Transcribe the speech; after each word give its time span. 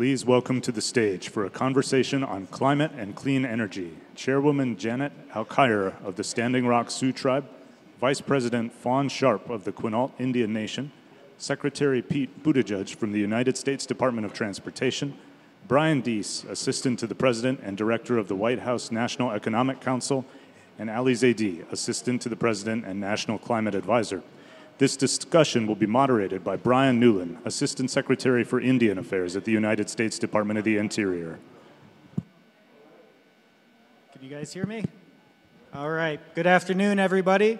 please 0.00 0.24
welcome 0.24 0.62
to 0.62 0.72
the 0.72 0.80
stage 0.80 1.28
for 1.28 1.44
a 1.44 1.50
conversation 1.50 2.24
on 2.24 2.46
climate 2.46 2.90
and 2.96 3.14
clean 3.14 3.44
energy 3.44 3.94
Chairwoman 4.14 4.74
Janet 4.78 5.12
Alkire 5.34 5.92
of 6.02 6.16
the 6.16 6.24
Standing 6.24 6.66
Rock 6.66 6.90
Sioux 6.90 7.12
Tribe, 7.12 7.44
Vice 8.00 8.22
President 8.22 8.72
Fawn 8.72 9.10
Sharp 9.10 9.50
of 9.50 9.64
the 9.64 9.72
Quinault 9.72 10.12
Indian 10.18 10.54
Nation, 10.54 10.90
Secretary 11.36 12.00
Pete 12.00 12.42
Buttigieg 12.42 12.94
from 12.94 13.12
the 13.12 13.20
United 13.20 13.58
States 13.58 13.84
Department 13.84 14.24
of 14.24 14.32
Transportation, 14.32 15.18
Brian 15.68 16.00
Deese, 16.00 16.44
Assistant 16.44 16.98
to 17.00 17.06
the 17.06 17.14
President 17.14 17.60
and 17.62 17.76
Director 17.76 18.16
of 18.16 18.26
the 18.26 18.34
White 18.34 18.60
House 18.60 18.90
National 18.90 19.32
Economic 19.32 19.82
Council, 19.82 20.24
and 20.78 20.88
Ali 20.88 21.12
Zaidi, 21.12 21.70
Assistant 21.70 22.22
to 22.22 22.30
the 22.30 22.36
President 22.36 22.86
and 22.86 22.98
National 22.98 23.36
Climate 23.38 23.74
Advisor. 23.74 24.22
This 24.80 24.96
discussion 24.96 25.66
will 25.66 25.74
be 25.74 25.84
moderated 25.84 26.42
by 26.42 26.56
Bryan 26.56 26.98
Newland, 26.98 27.36
Assistant 27.44 27.90
Secretary 27.90 28.42
for 28.42 28.58
Indian 28.58 28.96
Affairs 28.96 29.36
at 29.36 29.44
the 29.44 29.52
United 29.52 29.90
States 29.90 30.18
Department 30.18 30.58
of 30.58 30.64
the 30.64 30.78
Interior. 30.78 31.38
Can 32.16 32.24
you 34.22 34.30
guys 34.30 34.54
hear 34.54 34.64
me? 34.64 34.86
All 35.74 35.90
right. 35.90 36.18
Good 36.34 36.46
afternoon, 36.46 36.98
everybody. 36.98 37.58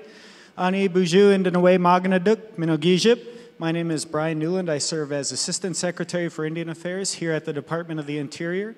Ani 0.56 0.88
Buju 0.88 1.36
Indanawe 1.36 1.76
Maganaduk, 1.76 2.54
Minogijip. 2.56 3.22
My 3.58 3.70
name 3.70 3.90
is 3.90 4.06
Bryan 4.06 4.38
Newland. 4.38 4.70
I 4.70 4.78
serve 4.78 5.12
as 5.12 5.30
Assistant 5.30 5.76
Secretary 5.76 6.30
for 6.30 6.46
Indian 6.46 6.70
Affairs 6.70 7.12
here 7.12 7.32
at 7.32 7.44
the 7.44 7.52
Department 7.52 8.00
of 8.00 8.06
the 8.06 8.16
Interior. 8.16 8.74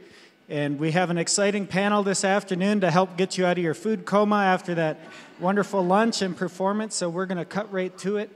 And 0.49 0.79
we 0.79 0.91
have 0.91 1.11
an 1.11 1.19
exciting 1.19 1.67
panel 1.67 2.03
this 2.03 2.25
afternoon 2.25 2.81
to 2.81 2.91
help 2.91 3.17
get 3.17 3.39
you 3.39 3.47
out 3.47 3.59
of 3.59 3.65
your 3.65 3.75
food 3.75 4.05
coma 4.05 4.37
after 4.37 4.75
that 4.75 4.99
wonderful 5.39 5.85
lunch 5.85 6.21
and 6.21 6.37
performance. 6.37 6.97
So 6.97 7.09
we're 7.09 7.27
going 7.27 7.39
to 7.39 7.45
cut 7.45 7.73
right 7.73 7.97
to 7.99 8.17
it. 8.17 8.31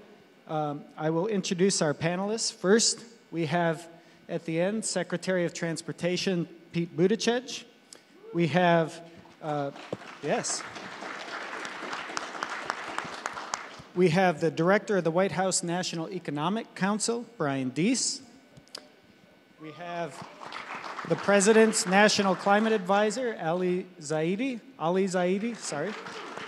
Um, 0.48 0.84
I 0.96 1.10
will 1.10 1.26
introduce 1.26 1.82
our 1.82 1.92
panelists. 1.92 2.52
First, 2.52 3.04
we 3.32 3.46
have 3.46 3.86
at 4.28 4.44
the 4.44 4.60
end 4.60 4.84
Secretary 4.84 5.44
of 5.44 5.52
Transportation 5.52 6.48
Pete 6.72 6.96
Buttigieg. 6.96 7.64
We 8.32 8.46
have, 8.48 9.00
uh, 9.42 9.72
yes. 10.22 10.62
We 13.96 14.10
have 14.10 14.40
the 14.40 14.50
Director 14.50 14.98
of 14.98 15.04
the 15.04 15.10
White 15.10 15.32
House 15.32 15.62
National 15.62 16.08
Economic 16.10 16.74
Council, 16.74 17.26
Brian 17.36 17.70
Deese. 17.70 18.20
We 19.60 19.72
have 19.72 20.22
the 21.08 21.14
President's 21.14 21.86
National 21.86 22.34
Climate 22.34 22.72
Advisor, 22.72 23.38
Ali 23.40 23.86
Zaidi, 24.00 24.58
Ali 24.76 25.04
Zaidi, 25.04 25.56
sorry, 25.56 25.92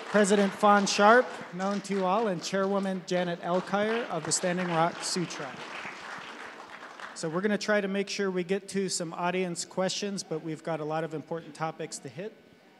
President 0.06 0.52
Fawn 0.52 0.84
Sharp, 0.84 1.26
known 1.54 1.80
to 1.82 1.94
you 1.94 2.04
all, 2.04 2.26
and 2.26 2.42
Chairwoman 2.42 3.00
Janet 3.06 3.40
Alkire 3.42 4.08
of 4.10 4.24
the 4.24 4.32
Standing 4.32 4.66
Rock 4.66 5.00
Sioux 5.04 5.26
Tribe. 5.26 5.54
So 7.14 7.28
we're 7.28 7.40
going 7.40 7.52
to 7.52 7.58
try 7.58 7.80
to 7.80 7.86
make 7.86 8.08
sure 8.08 8.32
we 8.32 8.42
get 8.42 8.68
to 8.70 8.88
some 8.88 9.12
audience 9.12 9.64
questions, 9.64 10.24
but 10.24 10.42
we've 10.42 10.64
got 10.64 10.80
a 10.80 10.84
lot 10.84 11.04
of 11.04 11.14
important 11.14 11.54
topics 11.54 11.98
to 11.98 12.08
hit. 12.08 12.32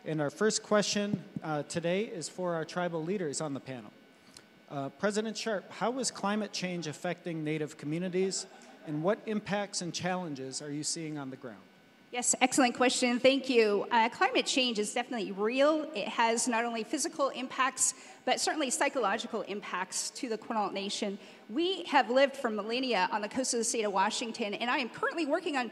And 0.05 0.21
our 0.21 0.31
first 0.31 0.65
question 0.65 1.23
uh, 1.45 1.63
today 1.65 2.03
is 2.03 2.29
for 2.29 2.55
our 2.55 2.65
tribal 2.65 3.05
leaders 3.05 3.41
on 3.41 3.55
the 3.55 3.61
panel. 3.61 3.93
Uh, 4.69 4.89
President 4.89 5.37
Sharp, 5.37 5.71
how 5.71 5.97
is 6.01 6.11
climate 6.11 6.53
change 6.53 6.89
affecting 6.89 7.45
Native 7.45 7.79
communities, 7.79 8.47
and 8.89 9.03
what 9.03 9.19
impacts 9.27 9.83
and 9.83 9.93
challenges 9.93 10.63
are 10.63 10.73
you 10.73 10.83
seeing 10.83 11.19
on 11.19 11.29
the 11.29 11.37
ground? 11.37 11.61
Yes, 12.11 12.35
excellent 12.41 12.75
question. 12.75 13.21
Thank 13.21 13.51
you. 13.51 13.87
Uh, 13.91 14.09
climate 14.09 14.47
change 14.47 14.79
is 14.79 14.95
definitely 14.95 15.31
real. 15.31 15.87
It 15.95 16.09
has 16.09 16.49
not 16.49 16.65
only 16.65 16.83
physical 16.83 17.29
impacts, 17.29 17.93
but 18.25 18.41
certainly 18.41 18.71
psychological 18.71 19.43
impacts 19.43 20.09
to 20.11 20.31
the 20.31 20.39
Quinault 20.39 20.73
Nation. 20.73 21.19
We 21.51 21.85
have 21.85 22.09
lived 22.09 22.35
for 22.35 22.49
millennia 22.49 23.11
on 23.13 23.21
the 23.21 23.29
coast 23.29 23.53
of 23.53 23.59
the 23.59 23.65
state 23.65 23.85
of 23.85 23.93
Washington, 23.93 24.55
and 24.55 24.71
I 24.71 24.79
am 24.79 24.89
currently 24.89 25.27
working 25.27 25.59
on 25.59 25.71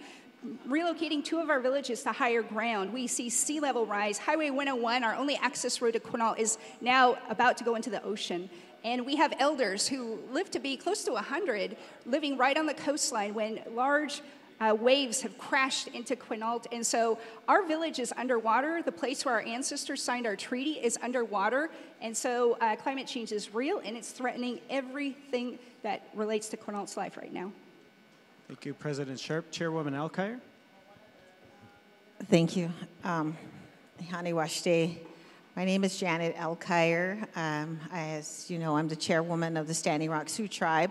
relocating 0.69 1.25
two 1.25 1.41
of 1.41 1.49
our 1.49 1.61
villages 1.61 2.03
to 2.03 2.13
higher 2.13 2.43
ground. 2.43 2.93
We 2.93 3.07
see 3.07 3.31
sea 3.31 3.59
level 3.59 3.87
rise. 3.87 4.19
Highway 4.19 4.51
101, 4.51 5.05
our 5.05 5.15
only 5.15 5.37
access 5.37 5.81
road 5.81 5.95
to 5.95 6.01
Quinault, 6.01 6.39
is 6.39 6.59
now 6.83 7.17
about 7.31 7.57
to 7.57 7.65
go 7.65 7.77
into 7.77 7.89
the 7.89 8.03
ocean. 8.03 8.51
And 8.87 9.05
we 9.05 9.17
have 9.17 9.35
elders 9.41 9.89
who 9.89 10.21
live 10.31 10.49
to 10.53 10.61
be 10.61 10.77
close 10.77 11.03
to 11.05 11.13
100 11.13 11.77
living 12.07 12.39
right 12.39 12.57
on 12.57 12.67
the 12.67 12.73
coastline 12.73 13.35
when 13.35 13.59
large 13.75 14.23
uh, 14.61 14.77
waves 14.79 15.21
have 15.23 15.37
crashed 15.39 15.89
into 15.89 16.15
Quinault. 16.15 16.67
And 16.71 16.87
so 16.87 17.19
our 17.49 17.67
village 17.67 17.99
is 17.99 18.15
underwater. 18.17 18.83
The 18.83 18.93
place 18.93 19.25
where 19.25 19.35
our 19.35 19.41
ancestors 19.41 20.01
signed 20.01 20.25
our 20.25 20.37
treaty 20.37 20.75
is 20.75 20.97
underwater. 21.03 21.69
And 22.01 22.17
so 22.17 22.57
uh, 22.61 22.77
climate 22.77 23.09
change 23.09 23.33
is 23.33 23.53
real 23.53 23.83
and 23.85 23.97
it's 23.97 24.13
threatening 24.13 24.61
everything 24.71 25.59
that 25.83 26.09
relates 26.15 26.49
to 26.51 26.57
Quinault's 26.57 26.97
life 26.97 27.17
right 27.17 27.33
now. 27.33 27.51
Thank 28.47 28.65
you, 28.65 28.73
President 28.73 29.19
Sharp. 29.19 29.51
Chairwoman 29.51 29.95
Alkire. 29.95 30.39
Thank 32.27 32.57
you. 32.57 32.71
Um, 33.03 33.37
Hani 34.01 34.33
Washte. 34.33 34.99
My 35.57 35.65
name 35.65 35.85
is 35.85 35.97
Janet 35.97 36.37
Alkire. 36.37 37.27
Um, 37.35 37.81
as 37.91 38.51
you 38.51 38.59
know, 38.59 38.77
I'm 38.77 38.89
the 38.89 38.95
chairwoman 38.95 39.57
of 39.57 39.67
the 39.67 39.73
Standing 39.73 40.11
Rock 40.11 40.29
Sioux 40.29 40.49
Tribe. 40.49 40.91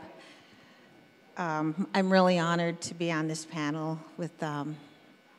Um, 1.38 1.88
I'm 1.94 2.12
really 2.12 2.40
honored 2.40 2.82
to 2.82 2.96
be 2.96 3.12
on 3.12 3.28
this 3.28 3.46
panel 3.46 4.00
with 4.18 4.42
um, 4.42 4.76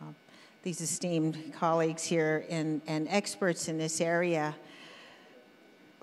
uh, 0.01 0.05
these 0.63 0.81
esteemed 0.81 1.53
colleagues 1.53 2.05
here 2.05 2.47
and, 2.49 2.81
and 2.87 3.09
experts 3.09 3.67
in 3.67 3.79
this 3.79 4.01
area. 4.01 4.55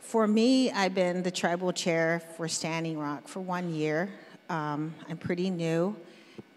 For 0.02 0.28
me, 0.28 0.70
I've 0.72 0.94
been 0.94 1.24
the 1.24 1.32
tribal 1.32 1.72
chair 1.72 2.22
for 2.36 2.50
Standing 2.50 3.00
Rock 3.00 3.30
for 3.30 3.40
one 3.40 3.74
year. 3.74 4.10
Um, 4.50 4.94
I'm 5.10 5.16
pretty 5.16 5.50
new, 5.50 5.96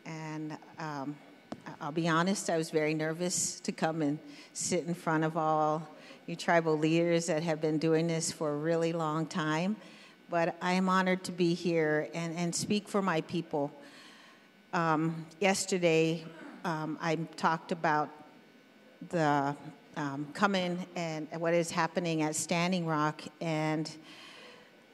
and 0.05 0.59
um, 0.81 1.15
I'll 1.81 1.93
be 1.93 2.09
honest, 2.09 2.51
I 2.51 2.57
was 2.57 2.71
very 2.71 2.93
nervous 2.93 3.61
to 3.61 3.71
come 3.71 4.03
and 4.03 4.19
sit 4.53 4.85
in 4.85 4.95
front 4.95 5.23
of 5.23 5.37
all 5.37 5.96
you 6.27 6.37
tribal 6.37 6.77
leaders 6.77 7.27
that 7.27 7.43
have 7.43 7.61
been 7.61 7.79
doing 7.79 8.07
this 8.07 8.33
for 8.33 8.53
a 8.53 8.57
really 8.57 8.93
long 8.93 9.27
time 9.27 9.77
but 10.29 10.57
I 10.61 10.73
am 10.73 10.89
honored 10.89 11.23
to 11.25 11.33
be 11.33 11.55
here 11.55 12.09
and, 12.15 12.37
and 12.37 12.55
speak 12.55 12.89
for 12.89 13.01
my 13.01 13.21
people. 13.23 13.73
Um, 14.73 15.27
yesterday, 15.41 16.25
um, 16.65 16.99
I 17.01 17.17
talked 17.37 17.71
about 17.73 18.11
the 19.11 19.55
um, 19.97 20.27
coming 20.35 20.85
and 20.97 21.29
what 21.39 21.55
is 21.55 21.71
happening 21.71 22.23
at 22.23 22.35
Standing 22.35 22.87
Rock, 22.87 23.23
and 23.41 23.91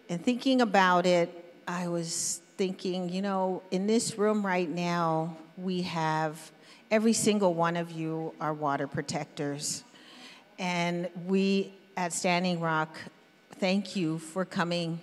and 0.09 0.23
thinking 0.23 0.61
about 0.61 1.07
it, 1.07 1.57
I 1.67 1.89
was 1.89 2.43
thinking, 2.57 3.09
you 3.09 3.23
know, 3.23 3.63
in 3.71 3.87
this 3.87 4.19
room 4.19 4.45
right 4.45 4.69
now, 4.69 5.37
we 5.57 5.83
have 5.83 6.53
every 6.91 7.15
single 7.15 7.55
one 7.55 7.77
of 7.77 7.91
you 7.91 8.35
are 8.41 8.53
water 8.53 8.87
protectors, 8.87 9.83
and 10.59 11.09
we 11.27 11.73
at 11.97 12.13
Standing 12.13 12.61
Rock, 12.61 12.97
thank 13.57 13.97
you 13.97 14.19
for 14.19 14.45
coming 14.45 15.01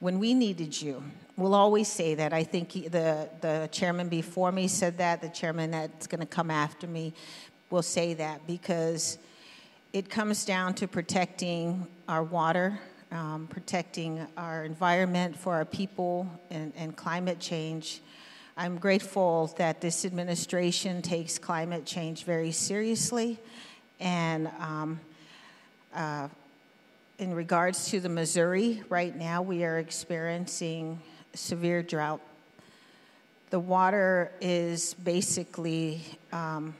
when 0.00 0.18
we 0.18 0.34
needed 0.34 0.80
you. 0.80 1.02
We'll 1.36 1.54
always 1.54 1.88
say 1.88 2.14
that. 2.14 2.32
I 2.32 2.44
think 2.44 2.72
the, 2.72 3.28
the 3.40 3.68
chairman 3.72 4.08
before 4.08 4.52
me 4.52 4.68
said 4.68 4.98
that, 4.98 5.20
the 5.20 5.28
chairman 5.28 5.70
that's 5.70 6.06
going 6.06 6.20
to 6.20 6.26
come 6.26 6.50
after 6.50 6.86
me 6.86 7.12
will 7.70 7.82
say 7.82 8.14
that 8.14 8.46
because 8.46 9.18
it 9.92 10.08
comes 10.08 10.44
down 10.44 10.74
to 10.74 10.88
protecting 10.88 11.86
our 12.08 12.22
water, 12.22 12.78
um, 13.12 13.46
protecting 13.48 14.26
our 14.36 14.64
environment 14.64 15.36
for 15.36 15.54
our 15.54 15.64
people, 15.64 16.28
and, 16.50 16.72
and 16.76 16.96
climate 16.96 17.38
change. 17.38 18.00
I'm 18.56 18.78
grateful 18.78 19.54
that 19.58 19.82
this 19.82 20.06
administration 20.06 21.02
takes 21.02 21.38
climate 21.38 21.84
change 21.84 22.24
very 22.24 22.52
seriously 22.52 23.38
and 24.00 24.48
um, 24.58 25.00
uh, 25.94 26.28
in 27.18 27.32
regards 27.34 27.90
to 27.90 28.00
the 28.00 28.08
Missouri, 28.08 28.82
right 28.88 29.16
now 29.16 29.40
we 29.40 29.64
are 29.64 29.78
experiencing 29.78 31.00
severe 31.34 31.82
drought. 31.82 32.20
The 33.50 33.60
water 33.60 34.32
is 34.40 34.94
basically, 34.94 36.02
um, 36.32 36.74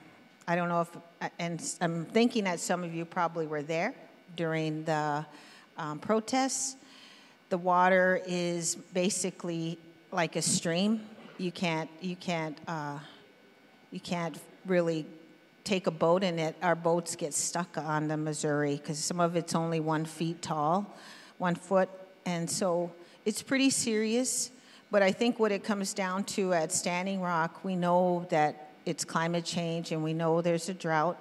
I 0.47 0.57
don't 0.57 0.69
know 0.69 0.83
if, 0.83 1.31
and 1.39 1.63
I'm 1.81 2.05
thinking 2.07 2.45
that 2.45 2.61
some 2.61 2.85
of 2.85 2.95
you 2.95 3.05
probably 3.05 3.47
were 3.47 3.63
there 3.63 3.95
during 4.37 4.85
the 4.85 5.25
um, 5.79 5.99
protests. 5.99 6.77
The 7.49 7.59
water 7.59 8.21
is 8.27 8.75
basically 8.93 9.79
like 10.13 10.37
a 10.37 10.43
stream. 10.43 11.01
You 11.39 11.53
can't, 11.53 11.89
you 12.01 12.17
can't, 12.17 12.59
uh, 12.67 12.99
you 13.91 14.01
can't 14.01 14.39
really 14.67 15.07
take 15.67 15.87
a 15.87 15.91
boat 15.91 16.23
in 16.23 16.39
it, 16.39 16.57
our 16.63 16.77
boats 16.77 17.17
get 17.17 17.35
stuck 17.35 17.77
on 17.77 18.09
the 18.09 18.17
Missouri 18.17 18.77
because 18.77 18.99
some 18.99 19.21
of 19.21 19.37
it's 19.37 19.55
only 19.55 19.81
one 19.81 20.05
feet 20.05 20.41
tall, 20.41 20.97
one 21.39 21.57
foot. 21.57 21.91
And 22.25 22.49
so 22.49 22.93
it's 23.25 23.43
pretty 23.43 23.71
serious. 23.71 24.51
But 24.91 25.03
I 25.03 25.11
think 25.11 25.39
what 25.41 25.51
it 25.51 25.65
comes 25.65 25.93
down 25.93 26.25
to 26.25 26.55
at 26.55 26.73
Standing 26.73 27.21
Rock, 27.21 27.65
we 27.65 27.75
know 27.75 28.27
that 28.31 28.71
it's 28.87 29.05
climate 29.05 29.45
change 29.45 29.91
and 29.91 30.03
we 30.05 30.15
know 30.15 30.41
there's 30.41 30.69
a 30.69 30.75
drought, 30.75 31.19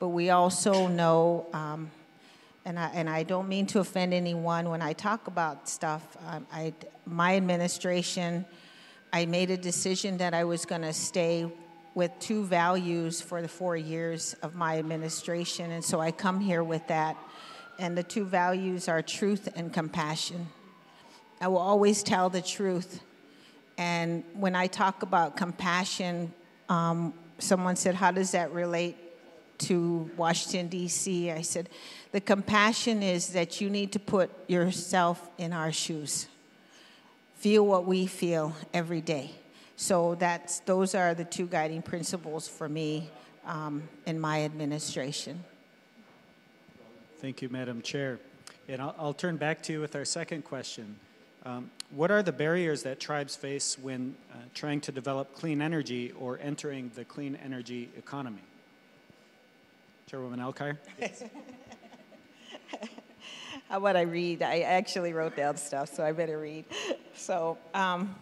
but 0.00 0.08
we 0.08 0.30
also 0.30 0.88
know, 0.88 1.46
um, 1.52 1.90
and, 2.64 2.76
I, 2.76 2.90
and 2.92 3.08
I 3.08 3.22
don't 3.22 3.48
mean 3.48 3.66
to 3.68 3.78
offend 3.78 4.12
anyone 4.12 4.68
when 4.68 4.82
I 4.82 4.92
talk 4.92 5.28
about 5.28 5.68
stuff, 5.68 6.02
um, 6.26 6.44
I, 6.52 6.74
my 7.06 7.36
administration, 7.36 8.44
I 9.12 9.26
made 9.26 9.52
a 9.52 9.56
decision 9.56 10.18
that 10.18 10.34
I 10.34 10.42
was 10.42 10.66
going 10.66 10.82
to 10.82 10.92
stay 10.92 11.48
with 11.94 12.10
two 12.18 12.44
values 12.44 13.20
for 13.20 13.40
the 13.40 13.48
four 13.48 13.76
years 13.76 14.34
of 14.42 14.54
my 14.54 14.78
administration, 14.78 15.70
and 15.70 15.84
so 15.84 16.00
I 16.00 16.10
come 16.10 16.40
here 16.40 16.64
with 16.64 16.86
that. 16.88 17.16
And 17.78 17.98
the 17.98 18.02
two 18.02 18.24
values 18.24 18.88
are 18.88 19.02
truth 19.02 19.48
and 19.56 19.72
compassion. 19.72 20.46
I 21.40 21.48
will 21.48 21.58
always 21.58 22.02
tell 22.02 22.30
the 22.30 22.42
truth. 22.42 23.00
And 23.76 24.22
when 24.34 24.54
I 24.54 24.68
talk 24.68 25.02
about 25.02 25.36
compassion, 25.36 26.32
um, 26.68 27.12
someone 27.38 27.76
said, 27.76 27.94
How 27.94 28.12
does 28.12 28.30
that 28.32 28.52
relate 28.52 28.96
to 29.58 30.10
Washington, 30.16 30.68
D.C.? 30.68 31.30
I 31.30 31.42
said, 31.42 31.68
The 32.12 32.20
compassion 32.20 33.02
is 33.02 33.28
that 33.28 33.60
you 33.60 33.70
need 33.70 33.92
to 33.92 33.98
put 33.98 34.30
yourself 34.48 35.28
in 35.38 35.52
our 35.52 35.72
shoes, 35.72 36.28
feel 37.34 37.66
what 37.66 37.84
we 37.86 38.06
feel 38.06 38.54
every 38.72 39.00
day. 39.00 39.32
So 39.76 40.14
that's, 40.14 40.60
those 40.60 40.94
are 40.94 41.14
the 41.14 41.24
two 41.24 41.46
guiding 41.46 41.82
principles 41.82 42.46
for 42.46 42.68
me 42.68 43.10
um, 43.46 43.82
in 44.06 44.20
my 44.20 44.44
administration. 44.44 45.42
Thank 47.20 47.42
you, 47.42 47.48
Madam 47.48 47.82
Chair. 47.82 48.20
And 48.68 48.80
I'll, 48.80 48.94
I'll 48.98 49.14
turn 49.14 49.36
back 49.36 49.62
to 49.64 49.72
you 49.72 49.80
with 49.80 49.96
our 49.96 50.04
second 50.04 50.44
question. 50.44 50.96
Um, 51.44 51.70
what 51.90 52.10
are 52.10 52.22
the 52.22 52.32
barriers 52.32 52.82
that 52.84 53.00
tribes 53.00 53.36
face 53.36 53.78
when 53.78 54.14
uh, 54.32 54.36
trying 54.54 54.80
to 54.82 54.92
develop 54.92 55.34
clean 55.34 55.60
energy 55.60 56.12
or 56.18 56.38
entering 56.40 56.90
the 56.94 57.04
clean 57.04 57.36
energy 57.44 57.90
economy? 57.98 58.42
Chairwoman 60.06 60.40
Alkire? 60.40 60.78
How 63.68 63.76
about 63.76 63.96
I 63.96 64.02
read? 64.02 64.42
I 64.42 64.60
actually 64.60 65.12
wrote 65.12 65.36
down 65.36 65.56
stuff, 65.56 65.94
so 65.94 66.04
I 66.04 66.12
better 66.12 66.38
read. 66.38 66.64
So, 67.14 67.58
um, 67.74 68.14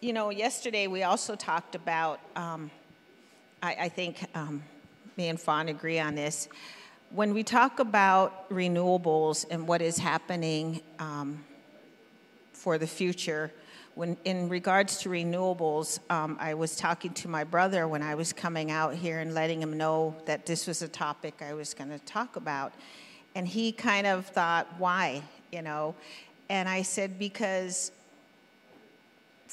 you 0.00 0.12
know, 0.12 0.30
yesterday 0.30 0.86
we 0.86 1.02
also 1.02 1.34
talked 1.34 1.74
about, 1.74 2.20
um, 2.36 2.70
I, 3.62 3.76
I, 3.80 3.88
think 3.88 4.24
um, 4.34 4.62
me 5.16 5.28
and 5.28 5.40
Fawn 5.40 5.68
agree 5.68 5.98
on 5.98 6.14
this. 6.14 6.48
When 7.10 7.32
we 7.32 7.42
talk 7.42 7.78
about 7.78 8.50
renewables 8.50 9.46
and 9.50 9.66
what 9.66 9.80
is 9.80 9.96
happening 9.98 10.82
um, 10.98 11.44
for 12.52 12.76
the 12.76 12.86
future, 12.86 13.52
when 13.94 14.16
in 14.24 14.48
regards 14.48 14.98
to 14.98 15.08
renewables, 15.08 16.00
um, 16.10 16.36
I 16.40 16.54
was 16.54 16.76
talking 16.76 17.12
to 17.14 17.28
my 17.28 17.44
brother 17.44 17.86
when 17.86 18.02
I 18.02 18.16
was 18.16 18.32
coming 18.32 18.70
out 18.70 18.94
here 18.94 19.20
and 19.20 19.32
letting 19.32 19.62
him 19.62 19.76
know 19.76 20.16
that 20.26 20.46
this 20.46 20.66
was 20.66 20.82
a 20.82 20.88
topic 20.88 21.40
I 21.40 21.54
was 21.54 21.74
going 21.74 21.90
to 21.90 22.00
talk 22.00 22.36
about. 22.36 22.72
And 23.36 23.46
he 23.46 23.72
kind 23.72 24.06
of 24.06 24.26
thought, 24.26 24.66
why? 24.78 25.22
You 25.52 25.62
know? 25.62 25.94
And 26.48 26.68
I 26.68 26.82
said, 26.82 27.18
because 27.18 27.92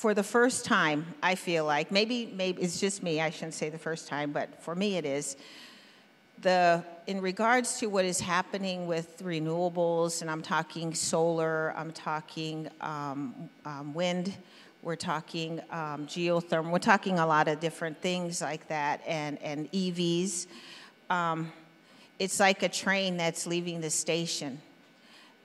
for 0.01 0.15
the 0.15 0.23
first 0.23 0.65
time, 0.65 1.05
I 1.21 1.35
feel 1.35 1.63
like, 1.63 1.91
maybe, 1.91 2.25
maybe 2.35 2.63
it's 2.63 2.79
just 2.79 3.03
me, 3.03 3.21
I 3.21 3.29
shouldn't 3.29 3.53
say 3.53 3.69
the 3.69 3.77
first 3.77 4.07
time, 4.07 4.31
but 4.31 4.59
for 4.63 4.73
me 4.73 4.97
it 4.97 5.05
is, 5.05 5.37
the, 6.41 6.83
in 7.05 7.21
regards 7.21 7.77
to 7.81 7.85
what 7.85 8.03
is 8.03 8.19
happening 8.19 8.87
with 8.87 9.21
renewables, 9.21 10.23
and 10.23 10.31
I'm 10.31 10.41
talking 10.41 10.95
solar, 10.95 11.71
I'm 11.77 11.91
talking 11.91 12.67
um, 12.81 13.47
um, 13.63 13.93
wind, 13.93 14.33
we're 14.81 14.95
talking 14.95 15.59
um, 15.69 16.07
geothermal, 16.07 16.71
we're 16.71 16.79
talking 16.79 17.19
a 17.19 17.27
lot 17.27 17.47
of 17.47 17.59
different 17.59 18.01
things 18.01 18.41
like 18.41 18.67
that, 18.69 19.03
and, 19.05 19.37
and 19.43 19.71
EVs. 19.71 20.47
Um, 21.11 21.51
it's 22.17 22.39
like 22.39 22.63
a 22.63 22.69
train 22.69 23.17
that's 23.17 23.45
leaving 23.45 23.81
the 23.81 23.91
station. 23.91 24.59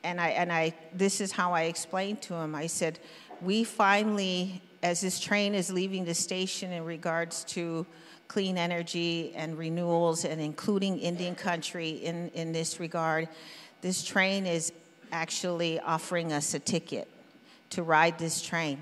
And 0.02 0.18
I, 0.18 0.28
and 0.28 0.50
I, 0.50 0.72
this 0.94 1.20
is 1.20 1.32
how 1.32 1.52
I 1.52 1.64
explained 1.64 2.22
to 2.22 2.34
him. 2.34 2.54
I 2.54 2.68
said, 2.68 3.00
we 3.42 3.64
finally, 3.64 4.62
as 4.82 5.00
this 5.00 5.20
train 5.20 5.54
is 5.54 5.70
leaving 5.72 6.04
the 6.04 6.14
station 6.14 6.72
in 6.72 6.84
regards 6.84 7.44
to 7.44 7.86
clean 8.28 8.58
energy 8.58 9.32
and 9.34 9.56
renewals 9.56 10.24
and 10.24 10.40
including 10.40 10.98
Indian 10.98 11.34
country 11.34 11.90
in, 11.90 12.28
in 12.30 12.52
this 12.52 12.80
regard, 12.80 13.28
this 13.80 14.04
train 14.04 14.46
is 14.46 14.72
actually 15.12 15.78
offering 15.80 16.32
us 16.32 16.54
a 16.54 16.58
ticket 16.58 17.08
to 17.70 17.82
ride 17.82 18.18
this 18.18 18.42
train. 18.42 18.80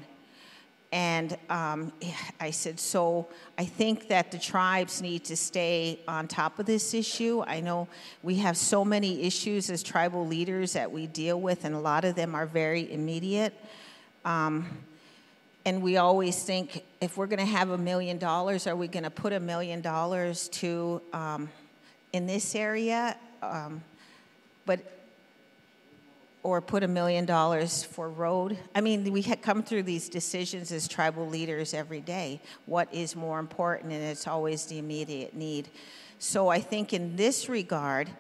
And 0.93 1.37
um, 1.51 1.93
I 2.41 2.53
said, 2.53 2.79
so 2.79 3.27
I 3.59 3.65
think 3.65 4.09
that 4.09 4.31
the 4.31 4.39
tribes 4.39 5.03
need 5.03 5.25
to 5.25 5.37
stay 5.37 5.99
on 6.07 6.29
top 6.29 6.61
of 6.61 6.67
this 6.67 6.95
issue. 6.95 7.43
I 7.47 7.61
know 7.61 7.89
we 8.23 8.37
have 8.37 8.57
so 8.57 8.85
many 8.85 9.23
issues 9.23 9.71
as 9.71 9.83
tribal 9.83 10.25
leaders 10.25 10.75
that 10.75 10.93
we 10.93 11.09
deal 11.09 11.41
with, 11.41 11.65
and 11.65 11.75
a 11.75 11.81
lot 11.81 12.05
of 12.05 12.15
them 12.15 12.37
are 12.37 12.47
very 12.47 12.93
immediate. 12.93 13.55
Um, 14.25 14.67
and 15.67 15.83
we 15.83 15.97
always 15.97 16.43
think 16.43 16.85
if 17.01 17.17
we're 17.17 17.27
going 17.27 17.39
to 17.39 17.45
have 17.45 17.71
a 17.71 17.79
million 17.79 18.19
dollars, 18.19 18.67
are 18.67 18.77
we 18.77 18.87
going 18.87 19.05
to 19.05 19.11
put 19.11 19.33
a 19.33 19.41
million 19.41 19.81
dollars 19.81 20.49
to 20.49 21.01
um, 21.13 21.49
in 22.13 22.27
this 22.27 22.55
area? 22.55 23.17
Um, 23.43 23.83
but 24.67 24.81
or 26.43 26.61
put 26.61 26.83
a 26.83 26.89
million 26.89 27.25
dollars 27.25 27.83
for 27.83 28.09
road. 28.11 28.59
I 28.75 28.83
mean, 28.83 29.11
we 29.11 29.23
come 29.23 29.63
through 29.63 29.85
these 29.85 30.11
decisions 30.11 30.71
as 30.73 30.87
tribal 30.87 31.27
leaders 31.27 31.73
every 31.73 32.01
day. 32.01 32.41
What 32.67 32.93
is 32.93 33.17
more 33.17 33.39
important, 33.39 33.93
and 33.93 34.03
it's 34.03 34.27
always 34.27 34.67
the 34.67 34.79
immediate 34.79 35.35
need. 35.35 35.71
So 36.19 36.49
I 36.49 36.61
think 36.61 36.93
in 36.93 37.17
this 37.17 37.49
regard, 37.49 38.11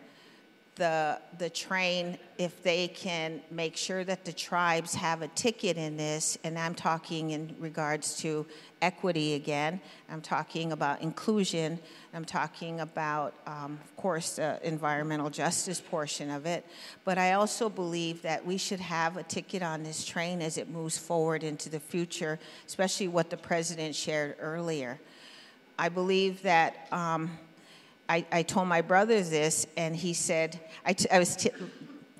the, 0.76 1.20
the 1.38 1.48
train 1.48 2.18
if 2.36 2.62
they 2.64 2.88
can 2.88 3.40
make 3.50 3.76
sure 3.76 4.02
that 4.02 4.24
the 4.24 4.32
tribes 4.32 4.94
have 4.94 5.22
a 5.22 5.28
ticket 5.28 5.76
in 5.76 5.96
this, 5.96 6.36
and 6.42 6.58
I'm 6.58 6.74
talking 6.74 7.30
in 7.30 7.54
regards 7.60 8.16
to 8.18 8.44
equity 8.82 9.34
again, 9.34 9.80
I'm 10.10 10.20
talking 10.20 10.72
about 10.72 11.00
inclusion, 11.00 11.78
I'm 12.12 12.24
talking 12.24 12.80
about, 12.80 13.34
um, 13.46 13.78
of 13.84 13.96
course, 13.96 14.36
the 14.36 14.58
environmental 14.66 15.30
justice 15.30 15.80
portion 15.80 16.28
of 16.28 16.44
it, 16.44 16.66
but 17.04 17.18
I 17.18 17.34
also 17.34 17.68
believe 17.68 18.22
that 18.22 18.44
we 18.44 18.56
should 18.56 18.80
have 18.80 19.16
a 19.16 19.22
ticket 19.22 19.62
on 19.62 19.84
this 19.84 20.04
train 20.04 20.42
as 20.42 20.58
it 20.58 20.68
moves 20.68 20.98
forward 20.98 21.44
into 21.44 21.68
the 21.68 21.80
future, 21.80 22.40
especially 22.66 23.06
what 23.08 23.30
the 23.30 23.36
president 23.36 23.94
shared 23.94 24.36
earlier. 24.40 24.98
I 25.78 25.88
believe 25.88 26.42
that. 26.42 26.88
Um, 26.90 27.38
I, 28.08 28.26
I 28.30 28.42
told 28.42 28.68
my 28.68 28.82
brother 28.82 29.22
this, 29.22 29.66
and 29.76 29.96
he 29.96 30.12
said, 30.12 30.60
I, 30.84 30.92
t- 30.92 31.08
I 31.10 31.18
was, 31.18 31.36
t- 31.36 31.50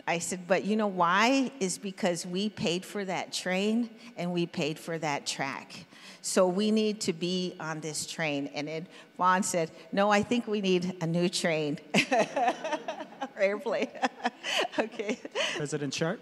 I 0.07 0.19
said, 0.19 0.47
but 0.47 0.65
you 0.65 0.77
know 0.77 0.87
why? 0.87 1.51
Is 1.61 1.79
because 1.79 2.27
we 2.27 2.49
paid 2.49 2.85
for 2.85 3.05
that 3.05 3.33
train 3.33 3.91
and 4.17 4.33
we 4.33 4.47
paid 4.47 4.79
for 4.79 4.99
that 4.99 5.27
track. 5.27 5.87
So 6.23 6.47
we 6.47 6.71
need 6.71 7.01
to 7.03 7.13
be 7.13 7.55
on 7.61 7.81
this 7.81 8.07
train. 8.07 8.51
And 8.55 8.69
then 8.69 8.87
Fawn 9.19 9.43
said, 9.43 9.71
no, 9.93 10.11
I 10.11 10.23
think 10.23 10.47
we 10.47 10.63
need 10.63 10.97
a 11.03 11.07
new 11.07 11.29
train. 11.29 11.79
or 11.95 12.25
Airplane. 13.39 13.89
okay. 14.79 15.21
President 15.57 15.93
Sharp? 15.93 16.21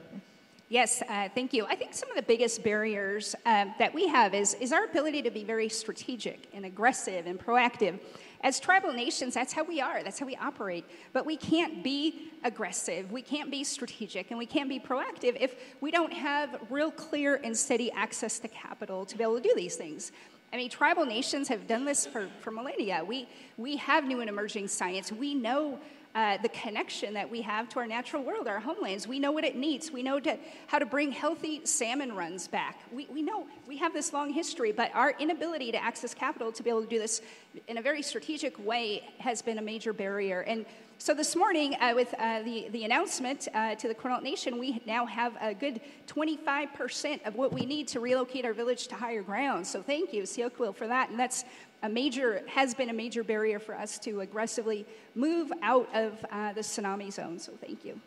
Yes, 0.69 1.03
uh, 1.03 1.29
thank 1.35 1.53
you. 1.53 1.67
I 1.67 1.77
think 1.77 1.93
some 1.93 2.09
of 2.09 2.17
the 2.17 2.23
biggest 2.23 2.65
barriers 2.65 3.35
uh, 3.45 3.67
that 3.79 3.93
we 3.93 4.09
have 4.09 4.33
is, 4.33 4.55
is 4.55 4.73
our 4.73 4.87
ability 4.87 5.21
to 5.23 5.31
be 5.31 5.45
very 5.45 5.69
strategic 5.69 6.49
and 6.55 6.65
aggressive 6.65 7.27
and 7.27 7.39
proactive. 7.39 8.01
As 8.43 8.59
tribal 8.59 8.93
nations, 8.93 9.35
that's 9.35 9.53
how 9.53 9.63
we 9.63 9.81
are, 9.81 10.03
that's 10.03 10.19
how 10.19 10.27
we 10.27 10.37
operate. 10.37 10.85
But 11.13 11.25
we 11.25 11.37
can't 11.37 11.85
be 11.85 12.33
aggressive, 12.45 13.13
we 13.13 13.23
can't 13.23 13.51
be 13.51 13.63
strategic, 13.63 14.31
and 14.31 14.39
we 14.39 14.47
can't 14.47 14.69
be 14.69 14.81
proactive 14.81 15.37
if 15.41 15.55
we 15.81 15.91
don't 15.91 16.13
have 16.13 16.61
real 16.69 16.91
clear 16.91 17.41
and 17.45 17.57
steady 17.57 17.93
access 17.93 18.39
to 18.41 18.49
capital 18.49 19.07
to 19.07 19.17
be 19.17 19.23
able 19.23 19.37
to 19.37 19.43
do 19.43 19.53
these 19.55 19.77
things. 19.77 20.11
I 20.53 20.57
mean, 20.57 20.69
tribal 20.69 21.07
nations 21.07 21.49
have 21.49 21.67
done 21.67 21.85
this 21.85 22.05
for, 22.05 22.29
for 22.41 22.51
millennia. 22.51 23.03
We, 23.05 23.27
we 23.57 23.77
have 23.77 24.05
new 24.05 24.21
and 24.21 24.29
emerging 24.29 24.69
science. 24.69 25.11
We 25.11 25.35
know 25.35 25.79
uh, 26.14 26.37
the 26.38 26.49
connection 26.50 27.14
that 27.14 27.31
we 27.31 27.40
have 27.42 27.69
to 27.71 27.78
our 27.78 27.87
natural 27.87 28.23
world, 28.23 28.47
our 28.47 28.61
homelands. 28.61 29.09
We 29.09 29.19
know 29.19 29.33
what 29.33 29.45
it 29.45 29.57
needs. 29.57 29.90
We 29.90 30.02
know 30.02 30.21
to, 30.21 30.38
how 30.66 30.78
to 30.78 30.87
bring 30.87 31.11
healthy 31.11 31.64
salmon 31.64 32.14
runs 32.14 32.49
back. 32.49 32.81
We, 32.92 33.07
we 33.11 33.23
know 33.23 33.47
we 33.66 33.78
have 33.78 33.92
this 33.95 34.12
long 34.12 34.33
history, 34.33 34.73
but 34.73 34.90
our 34.95 35.14
inability 35.19 35.73
to 35.73 35.83
access 35.83 36.12
capital 36.12 36.52
to 36.52 36.62
be 36.62 36.71
able 36.71 36.83
to 36.83 36.88
do 36.88 36.99
this 36.99 37.23
in 37.66 37.78
a 37.78 37.83
very 37.83 38.02
strategic 38.02 38.59
way 38.64 39.09
has 39.19 39.40
been 39.40 39.59
a 39.59 39.62
major 39.62 39.92
barrier. 39.92 40.40
And 40.42 40.66
so 40.99 41.14
this 41.14 41.35
morning, 41.35 41.75
uh, 41.81 41.95
with 41.97 42.14
uh, 42.16 42.42
the, 42.42 42.69
the 42.69 42.85
announcement 42.85 43.49
uh, 43.54 43.75
to 43.75 43.88
the 43.88 43.95
Quinault 43.95 44.23
Nation, 44.23 44.59
we 44.59 44.81
now 44.87 45.04
have 45.04 45.37
a 45.40 45.52
good 45.52 45.81
25% 46.07 47.26
of 47.26 47.35
what 47.35 47.52
we 47.52 47.66
need 47.66 47.88
to 47.88 48.00
relocate 48.00 48.45
our 48.45 48.52
village 48.52 48.87
to 48.88 48.95
higher 48.95 49.23
ground. 49.23 49.66
So 49.66 49.83
thank 49.83 50.12
you, 50.12 50.23
Seokwil, 50.23 50.76
for 50.76 50.87
that. 50.87 51.11
And 51.11 51.19
that's 51.19 51.45
a 51.83 51.89
major, 51.89 52.43
has 52.47 52.75
been 52.75 52.91
a 52.91 52.93
major 52.93 53.25
barrier 53.25 53.59
for 53.59 53.75
us 53.75 53.99
to 54.01 54.21
aggressively 54.21 54.87
move 55.15 55.53
out 55.62 55.89
of 55.95 56.25
uh, 56.31 56.53
the 56.53 56.61
tsunami 56.61 57.12
zone. 57.12 57.39
So 57.39 57.53
thank 57.61 57.85
you. 57.85 58.01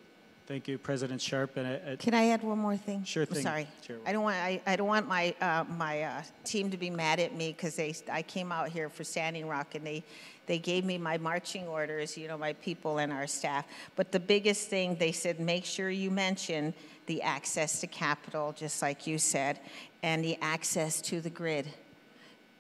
Thank 0.48 0.68
you, 0.68 0.78
President 0.78 1.20
Sharp. 1.20 1.58
And 1.58 1.66
I, 1.66 1.94
I, 1.94 1.96
can 1.96 2.14
I 2.14 2.28
add 2.28 2.44
one 2.44 2.60
more 2.60 2.78
thing? 2.78 3.04
Sure 3.04 3.26
thing. 3.26 3.38
I'm 3.38 3.44
sorry, 3.44 3.68
I 4.06 4.12
don't 4.12 4.22
want 4.22 4.36
I, 4.36 4.62
I 4.68 4.76
don't 4.76 4.88
want 4.88 5.08
my 5.08 5.34
uh, 5.42 5.64
my 5.64 6.04
uh, 6.04 6.22
team 6.44 6.70
to 6.70 6.78
be 6.78 6.92
mad 6.92 7.20
at 7.20 7.36
me 7.36 7.52
because 7.52 7.76
they 7.76 7.96
I 8.12 8.22
came 8.22 8.52
out 8.52 8.70
here 8.70 8.88
for 8.88 9.04
Standing 9.04 9.48
Rock 9.48 9.74
and 9.74 9.84
they 9.84 10.04
they 10.46 10.60
gave 10.60 10.86
me 10.86 11.00
my 11.00 11.18
marching 11.18 11.68
orders, 11.68 12.16
you 12.16 12.28
know, 12.28 12.38
my 12.38 12.54
people 12.54 13.00
and 13.00 13.12
our 13.12 13.26
staff. 13.26 13.66
But 13.96 14.12
the 14.12 14.20
biggest 14.20 14.70
thing 14.70 14.96
they 14.98 15.12
said, 15.12 15.40
make 15.40 15.66
sure 15.66 15.90
you 15.90 16.12
mention 16.12 16.76
the 17.08 17.24
access 17.24 17.82
to 17.82 17.88
capital, 17.88 18.54
just 18.56 18.84
like 18.84 19.08
you 19.08 19.18
said, 19.18 19.60
and 20.04 20.24
the 20.24 20.38
access 20.42 21.02
to 21.02 21.22
the 21.22 21.30
grid 21.32 21.68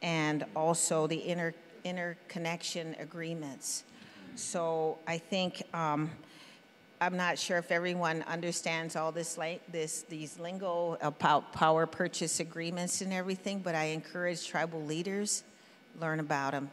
and 0.01 0.45
also 0.55 1.07
the 1.07 1.27
inter, 1.27 1.53
interconnection 1.83 2.95
agreements. 2.99 3.83
So 4.35 4.97
I 5.07 5.17
think 5.17 5.63
um, 5.73 6.09
I'm 6.99 7.17
not 7.17 7.37
sure 7.37 7.57
if 7.57 7.71
everyone 7.71 8.23
understands 8.27 8.95
all 8.95 9.11
this, 9.11 9.37
this 9.71 10.05
these 10.09 10.39
lingo 10.39 10.97
about 11.01 11.53
power 11.53 11.85
purchase 11.85 12.39
agreements 12.39 13.01
and 13.01 13.13
everything, 13.13 13.59
but 13.59 13.75
I 13.75 13.85
encourage 13.85 14.47
tribal 14.47 14.83
leaders 14.83 15.43
learn 15.99 16.19
about 16.19 16.51
them 16.51 16.69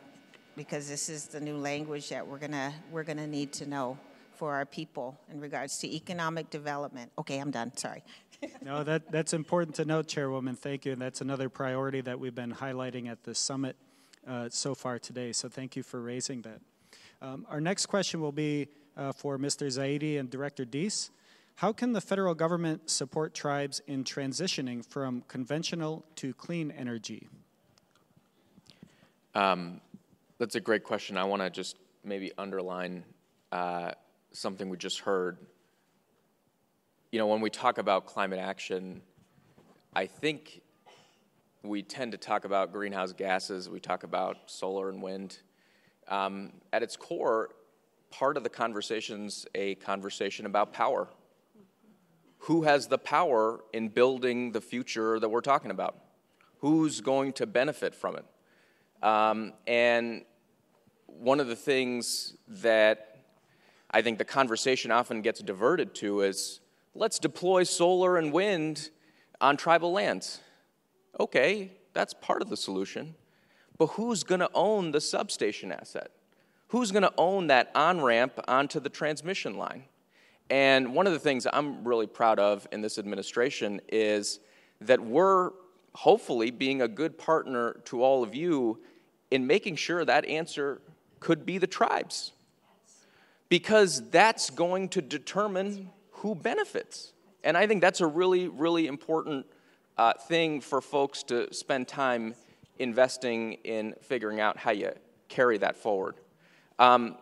because 0.56 0.88
this 0.88 1.08
is 1.08 1.26
the 1.26 1.40
new 1.40 1.56
language 1.56 2.08
that 2.10 2.26
we're 2.26 2.38
gonna 2.38 2.72
we're 2.90 3.04
gonna 3.04 3.26
need 3.26 3.52
to 3.54 3.66
know 3.66 3.98
for 4.42 4.54
our 4.54 4.66
people 4.66 5.20
in 5.30 5.38
regards 5.38 5.78
to 5.78 5.86
economic 5.94 6.50
development. 6.50 7.12
Okay, 7.16 7.38
I'm 7.38 7.52
done. 7.52 7.76
Sorry. 7.76 8.02
no, 8.60 8.82
that, 8.82 9.12
that's 9.12 9.34
important 9.34 9.76
to 9.76 9.84
note, 9.84 10.08
Chairwoman. 10.08 10.56
Thank 10.56 10.84
you. 10.84 10.90
And 10.90 11.00
that's 11.00 11.20
another 11.20 11.48
priority 11.48 12.00
that 12.00 12.18
we've 12.18 12.34
been 12.34 12.52
highlighting 12.52 13.08
at 13.08 13.22
the 13.22 13.36
summit 13.36 13.76
uh, 14.26 14.48
so 14.50 14.74
far 14.74 14.98
today. 14.98 15.30
So 15.30 15.48
thank 15.48 15.76
you 15.76 15.84
for 15.84 16.00
raising 16.00 16.42
that. 16.42 16.60
Um, 17.24 17.46
our 17.48 17.60
next 17.60 17.86
question 17.86 18.20
will 18.20 18.32
be 18.32 18.66
uh, 18.96 19.12
for 19.12 19.38
Mr. 19.38 19.68
Zaidi 19.68 20.18
and 20.18 20.28
Director 20.28 20.64
Deese. 20.64 21.12
How 21.54 21.72
can 21.72 21.92
the 21.92 22.00
federal 22.00 22.34
government 22.34 22.90
support 22.90 23.34
tribes 23.34 23.80
in 23.86 24.02
transitioning 24.02 24.84
from 24.84 25.22
conventional 25.28 26.04
to 26.16 26.34
clean 26.34 26.72
energy? 26.72 27.28
Um, 29.36 29.80
that's 30.38 30.56
a 30.56 30.60
great 30.60 30.82
question. 30.82 31.16
I 31.16 31.22
want 31.22 31.42
to 31.42 31.48
just 31.48 31.76
maybe 32.02 32.32
underline 32.36 33.04
uh, 33.52 33.92
something 34.32 34.68
we 34.68 34.76
just 34.76 35.00
heard. 35.00 35.38
You 37.10 37.18
know, 37.18 37.26
when 37.26 37.40
we 37.40 37.50
talk 37.50 37.78
about 37.78 38.06
climate 38.06 38.38
action, 38.38 39.02
I 39.94 40.06
think 40.06 40.62
we 41.62 41.82
tend 41.82 42.12
to 42.12 42.18
talk 42.18 42.44
about 42.44 42.72
greenhouse 42.72 43.12
gases, 43.12 43.68
we 43.68 43.80
talk 43.80 44.02
about 44.02 44.38
solar 44.46 44.88
and 44.88 45.02
wind. 45.02 45.38
Um, 46.08 46.52
at 46.72 46.82
its 46.82 46.96
core, 46.96 47.50
part 48.10 48.36
of 48.36 48.42
the 48.42 48.48
conversation's 48.48 49.46
a 49.54 49.76
conversation 49.76 50.46
about 50.46 50.72
power. 50.72 51.08
Who 52.38 52.62
has 52.62 52.88
the 52.88 52.98
power 52.98 53.60
in 53.72 53.88
building 53.88 54.52
the 54.52 54.60
future 54.60 55.20
that 55.20 55.28
we're 55.28 55.42
talking 55.42 55.70
about? 55.70 55.96
Who's 56.58 57.00
going 57.00 57.34
to 57.34 57.46
benefit 57.46 57.94
from 57.94 58.16
it? 58.16 58.24
Um, 59.06 59.52
and 59.66 60.24
one 61.06 61.38
of 61.38 61.46
the 61.46 61.56
things 61.56 62.36
that 62.48 63.11
I 63.92 64.00
think 64.00 64.18
the 64.18 64.24
conversation 64.24 64.90
often 64.90 65.20
gets 65.20 65.40
diverted 65.40 65.94
to 65.96 66.22
is 66.22 66.60
let's 66.94 67.18
deploy 67.18 67.64
solar 67.64 68.16
and 68.16 68.32
wind 68.32 68.90
on 69.40 69.56
tribal 69.56 69.92
lands. 69.92 70.40
Okay, 71.20 71.72
that's 71.92 72.14
part 72.14 72.40
of 72.40 72.48
the 72.48 72.56
solution. 72.56 73.14
But 73.76 73.88
who's 73.88 74.22
going 74.22 74.40
to 74.40 74.50
own 74.54 74.92
the 74.92 75.00
substation 75.00 75.72
asset? 75.72 76.10
Who's 76.68 76.90
going 76.90 77.02
to 77.02 77.12
own 77.18 77.48
that 77.48 77.70
on 77.74 78.00
ramp 78.00 78.40
onto 78.48 78.80
the 78.80 78.88
transmission 78.88 79.58
line? 79.58 79.84
And 80.48 80.94
one 80.94 81.06
of 81.06 81.12
the 81.12 81.18
things 81.18 81.46
I'm 81.52 81.86
really 81.86 82.06
proud 82.06 82.38
of 82.38 82.66
in 82.72 82.80
this 82.80 82.98
administration 82.98 83.80
is 83.88 84.40
that 84.80 85.00
we're 85.00 85.50
hopefully 85.94 86.50
being 86.50 86.80
a 86.80 86.88
good 86.88 87.18
partner 87.18 87.80
to 87.84 88.02
all 88.02 88.22
of 88.22 88.34
you 88.34 88.80
in 89.30 89.46
making 89.46 89.76
sure 89.76 90.04
that 90.04 90.24
answer 90.24 90.80
could 91.20 91.44
be 91.44 91.58
the 91.58 91.66
tribes 91.66 92.32
because 93.52 94.08
that's 94.08 94.48
going 94.48 94.88
to 94.88 95.02
determine 95.02 95.90
who 96.10 96.34
benefits. 96.34 97.12
And 97.44 97.54
I 97.54 97.66
think 97.66 97.82
that's 97.82 98.00
a 98.00 98.06
really, 98.06 98.48
really 98.48 98.86
important 98.86 99.44
uh, 99.98 100.14
thing 100.14 100.62
for 100.62 100.80
folks 100.80 101.22
to 101.24 101.52
spend 101.52 101.86
time 101.86 102.34
investing 102.78 103.58
in 103.64 103.94
figuring 104.00 104.40
out 104.40 104.56
how 104.56 104.70
you 104.70 104.90
carry 105.28 105.58
that 105.58 105.76
forward. 105.76 106.14
Um, 106.78 107.18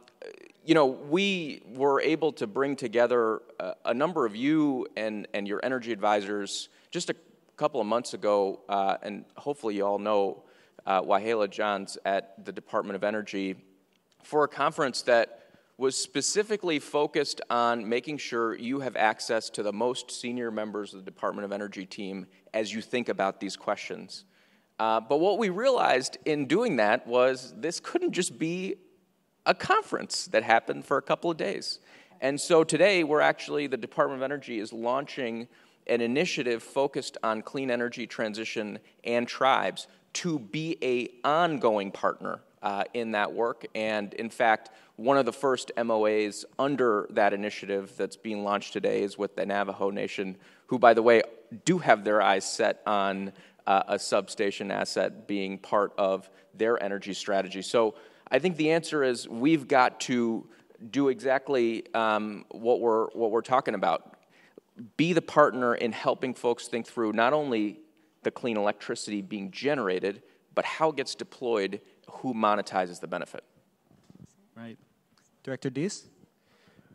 you 0.64 0.72
know, 0.72 0.86
we 0.86 1.62
were 1.66 2.00
able 2.00 2.30
to 2.34 2.46
bring 2.46 2.76
together 2.76 3.42
a, 3.58 3.74
a, 3.86 3.94
number 3.94 4.24
of 4.24 4.36
you 4.36 4.86
and, 4.96 5.26
and 5.34 5.48
your 5.48 5.58
energy 5.64 5.90
advisors 5.90 6.68
just 6.92 7.10
a 7.10 7.16
couple 7.56 7.80
of 7.80 7.88
months 7.88 8.14
ago, 8.14 8.60
uh, 8.68 8.98
and 9.02 9.24
hopefully 9.36 9.74
you 9.74 9.84
all 9.84 9.98
know 9.98 10.44
uh, 10.86 11.02
Wahleah 11.02 11.50
Johns 11.50 11.98
at 12.04 12.44
the 12.44 12.52
Department 12.52 12.94
of 12.94 13.02
Energy, 13.02 13.56
for 14.22 14.44
a 14.44 14.48
conference 14.48 15.02
that 15.02 15.39
was 15.80 15.96
specifically 15.96 16.78
focused 16.78 17.40
on 17.48 17.88
making 17.88 18.18
sure 18.18 18.54
you 18.54 18.80
have 18.80 18.96
access 18.96 19.48
to 19.48 19.62
the 19.62 19.72
most 19.72 20.10
senior 20.10 20.50
members 20.50 20.92
of 20.92 21.02
the 21.02 21.10
Department 21.10 21.42
of 21.42 21.52
Energy 21.52 21.86
team 21.86 22.26
as 22.52 22.70
you 22.70 22.82
think 22.82 23.08
about 23.08 23.40
these 23.40 23.56
questions. 23.56 24.26
Uh, 24.78 25.00
but 25.00 25.20
what 25.20 25.38
we 25.38 25.48
realized 25.48 26.18
in 26.26 26.44
doing 26.44 26.76
that 26.76 27.06
was 27.06 27.54
this 27.56 27.80
couldn't 27.80 28.12
just 28.12 28.38
be 28.38 28.74
a 29.46 29.54
conference 29.54 30.26
that 30.26 30.42
happened 30.42 30.84
for 30.84 30.98
a 30.98 31.02
couple 31.02 31.30
of 31.30 31.38
days. 31.38 31.78
And 32.20 32.38
so 32.38 32.62
today, 32.62 33.02
we're 33.02 33.22
actually, 33.22 33.66
the 33.66 33.78
Department 33.78 34.20
of 34.20 34.22
Energy 34.22 34.58
is 34.58 34.74
launching 34.74 35.48
an 35.86 36.02
initiative 36.02 36.62
focused 36.62 37.16
on 37.22 37.40
clean 37.40 37.70
energy 37.70 38.06
transition 38.06 38.80
and 39.04 39.26
tribes 39.26 39.88
to 40.12 40.40
be 40.40 40.76
a 40.82 41.08
ongoing 41.26 41.90
partner 41.90 42.42
uh, 42.62 42.84
in 42.94 43.12
that 43.12 43.32
work. 43.32 43.66
And 43.74 44.12
in 44.14 44.30
fact, 44.30 44.70
one 44.96 45.16
of 45.16 45.24
the 45.24 45.32
first 45.32 45.72
MOAs 45.76 46.44
under 46.58 47.06
that 47.10 47.32
initiative 47.32 47.92
that's 47.96 48.16
being 48.16 48.44
launched 48.44 48.72
today 48.72 49.02
is 49.02 49.16
with 49.16 49.34
the 49.36 49.46
Navajo 49.46 49.90
Nation, 49.90 50.36
who, 50.66 50.78
by 50.78 50.94
the 50.94 51.02
way, 51.02 51.22
do 51.64 51.78
have 51.78 52.04
their 52.04 52.20
eyes 52.20 52.44
set 52.44 52.82
on 52.86 53.32
uh, 53.66 53.82
a 53.88 53.98
substation 53.98 54.70
asset 54.70 55.26
being 55.26 55.58
part 55.58 55.92
of 55.96 56.28
their 56.54 56.82
energy 56.82 57.14
strategy. 57.14 57.62
So 57.62 57.94
I 58.30 58.38
think 58.38 58.56
the 58.56 58.70
answer 58.72 59.02
is 59.02 59.28
we've 59.28 59.66
got 59.66 60.00
to 60.00 60.46
do 60.90 61.08
exactly 61.08 61.84
um, 61.94 62.44
what 62.50 62.80
we're 62.80 63.06
what 63.10 63.30
we're 63.30 63.42
talking 63.42 63.74
about. 63.74 64.14
Be 64.96 65.12
the 65.12 65.22
partner 65.22 65.74
in 65.74 65.92
helping 65.92 66.34
folks 66.34 66.68
think 66.68 66.86
through 66.86 67.12
not 67.12 67.32
only 67.32 67.80
the 68.22 68.30
clean 68.30 68.56
electricity 68.56 69.20
being 69.20 69.50
generated, 69.50 70.22
but 70.54 70.64
how 70.64 70.90
it 70.90 70.96
gets 70.96 71.14
deployed 71.14 71.80
who 72.18 72.34
monetizes 72.34 73.00
the 73.00 73.06
benefit. 73.06 73.44
Right. 74.56 74.78
Director 75.42 75.70
Deese? 75.70 76.06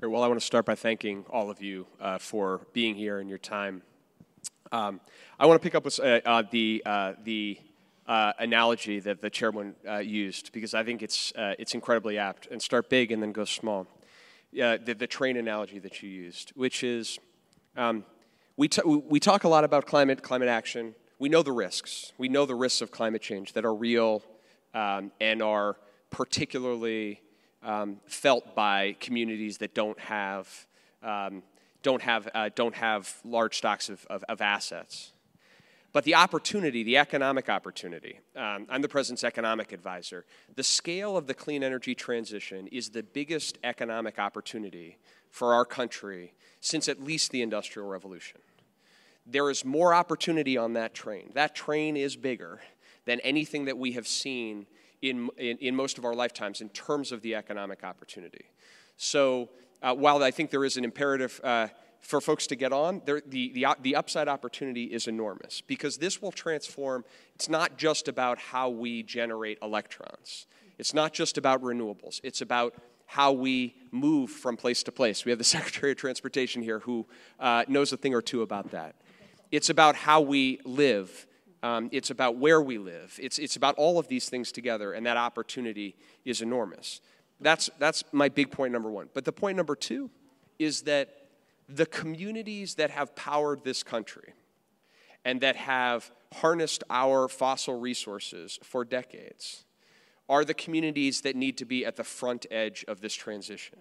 Well, 0.02 0.24
I 0.24 0.28
want 0.28 0.40
to 0.40 0.46
start 0.46 0.66
by 0.66 0.76
thanking 0.76 1.26
all 1.30 1.50
of 1.50 1.62
you 1.62 1.88
uh, 2.00 2.18
for 2.20 2.62
being 2.74 2.96
here 2.96 3.20
and 3.20 3.28
your 3.28 3.40
time. 3.40 3.82
Um, 4.72 5.00
I 5.40 5.46
want 5.46 5.60
to 5.60 5.64
pick 5.64 5.74
up 5.74 5.86
with 5.86 6.00
uh, 6.00 6.22
uh, 6.26 6.44
the, 6.52 6.84
uh, 6.86 7.14
the 7.24 7.58
uh, 8.06 8.34
analogy 8.38 9.00
that 9.00 9.22
the 9.22 9.30
chairman 9.30 9.74
uh, 9.90 9.98
used 9.98 10.52
because 10.52 10.74
I 10.74 10.84
think 10.84 11.02
it's, 11.02 11.34
it's 11.36 11.74
incredibly 11.74 12.18
apt 12.18 12.48
and 12.52 12.62
start 12.62 12.90
big 12.90 13.12
and 13.12 13.24
then 13.24 13.32
go 13.32 13.46
small. 13.46 13.88
the, 14.52 14.96
the 14.98 15.08
train 15.08 15.38
analogy 15.38 15.80
that 15.80 16.04
you 16.04 16.10
used, 16.10 16.52
which 16.56 16.84
is 16.84 17.18
um, 17.76 18.06
we, 18.58 18.68
t- 18.68 18.84
we 18.84 19.20
talk 19.20 19.44
a 19.44 19.50
lot 19.50 19.64
about 19.64 19.86
climate, 19.86 20.22
climate 20.22 20.50
action. 20.50 20.94
We 21.20 21.30
know 21.30 21.42
the 21.42 21.52
risks. 21.52 22.12
We 22.18 22.28
know 22.28 22.46
the 22.46 22.56
risks 22.56 22.82
of 22.82 22.92
climate 22.92 23.22
change 23.22 23.54
that 23.54 23.66
are 23.66 23.74
real 23.74 24.24
um, 24.76 25.12
and 25.20 25.42
are 25.42 25.78
particularly 26.12 27.22
um, 27.64 27.98
felt 28.06 28.54
by 28.54 28.96
communities 29.00 29.58
that 29.58 29.74
don't 29.74 30.00
have, 30.00 30.68
um, 31.02 31.42
don't 31.82 32.02
have, 32.02 32.30
uh, 32.36 32.50
don't 32.54 32.76
have 32.76 33.16
large 33.24 33.58
stocks 33.58 33.90
of, 33.90 34.06
of, 34.10 34.24
of, 34.30 34.42
assets. 34.42 35.14
But 35.94 36.04
the 36.04 36.16
opportunity, 36.16 36.84
the 36.84 36.98
economic 36.98 37.50
opportunity, 37.50 38.20
um, 38.36 38.68
I'm 38.70 38.82
the 38.82 38.90
president's 38.90 39.24
economic 39.24 39.72
advisor. 39.72 40.26
The 40.56 40.64
scale 40.64 41.18
of 41.18 41.26
the 41.26 41.34
clean 41.34 41.64
energy 41.64 41.96
transition 41.96 42.68
is 42.68 42.90
the 42.90 43.02
biggest 43.02 43.58
economic 43.64 44.20
opportunity 44.20 44.98
for 45.32 45.54
our 45.54 45.66
country 45.66 46.34
since 46.60 46.90
at 46.90 47.02
least 47.02 47.32
the 47.32 47.42
Industrial 47.42 47.88
Revolution. 47.88 48.42
There 49.26 49.50
is 49.50 49.66
more 49.66 49.94
opportunity 49.94 50.58
on 50.58 50.74
that 50.74 50.94
train. 50.94 51.32
That 51.34 51.56
train 51.56 51.98
is 51.98 52.16
bigger 52.16 52.60
than 53.06 53.20
anything 53.22 53.66
that 53.66 53.78
we 53.78 53.94
have 53.94 54.08
seen 54.08 54.66
in, 55.02 55.30
in, 55.38 55.58
in 55.58 55.76
most 55.76 55.98
of 55.98 56.06
our 56.06 56.14
lifetimes 56.14 56.62
in 56.62 56.70
terms 56.70 57.12
of 57.12 57.22
the 57.22 57.36
economic 57.36 57.84
opportunity. 57.84 58.46
So 58.98 59.50
uh, 59.82 59.94
while 59.94 60.24
I 60.24 60.32
think 60.32 60.50
there 60.50 60.66
is 60.66 60.78
an 60.78 60.84
imperative 60.84 61.40
uh, 61.44 61.68
for 62.02 62.22
folks 62.22 62.48
to 62.48 62.56
get 62.56 62.72
on, 62.72 63.02
the, 63.06 63.22
the, 63.26 63.68
the 63.82 63.96
upside 63.96 64.28
opportunity 64.28 64.86
is 64.86 65.08
enormous 65.08 65.62
because 65.62 65.98
this 65.98 66.22
will 66.22 66.32
transform. 66.32 67.04
It's 67.34 67.50
not 67.50 67.78
just 67.78 68.08
about 68.08 68.38
how 68.38 68.70
we 68.70 69.04
generate 69.04 69.58
electrons, 69.62 70.48
it's 70.78 70.94
not 70.94 71.14
just 71.14 71.38
about 71.38 71.62
renewables, 71.62 72.20
it's 72.24 72.42
about 72.42 72.76
how 73.08 73.32
we 73.32 73.76
move 73.92 74.30
from 74.32 74.58
place 74.58 74.82
to 74.84 74.92
place. 74.92 75.26
We 75.26 75.32
have 75.32 75.38
the 75.38 75.44
Secretary 75.58 75.92
of 75.92 75.98
Transportation 75.98 76.62
here 76.62 76.80
who 76.80 77.06
uh, 77.40 77.64
knows 77.68 77.92
a 77.94 77.98
thing 77.98 78.14
or 78.14 78.22
two 78.22 78.42
about 78.42 78.72
that. 78.72 78.96
It's 79.52 79.70
about 79.70 79.96
how 79.96 80.22
we 80.22 80.60
live 80.66 81.28
um, 81.66 81.90
it's 81.92 82.12
about 82.12 82.38
where 82.38 82.62
we 82.62 82.78
live. 82.78 83.20
It's, 83.20 83.40
it's 83.40 83.56
about 83.56 83.74
all 83.76 83.98
of 83.98 84.08
these 84.08 84.30
things 84.30 84.52
together, 84.52 84.94
and 84.94 85.04
that 85.08 85.18
opportunity 85.18 85.96
is 86.24 86.44
enormous. 86.44 87.02
That's, 87.42 87.72
that's 87.80 88.04
my 88.12 88.30
big 88.30 88.52
point 88.52 88.72
number 88.72 88.92
one. 88.92 89.10
But 89.16 89.26
the 89.26 89.32
point 89.32 89.58
number 89.58 89.76
two 89.76 90.12
is 90.60 90.84
that 90.84 91.10
the 91.68 91.88
communities 91.88 92.76
that 92.76 92.92
have 92.92 93.16
powered 93.16 93.64
this 93.64 93.82
country 93.82 94.34
and 95.26 95.42
that 95.42 95.56
have 95.56 96.12
harnessed 96.36 96.84
our 96.92 97.28
fossil 97.28 97.80
resources 97.80 98.60
for 98.62 98.86
decades 98.86 99.66
are 100.30 100.46
the 100.46 100.54
communities 100.54 101.22
that 101.22 101.36
need 101.36 101.58
to 101.58 101.66
be 101.66 101.84
at 101.84 101.96
the 101.96 102.04
front 102.04 102.46
edge 102.52 102.86
of 102.88 103.02
this 103.02 103.16
transition. 103.16 103.80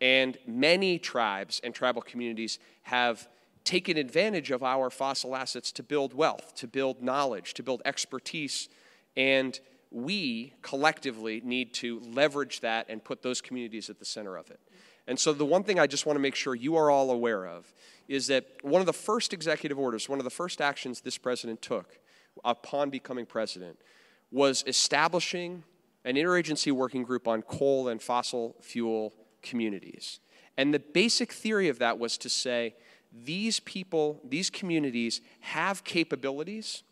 And 0.00 0.38
many 0.46 0.98
tribes 0.98 1.60
and 1.62 1.74
tribal 1.74 2.00
communities 2.00 2.58
have 2.84 3.28
taken 3.64 3.96
advantage 3.96 4.50
of 4.50 4.62
our 4.62 4.90
fossil 4.90 5.36
assets 5.36 5.72
to 5.72 5.82
build 5.82 6.14
wealth, 6.14 6.54
to 6.56 6.66
build 6.66 7.02
knowledge, 7.02 7.54
to 7.54 7.62
build 7.62 7.82
expertise. 7.84 8.68
And 9.16 9.58
we 9.90 10.54
collectively 10.62 11.40
need 11.44 11.74
to 11.74 12.00
leverage 12.00 12.60
that 12.60 12.86
and 12.88 13.02
put 13.02 13.22
those 13.22 13.40
communities 13.40 13.90
at 13.90 13.98
the 13.98 14.04
center 14.04 14.36
of 14.36 14.50
it. 14.50 14.60
And 15.06 15.18
so, 15.18 15.32
the 15.32 15.44
one 15.44 15.64
thing 15.64 15.80
I 15.80 15.86
just 15.86 16.06
want 16.06 16.16
to 16.16 16.20
make 16.20 16.34
sure 16.34 16.54
you 16.54 16.76
are 16.76 16.90
all 16.90 17.10
aware 17.10 17.46
of 17.46 17.72
is 18.08 18.28
that 18.28 18.46
one 18.62 18.80
of 18.80 18.86
the 18.86 18.92
first 18.92 19.32
executive 19.32 19.78
orders, 19.78 20.08
one 20.08 20.18
of 20.18 20.24
the 20.24 20.30
first 20.30 20.60
actions 20.60 21.00
this 21.00 21.18
president 21.18 21.60
took 21.60 21.98
upon 22.44 22.90
becoming 22.90 23.26
president 23.26 23.78
was 24.30 24.64
establishing 24.66 25.64
an 26.04 26.16
interagency 26.16 26.72
working 26.72 27.02
group 27.02 27.28
on 27.28 27.42
coal 27.42 27.88
and 27.88 28.00
fossil 28.00 28.56
fuel 28.60 29.12
communities. 29.42 30.20
And 30.56 30.72
the 30.72 30.78
basic 30.78 31.32
theory 31.32 31.68
of 31.68 31.78
that 31.78 31.98
was 31.98 32.18
to 32.18 32.28
say 32.28 32.74
these 33.12 33.60
people, 33.60 34.20
these 34.24 34.50
communities 34.50 35.20
have 35.40 35.84
capabilities 35.84 36.82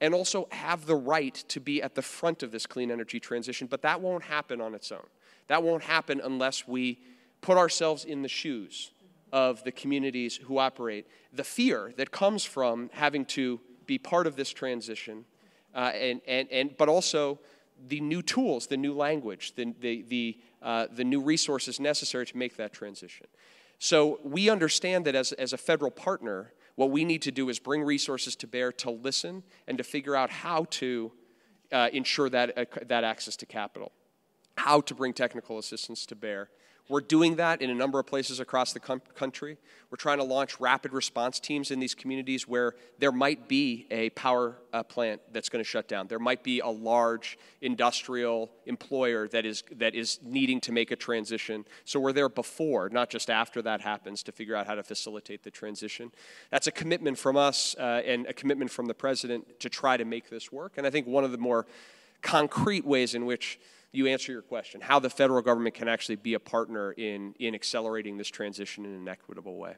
and 0.00 0.14
also 0.14 0.48
have 0.50 0.86
the 0.86 0.96
right 0.96 1.34
to 1.48 1.60
be 1.60 1.82
at 1.82 1.94
the 1.94 2.02
front 2.02 2.42
of 2.42 2.52
this 2.52 2.66
clean 2.66 2.90
energy 2.90 3.18
transition, 3.18 3.66
but 3.66 3.82
that 3.82 4.00
won't 4.00 4.24
happen 4.24 4.60
on 4.60 4.74
its 4.74 4.92
own. 4.92 5.06
That 5.46 5.62
won't 5.62 5.82
happen 5.82 6.20
unless 6.22 6.66
we 6.66 7.00
put 7.40 7.56
ourselves 7.56 8.04
in 8.04 8.22
the 8.22 8.28
shoes 8.28 8.90
of 9.32 9.64
the 9.64 9.72
communities 9.72 10.36
who 10.36 10.58
operate. 10.58 11.06
The 11.32 11.44
fear 11.44 11.92
that 11.96 12.10
comes 12.10 12.44
from 12.44 12.90
having 12.92 13.24
to 13.26 13.60
be 13.86 13.98
part 13.98 14.26
of 14.26 14.36
this 14.36 14.50
transition, 14.50 15.24
uh, 15.74 15.92
and, 15.94 16.20
and, 16.26 16.48
and, 16.50 16.76
but 16.76 16.88
also 16.88 17.38
the 17.88 18.00
new 18.00 18.22
tools, 18.22 18.66
the 18.66 18.76
new 18.76 18.94
language, 18.94 19.54
the, 19.56 19.74
the, 19.80 20.02
the, 20.02 20.38
uh, 20.62 20.86
the 20.92 21.04
new 21.04 21.20
resources 21.20 21.80
necessary 21.80 22.26
to 22.26 22.36
make 22.36 22.56
that 22.56 22.72
transition. 22.72 23.26
So 23.84 24.18
we 24.24 24.48
understand 24.48 25.04
that 25.04 25.14
as, 25.14 25.32
as 25.32 25.52
a 25.52 25.58
federal 25.58 25.90
partner, 25.90 26.54
what 26.74 26.90
we 26.90 27.04
need 27.04 27.20
to 27.20 27.30
do 27.30 27.50
is 27.50 27.58
bring 27.58 27.82
resources 27.82 28.34
to 28.36 28.46
bear 28.46 28.72
to 28.72 28.90
listen 28.90 29.42
and 29.68 29.76
to 29.76 29.84
figure 29.84 30.16
out 30.16 30.30
how 30.30 30.64
to 30.70 31.12
uh, 31.70 31.90
ensure 31.92 32.30
that, 32.30 32.56
uh, 32.56 32.64
that 32.86 33.04
access 33.04 33.36
to 33.36 33.44
capital, 33.44 33.92
how 34.56 34.80
to 34.80 34.94
bring 34.94 35.12
technical 35.12 35.58
assistance 35.58 36.06
to 36.06 36.14
bear, 36.14 36.48
we're 36.88 37.00
doing 37.00 37.36
that 37.36 37.62
in 37.62 37.70
a 37.70 37.74
number 37.74 37.98
of 37.98 38.06
places 38.06 38.40
across 38.40 38.74
the 38.74 38.80
country. 38.80 39.56
We're 39.90 39.96
trying 39.96 40.18
to 40.18 40.24
launch 40.24 40.60
rapid 40.60 40.92
response 40.92 41.40
teams 41.40 41.70
in 41.70 41.80
these 41.80 41.94
communities 41.94 42.46
where 42.46 42.74
there 42.98 43.12
might 43.12 43.48
be 43.48 43.86
a 43.90 44.10
power 44.10 44.58
uh, 44.72 44.82
plant 44.82 45.22
that's 45.32 45.48
going 45.48 45.64
to 45.64 45.68
shut 45.68 45.88
down. 45.88 46.08
There 46.08 46.18
might 46.18 46.42
be 46.42 46.60
a 46.60 46.68
large 46.68 47.38
industrial 47.62 48.50
employer 48.66 49.28
that 49.28 49.46
is, 49.46 49.62
that 49.76 49.94
is 49.94 50.18
needing 50.22 50.60
to 50.62 50.72
make 50.72 50.90
a 50.90 50.96
transition. 50.96 51.64
So 51.86 52.00
we're 52.00 52.12
there 52.12 52.28
before, 52.28 52.90
not 52.90 53.08
just 53.08 53.30
after 53.30 53.62
that 53.62 53.80
happens, 53.80 54.22
to 54.24 54.32
figure 54.32 54.54
out 54.54 54.66
how 54.66 54.74
to 54.74 54.82
facilitate 54.82 55.42
the 55.42 55.50
transition. 55.50 56.12
That's 56.50 56.66
a 56.66 56.72
commitment 56.72 57.16
from 57.16 57.38
us 57.38 57.74
uh, 57.78 58.02
and 58.04 58.26
a 58.26 58.34
commitment 58.34 58.70
from 58.70 58.86
the 58.86 58.94
president 58.94 59.60
to 59.60 59.70
try 59.70 59.96
to 59.96 60.04
make 60.04 60.28
this 60.28 60.52
work. 60.52 60.74
And 60.76 60.86
I 60.86 60.90
think 60.90 61.06
one 61.06 61.24
of 61.24 61.32
the 61.32 61.38
more 61.38 61.66
concrete 62.20 62.84
ways 62.84 63.14
in 63.14 63.24
which 63.26 63.58
you 63.94 64.06
answer 64.06 64.32
your 64.32 64.42
question 64.42 64.80
how 64.80 64.98
the 64.98 65.10
federal 65.10 65.40
government 65.42 65.74
can 65.74 65.88
actually 65.88 66.16
be 66.16 66.34
a 66.34 66.40
partner 66.40 66.92
in, 66.92 67.34
in 67.38 67.54
accelerating 67.54 68.16
this 68.16 68.28
transition 68.28 68.84
in 68.84 68.92
an 68.92 69.08
equitable 69.08 69.56
way. 69.56 69.74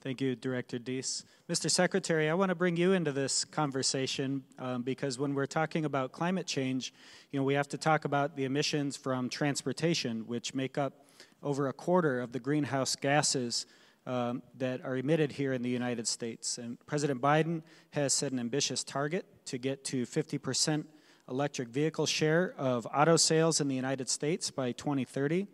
Thank 0.00 0.20
you, 0.20 0.34
Director 0.34 0.80
Deese. 0.80 1.24
Mr. 1.48 1.70
Secretary, 1.70 2.28
I 2.28 2.34
want 2.34 2.48
to 2.48 2.56
bring 2.56 2.76
you 2.76 2.92
into 2.92 3.12
this 3.12 3.44
conversation 3.44 4.42
um, 4.58 4.82
because 4.82 5.16
when 5.16 5.32
we're 5.32 5.46
talking 5.46 5.84
about 5.84 6.10
climate 6.10 6.44
change, 6.46 6.92
you 7.30 7.38
know, 7.38 7.44
we 7.44 7.54
have 7.54 7.68
to 7.68 7.78
talk 7.78 8.04
about 8.04 8.34
the 8.34 8.42
emissions 8.42 8.96
from 8.96 9.28
transportation, 9.28 10.26
which 10.26 10.54
make 10.54 10.76
up 10.76 11.06
over 11.40 11.68
a 11.68 11.72
quarter 11.72 12.20
of 12.20 12.32
the 12.32 12.40
greenhouse 12.40 12.96
gases 12.96 13.66
um, 14.04 14.42
that 14.58 14.84
are 14.84 14.96
emitted 14.96 15.30
here 15.30 15.52
in 15.52 15.62
the 15.62 15.70
United 15.70 16.08
States. 16.08 16.58
And 16.58 16.84
President 16.86 17.20
Biden 17.20 17.62
has 17.90 18.12
set 18.12 18.32
an 18.32 18.40
ambitious 18.40 18.82
target 18.82 19.24
to 19.44 19.58
get 19.58 19.84
to 19.84 20.04
50 20.04 20.38
percent 20.38 20.86
electric 21.28 21.68
vehicle 21.68 22.06
share 22.06 22.54
of 22.58 22.86
auto 22.94 23.16
sales 23.16 23.60
in 23.60 23.68
the 23.68 23.74
United 23.74 24.08
States 24.08 24.50
by 24.50 24.72
2030. 24.72 25.46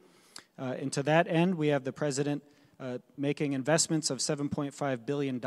Uh, 0.58 0.74
and 0.78 0.92
to 0.92 1.02
that 1.02 1.28
end, 1.28 1.54
we 1.54 1.68
have 1.68 1.84
the 1.84 1.92
president 1.92 2.42
uh, 2.80 2.98
making 3.16 3.52
investments 3.52 4.10
of 4.10 4.18
$7.5 4.18 5.06
billion 5.06 5.40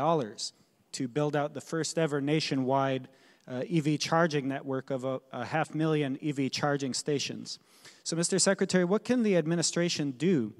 to 0.92 1.08
build 1.08 1.36
out 1.36 1.54
the 1.54 1.60
first 1.60 1.98
ever 1.98 2.20
nationwide 2.20 3.08
uh, 3.48 3.64
EV 3.70 3.98
charging 3.98 4.48
network 4.48 4.90
of 4.90 5.04
a, 5.04 5.20
a, 5.32 5.44
half 5.44 5.74
million 5.74 6.18
EV 6.22 6.50
charging 6.50 6.94
stations. 6.94 7.58
So, 8.04 8.16
Mr. 8.16 8.40
Secretary, 8.40 8.84
what 8.84 9.04
can 9.04 9.22
the 9.22 9.36
administration 9.36 10.12
do 10.12 10.54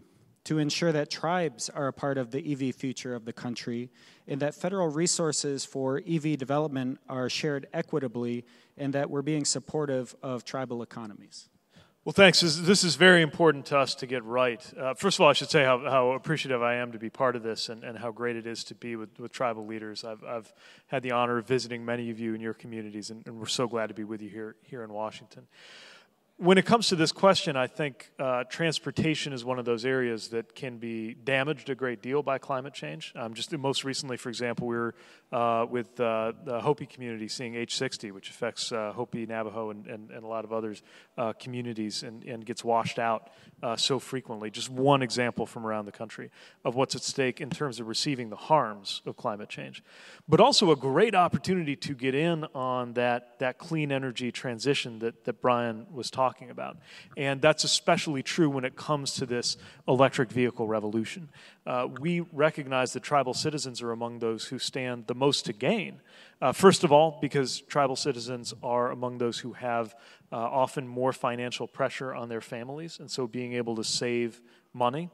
to 0.44 0.58
ensure 0.58 0.92
that 0.92 1.10
tribes 1.10 1.70
are 1.70 1.86
a 1.86 1.92
part 1.92 2.18
of 2.18 2.30
the 2.30 2.52
EV 2.52 2.74
future 2.74 3.14
of 3.14 3.24
the 3.24 3.32
country 3.32 3.90
and 4.26 4.40
that 4.40 4.54
federal 4.54 4.88
resources 4.88 5.64
for 5.64 6.02
EV 6.08 6.36
development 6.36 6.98
are 7.08 7.28
shared 7.30 7.66
equitably 7.72 8.44
and 8.76 8.92
that 8.92 9.10
we're 9.10 9.22
being 9.22 9.44
supportive 9.44 10.14
of 10.22 10.44
tribal 10.44 10.82
economies. 10.82 11.48
Well, 12.04 12.12
thanks. 12.12 12.40
This, 12.40 12.82
is 12.82 12.96
very 12.96 13.22
important 13.22 13.66
to 13.66 13.78
us 13.78 13.94
to 13.96 14.08
get 14.08 14.24
right. 14.24 14.60
Uh, 14.76 14.94
first 14.94 15.18
of 15.18 15.20
all, 15.20 15.30
I 15.30 15.34
should 15.34 15.50
say 15.50 15.62
how, 15.62 15.78
how, 15.78 16.10
appreciative 16.12 16.60
I 16.60 16.74
am 16.74 16.90
to 16.90 16.98
be 16.98 17.10
part 17.10 17.36
of 17.36 17.44
this 17.44 17.68
and, 17.68 17.84
and 17.84 17.96
how 17.96 18.10
great 18.10 18.34
it 18.34 18.44
is 18.44 18.64
to 18.64 18.74
be 18.74 18.96
with, 18.96 19.20
with 19.20 19.30
tribal 19.30 19.66
leaders. 19.66 20.02
I've, 20.02 20.24
I've, 20.24 20.52
had 20.88 21.04
the 21.04 21.12
honor 21.12 21.38
of 21.38 21.46
visiting 21.46 21.84
many 21.84 22.10
of 22.10 22.18
you 22.18 22.34
in 22.34 22.40
your 22.40 22.54
communities, 22.54 23.10
and, 23.10 23.24
and 23.24 23.38
we're 23.38 23.46
so 23.46 23.68
glad 23.68 23.86
to 23.86 23.94
be 23.94 24.02
with 24.02 24.20
you 24.20 24.28
here, 24.28 24.56
here 24.64 24.82
in 24.82 24.92
Washington 24.92 25.46
when 26.42 26.58
it 26.58 26.66
comes 26.66 26.88
to 26.88 26.96
this 26.96 27.12
question, 27.12 27.56
I 27.56 27.68
think 27.68 28.10
uh, 28.18 28.42
transportation 28.44 29.32
is 29.32 29.44
one 29.44 29.60
of 29.60 29.64
those 29.64 29.84
areas 29.84 30.30
that 30.30 30.56
can 30.56 30.78
be 30.78 31.14
damaged 31.14 31.70
a 31.70 31.76
great 31.76 32.02
deal 32.02 32.20
by 32.20 32.38
climate 32.38 32.74
change. 32.74 33.12
Um, 33.14 33.32
just 33.32 33.56
most 33.56 33.84
recently, 33.84 34.16
for 34.16 34.28
example, 34.28 34.66
we 34.66 34.74
were 34.74 34.94
uh, 35.30 35.66
with 35.70 36.00
uh, 36.00 36.32
the 36.44 36.60
Hopi 36.60 36.86
community 36.86 37.28
seeing 37.28 37.54
H60, 37.54 38.10
which 38.10 38.28
affects 38.28 38.72
uh, 38.72 38.92
Hopi, 38.92 39.24
Navajo, 39.24 39.70
and, 39.70 39.86
and, 39.86 40.10
and, 40.10 40.24
a 40.24 40.26
lot 40.26 40.44
of 40.44 40.52
others 40.52 40.82
uh, 41.16 41.32
communities 41.34 42.02
and, 42.02 42.24
and 42.24 42.44
gets 42.44 42.64
washed 42.64 42.98
out 42.98 43.30
uh, 43.62 43.76
so 43.76 43.98
frequently. 43.98 44.50
Just 44.50 44.70
one 44.70 45.02
example 45.02 45.46
from 45.46 45.66
around 45.66 45.84
the 45.86 45.92
country 45.92 46.30
of 46.64 46.74
what's 46.74 46.94
at 46.94 47.02
stake 47.02 47.40
in 47.40 47.50
terms 47.50 47.78
of 47.78 47.88
receiving 47.88 48.30
the 48.30 48.36
harms 48.36 49.02
of 49.06 49.16
climate 49.16 49.48
change. 49.48 49.82
But 50.28 50.40
also 50.40 50.70
a 50.70 50.76
great 50.76 51.14
opportunity 51.14 51.76
to 51.76 51.94
get 51.94 52.14
in 52.14 52.44
on 52.54 52.94
that, 52.94 53.38
that 53.38 53.58
clean 53.58 53.92
energy 53.92 54.32
transition 54.32 54.98
that, 55.00 55.24
that 55.24 55.40
Brian 55.40 55.86
was 55.92 56.10
talking 56.10 56.22
talking 56.22 56.50
about. 56.50 56.76
And 57.16 57.40
that's 57.40 57.64
especially 57.64 58.22
true 58.22 58.48
when 58.48 58.64
it 58.64 58.76
comes 58.76 59.14
to 59.14 59.26
this 59.26 59.56
electric 59.86 60.30
vehicle 60.30 60.66
revolution. 60.66 61.28
Uh, 61.64 61.86
we 62.00 62.20
recognize 62.32 62.92
that 62.92 63.02
tribal 63.02 63.34
citizens 63.34 63.80
are 63.80 63.92
among 63.92 64.18
those 64.18 64.46
who 64.46 64.58
stand 64.58 65.06
the 65.06 65.14
most 65.14 65.46
to 65.46 65.52
gain. 65.52 66.00
Uh, 66.40 66.52
first 66.52 66.82
of 66.82 66.90
all, 66.90 67.18
because 67.20 67.60
tribal 67.60 67.94
citizens 67.94 68.52
are 68.62 68.90
among 68.90 69.18
those 69.18 69.38
who 69.38 69.52
have 69.52 69.94
uh, 70.32 70.36
often 70.36 70.88
more 70.88 71.12
financial 71.12 71.68
pressure 71.68 72.12
on 72.14 72.28
their 72.28 72.40
families, 72.40 72.98
and 72.98 73.10
so 73.10 73.26
being 73.26 73.52
able 73.52 73.76
to 73.76 73.84
save 73.84 74.40
money. 74.72 75.08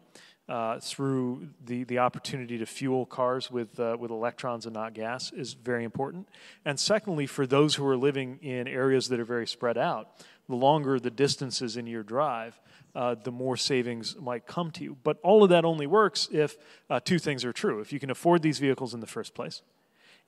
Uh, 0.48 0.80
through 0.80 1.46
the, 1.66 1.84
the 1.84 1.98
opportunity 1.98 2.56
to 2.56 2.64
fuel 2.64 3.04
cars 3.04 3.50
with, 3.50 3.78
uh, 3.78 3.94
with 4.00 4.10
electrons 4.10 4.64
and 4.64 4.72
not 4.72 4.94
gas 4.94 5.30
is 5.30 5.52
very 5.52 5.84
important. 5.84 6.26
And 6.64 6.80
secondly, 6.80 7.26
for 7.26 7.46
those 7.46 7.74
who 7.74 7.86
are 7.86 7.98
living 7.98 8.38
in 8.40 8.66
areas 8.66 9.10
that 9.10 9.20
are 9.20 9.26
very 9.26 9.46
spread 9.46 9.76
out, 9.76 10.08
the 10.48 10.56
longer 10.56 10.98
the 10.98 11.10
distances 11.10 11.76
in 11.76 11.86
your 11.86 12.02
drive, 12.02 12.58
uh, 12.98 13.14
the 13.14 13.30
more 13.30 13.56
savings 13.56 14.16
might 14.16 14.44
come 14.44 14.72
to 14.72 14.82
you. 14.82 14.96
But 15.04 15.18
all 15.22 15.44
of 15.44 15.50
that 15.50 15.64
only 15.64 15.86
works 15.86 16.28
if 16.32 16.56
uh, 16.90 16.98
two 16.98 17.20
things 17.20 17.44
are 17.44 17.52
true. 17.52 17.78
If 17.78 17.92
you 17.92 18.00
can 18.00 18.10
afford 18.10 18.42
these 18.42 18.58
vehicles 18.58 18.92
in 18.92 18.98
the 18.98 19.06
first 19.06 19.34
place, 19.34 19.62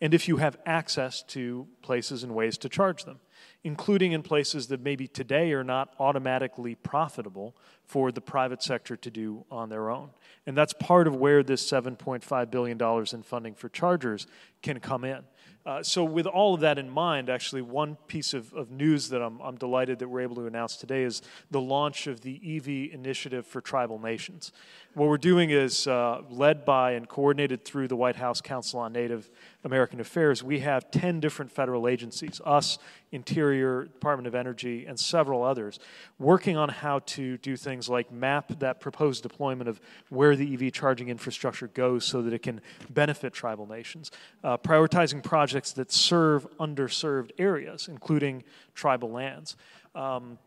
and 0.01 0.15
if 0.15 0.29
you 0.29 0.37
have 0.37 0.57
access 0.65 1.25
to 1.25 1.67
places 1.83 2.23
and 2.23 2.33
ways 2.33 2.57
to 2.59 2.69
charge 2.69 3.05
them, 3.05 3.19
including 3.65 4.13
in 4.13 4.23
places 4.23 4.69
that 4.69 4.81
maybe 4.81 5.09
today 5.09 5.53
are 5.53 5.65
not 5.65 5.93
automatically 5.99 6.77
profitable 6.77 7.57
for 7.85 8.13
the 8.13 8.21
private 8.21 8.63
sector 8.63 8.97
to 8.97 9.11
do 9.11 9.45
on 9.51 9.69
their 9.69 9.91
own. 9.91 10.11
And 10.47 10.57
that's 10.57 10.73
part 10.73 11.09
of 11.09 11.17
where 11.17 11.43
this 11.43 11.69
$7.5 11.69 12.51
billion 12.53 12.81
in 13.13 13.23
funding 13.25 13.55
for 13.57 13.69
chargers 13.69 14.29
can 14.63 14.79
come 14.79 15.05
in. 15.05 15.25
Uh, 15.67 15.83
so, 15.83 16.03
with 16.03 16.27
all 16.27 16.55
of 16.55 16.61
that 16.61 16.79
in 16.79 16.89
mind, 16.89 17.29
actually, 17.29 17.61
one 17.61 17.97
piece 18.07 18.33
of, 18.33 18.53
of 18.55 18.71
news 18.71 19.11
that 19.11 19.21
I'm, 19.21 19.41
I'm, 19.41 19.57
delighted 19.57 19.99
that 19.99 20.09
we're 20.09 20.23
able 20.23 20.37
to 20.37 20.47
announce 20.47 20.77
today 20.77 21.03
is 21.03 21.21
the 21.51 21.61
launch 21.61 22.07
of 22.07 22.23
the 22.23 22.41
EV 22.57 22.95
Initiative 22.95 23.47
for 23.47 23.61
Tribal 23.61 23.99
Nations. 23.99 24.53
What 24.95 25.09
we're 25.09 25.19
doing 25.19 25.51
is 25.51 25.87
uh, 25.87 26.23
led 26.29 26.65
by 26.65 26.93
and 26.93 27.09
coordinated 27.09 27.65
through 27.65 27.87
the 27.87 27.95
White 27.95 28.17
House 28.17 28.41
Council 28.41 28.81
on 28.81 28.93
Native 28.93 29.31
American 29.63 30.01
Affairs. 30.01 30.43
We 30.43 30.59
have 30.61 30.91
10 30.91 31.21
different 31.21 31.53
federal 31.53 31.87
agencies, 31.87 32.41
us, 32.45 32.77
Interior. 33.13 33.85
Department 33.85 34.27
of 34.27 34.35
Energy, 34.35 34.87
and 34.87 34.99
several 34.99 35.45
others, 35.45 35.79
working 36.19 36.57
on 36.57 36.71
how 36.71 37.01
to 37.01 37.39
do 37.39 37.57
things 37.57 37.89
like 37.89 38.11
map 38.11 38.59
that 38.59 38.81
proposed 38.81 39.23
deployment 39.23 39.69
of 39.69 39.81
where 40.09 40.35
the 40.35 40.55
EV 40.55 40.73
charging 40.73 41.09
infrastructure 41.09 41.69
goes 41.69 42.05
so 42.05 42.21
that 42.23 42.33
it 42.33 42.43
can 42.43 42.61
benefit 42.89 43.33
tribal 43.33 43.67
nations, 43.67 44.11
uh, 44.43 44.57
prioritizing 44.59 45.23
projects 45.23 45.71
that 45.73 45.93
serve 45.93 46.49
underserved 46.59 47.31
areas, 47.39 47.87
including 47.87 48.43
tribal 48.75 49.11
lands. 49.11 49.57
Um, 49.95 50.39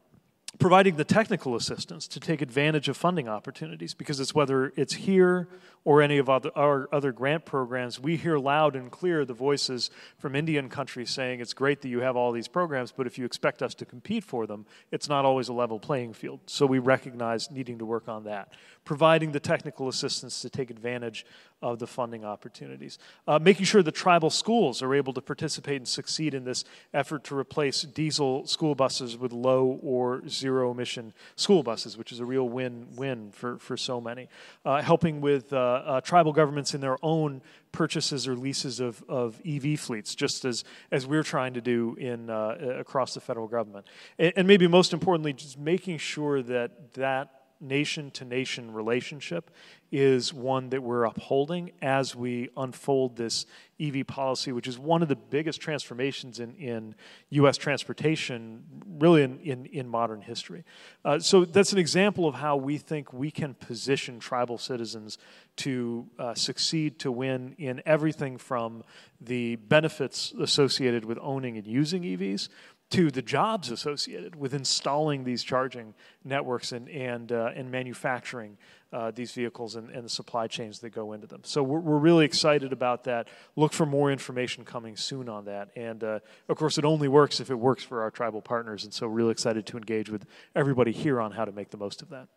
providing 0.59 0.95
the 0.95 1.03
technical 1.03 1.55
assistance 1.55 2.07
to 2.07 2.19
take 2.19 2.41
advantage 2.41 2.87
of 2.87 2.95
funding 2.95 3.27
opportunities 3.27 3.93
because 3.93 4.19
it's 4.19 4.35
whether 4.35 4.71
it's 4.75 4.93
here 4.93 5.47
or 5.85 6.01
any 6.01 6.17
of 6.17 6.29
our 6.29 6.87
other 6.93 7.11
grant 7.11 7.43
programs, 7.43 7.99
we 7.99 8.15
hear 8.15 8.37
loud 8.37 8.75
and 8.75 8.89
clear 8.89 9.25
the 9.25 9.33
voices 9.33 9.89
from 10.17 10.35
Indian 10.35 10.69
countries 10.69 11.09
saying 11.09 11.41
it's 11.41 11.53
great 11.53 11.81
that 11.81 11.89
you 11.89 11.99
have 11.99 12.15
all 12.15 12.31
these 12.31 12.47
programs, 12.47 12.91
but 12.91 13.05
if 13.05 13.17
you 13.17 13.25
expect 13.25 13.61
us 13.61 13.73
to 13.73 13.85
compete 13.85 14.23
for 14.23 14.47
them, 14.47 14.65
it's 14.91 15.09
not 15.09 15.25
always 15.25 15.49
a 15.49 15.53
level 15.53 15.79
playing 15.79 16.13
field. 16.13 16.39
So 16.45 16.65
we 16.65 16.79
recognize 16.79 17.51
needing 17.51 17.79
to 17.79 17.85
work 17.85 18.07
on 18.07 18.23
that. 18.25 18.53
Providing 18.85 19.31
the 19.31 19.39
technical 19.39 19.89
assistance 19.89 20.41
to 20.41 20.49
take 20.49 20.69
advantage 20.69 21.25
of 21.63 21.79
the 21.79 21.87
funding 21.87 22.25
opportunities. 22.25 22.99
Uh, 23.25 23.39
making 23.39 23.65
sure 23.65 23.81
the 23.81 23.91
tribal 23.91 24.29
schools 24.29 24.83
are 24.83 24.93
able 24.93 25.13
to 25.13 25.21
participate 25.21 25.77
and 25.77 25.87
succeed 25.87 26.33
in 26.33 26.43
this 26.43 26.65
effort 26.93 27.23
to 27.23 27.37
replace 27.37 27.83
diesel 27.83 28.45
school 28.45 28.75
buses 28.75 29.17
with 29.17 29.31
low 29.31 29.79
or 29.81 30.27
zero 30.27 30.71
emission 30.71 31.13
school 31.37 31.63
buses, 31.63 31.97
which 31.97 32.11
is 32.11 32.19
a 32.19 32.25
real 32.25 32.49
win 32.49 32.85
win 32.95 33.31
for, 33.31 33.57
for 33.57 33.77
so 33.77 34.01
many. 34.01 34.27
Uh, 34.65 34.81
helping 34.81 35.21
with 35.21 35.53
uh, 35.53 35.57
uh, 35.57 36.01
tribal 36.01 36.33
governments 36.33 36.73
in 36.73 36.81
their 36.81 36.97
own 37.01 37.41
purchases 37.71 38.27
or 38.27 38.35
leases 38.35 38.81
of, 38.81 39.01
of 39.07 39.41
EV 39.45 39.79
fleets, 39.79 40.15
just 40.15 40.43
as, 40.43 40.65
as 40.91 41.07
we're 41.07 41.23
trying 41.23 41.53
to 41.53 41.61
do 41.61 41.95
in, 41.95 42.29
uh, 42.29 42.75
across 42.77 43.13
the 43.13 43.21
federal 43.21 43.47
government. 43.47 43.87
And, 44.19 44.33
and 44.35 44.47
maybe 44.47 44.67
most 44.67 44.91
importantly, 44.91 45.31
just 45.31 45.57
making 45.57 45.97
sure 45.97 46.41
that 46.43 46.93
that 46.95 47.42
nation 47.63 48.11
to 48.11 48.25
nation 48.25 48.73
relationship 48.73 49.49
is 49.91 50.33
one 50.33 50.69
that 50.69 50.81
we're 50.81 51.03
upholding 51.03 51.71
as 51.79 52.15
we 52.15 52.49
unfold 52.57 53.15
this 53.15 53.45
EV 53.79 54.07
policy, 54.07 54.51
which 54.51 54.67
is 54.67 54.79
one 54.79 55.03
of 55.03 55.07
the 55.07 55.15
biggest 55.15 55.61
transformations 55.61 56.39
in, 56.39 56.55
in 56.55 56.95
U.S. 57.29 57.57
transportation, 57.57 58.63
really 58.97 59.21
in, 59.21 59.39
in, 59.41 59.65
in 59.67 59.87
modern 59.87 60.21
history. 60.21 60.63
Uh, 61.05 61.19
so 61.19 61.45
that's 61.45 61.73
an 61.73 61.77
example 61.77 62.27
of 62.27 62.33
how 62.35 62.55
we 62.55 62.79
think 62.79 63.13
we 63.13 63.29
can 63.29 63.53
position 63.53 64.19
tribal 64.19 64.57
citizens 64.57 65.19
to 65.57 66.07
uh, 66.17 66.33
succeed, 66.33 66.97
to 66.99 67.11
win 67.11 67.55
in 67.59 67.81
everything 67.85 68.39
from 68.39 68.83
the 69.21 69.57
benefits 69.57 70.33
associated 70.39 71.05
with 71.05 71.19
owning 71.21 71.57
and 71.57 71.67
using 71.67 72.01
EVs 72.01 72.49
to 72.93 73.09
the 73.09 73.23
jobs 73.23 73.71
associated 73.71 74.35
with 74.35 74.53
installing 74.53 75.23
these 75.23 75.43
charging 75.43 75.95
networks 76.23 76.71
and, 76.71 76.87
and, 76.89 77.31
uh, 77.31 77.49
and 77.55 77.71
manufacturing 77.71 78.55
uh, 78.91 79.09
these 79.09 79.31
vehicles 79.31 79.75
and, 79.75 79.89
and, 79.89 80.05
the 80.05 80.09
supply 80.09 80.45
chains 80.45 80.77
that 80.77 80.91
go 80.91 81.13
into 81.13 81.25
them. 81.25 81.41
So 81.43 81.63
we're, 81.63 81.79
we're, 81.79 81.97
really 81.97 82.23
excited 82.23 82.71
about 82.71 83.05
that. 83.05 83.27
Look 83.55 83.73
for 83.73 83.87
more 83.87 84.11
information 84.11 84.63
coming 84.63 84.95
soon 84.95 85.27
on 85.27 85.45
that. 85.45 85.69
And 85.75 86.03
uh, 86.03 86.19
of 86.47 86.57
course, 86.57 86.77
it 86.77 86.85
only 86.85 87.07
works 87.07 87.39
if 87.39 87.49
it 87.49 87.55
works 87.55 87.83
for 87.83 88.03
our 88.03 88.11
tribal 88.11 88.43
partners. 88.43 88.83
And 88.83 88.93
so, 88.93 89.07
really 89.07 89.31
excited 89.31 89.65
to 89.65 89.77
engage 89.77 90.11
with 90.11 90.27
everybody 90.55 90.91
here 90.91 91.19
on 91.19 91.31
how 91.31 91.45
to 91.45 91.51
make 91.51 91.71
the 91.71 91.77
most 91.77 92.03
of 92.03 92.09
that. 92.09 92.27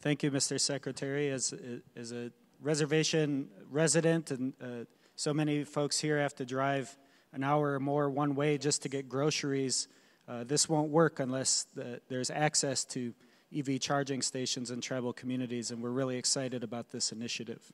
Thank 0.00 0.24
you, 0.24 0.32
Mr. 0.32 0.58
Secretary. 0.58 1.30
As, 1.30 1.54
as 1.94 2.10
a 2.10 2.32
reservation 2.60 3.46
resident, 3.70 4.32
and 4.32 4.54
uh, 4.60 4.66
so 5.14 5.32
many 5.32 5.62
folks 5.62 6.00
here 6.00 6.18
have 6.18 6.34
to 6.34 6.44
drive 6.44 6.96
an 7.32 7.44
hour 7.44 7.74
or 7.74 7.80
more 7.80 8.10
one 8.10 8.34
way 8.34 8.58
just 8.58 8.82
to 8.82 8.88
get 8.88 9.08
groceries. 9.08 9.88
Uh, 10.28 10.44
this 10.44 10.68
won't 10.68 10.90
work 10.90 11.20
unless 11.20 11.66
the, 11.74 12.00
there's 12.08 12.30
access 12.30 12.84
to 12.84 13.14
EV 13.56 13.80
charging 13.80 14.22
stations 14.22 14.70
in 14.70 14.80
tribal 14.80 15.12
communities, 15.12 15.70
and 15.70 15.82
we're 15.82 15.90
really 15.90 16.16
excited 16.16 16.64
about 16.64 16.90
this 16.90 17.12
initiative. 17.12 17.72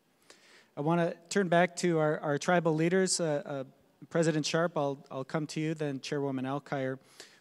I 0.76 0.80
want 0.80 1.00
to 1.00 1.16
turn 1.28 1.48
back 1.48 1.76
to 1.76 1.98
our, 1.98 2.18
our 2.20 2.38
tribal 2.38 2.74
leaders. 2.74 3.20
Uh, 3.20 3.42
uh, 3.44 3.64
President 4.10 4.46
Sharp, 4.46 4.76
I'll, 4.76 5.04
I'll 5.10 5.24
come 5.24 5.46
to 5.48 5.60
you, 5.60 5.74
then 5.74 6.00
Chairwoman 6.00 6.44
Alkire. 6.44 6.98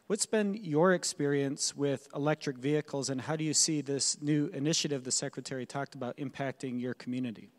What's 0.07 0.25
been 0.25 0.53
your 0.55 0.93
experience 0.93 1.75
with 1.75 2.07
electric 2.15 2.57
vehicles, 2.57 3.09
and 3.09 3.21
how 3.21 3.35
do 3.35 3.43
you 3.43 3.53
see 3.53 3.81
this 3.81 4.21
new 4.21 4.47
initiative 4.53 5.03
the 5.03 5.11
Secretary 5.11 5.65
talked 5.65 5.95
about 5.95 6.17
impacting 6.17 6.79
your 6.79 6.93
community? 6.93 7.49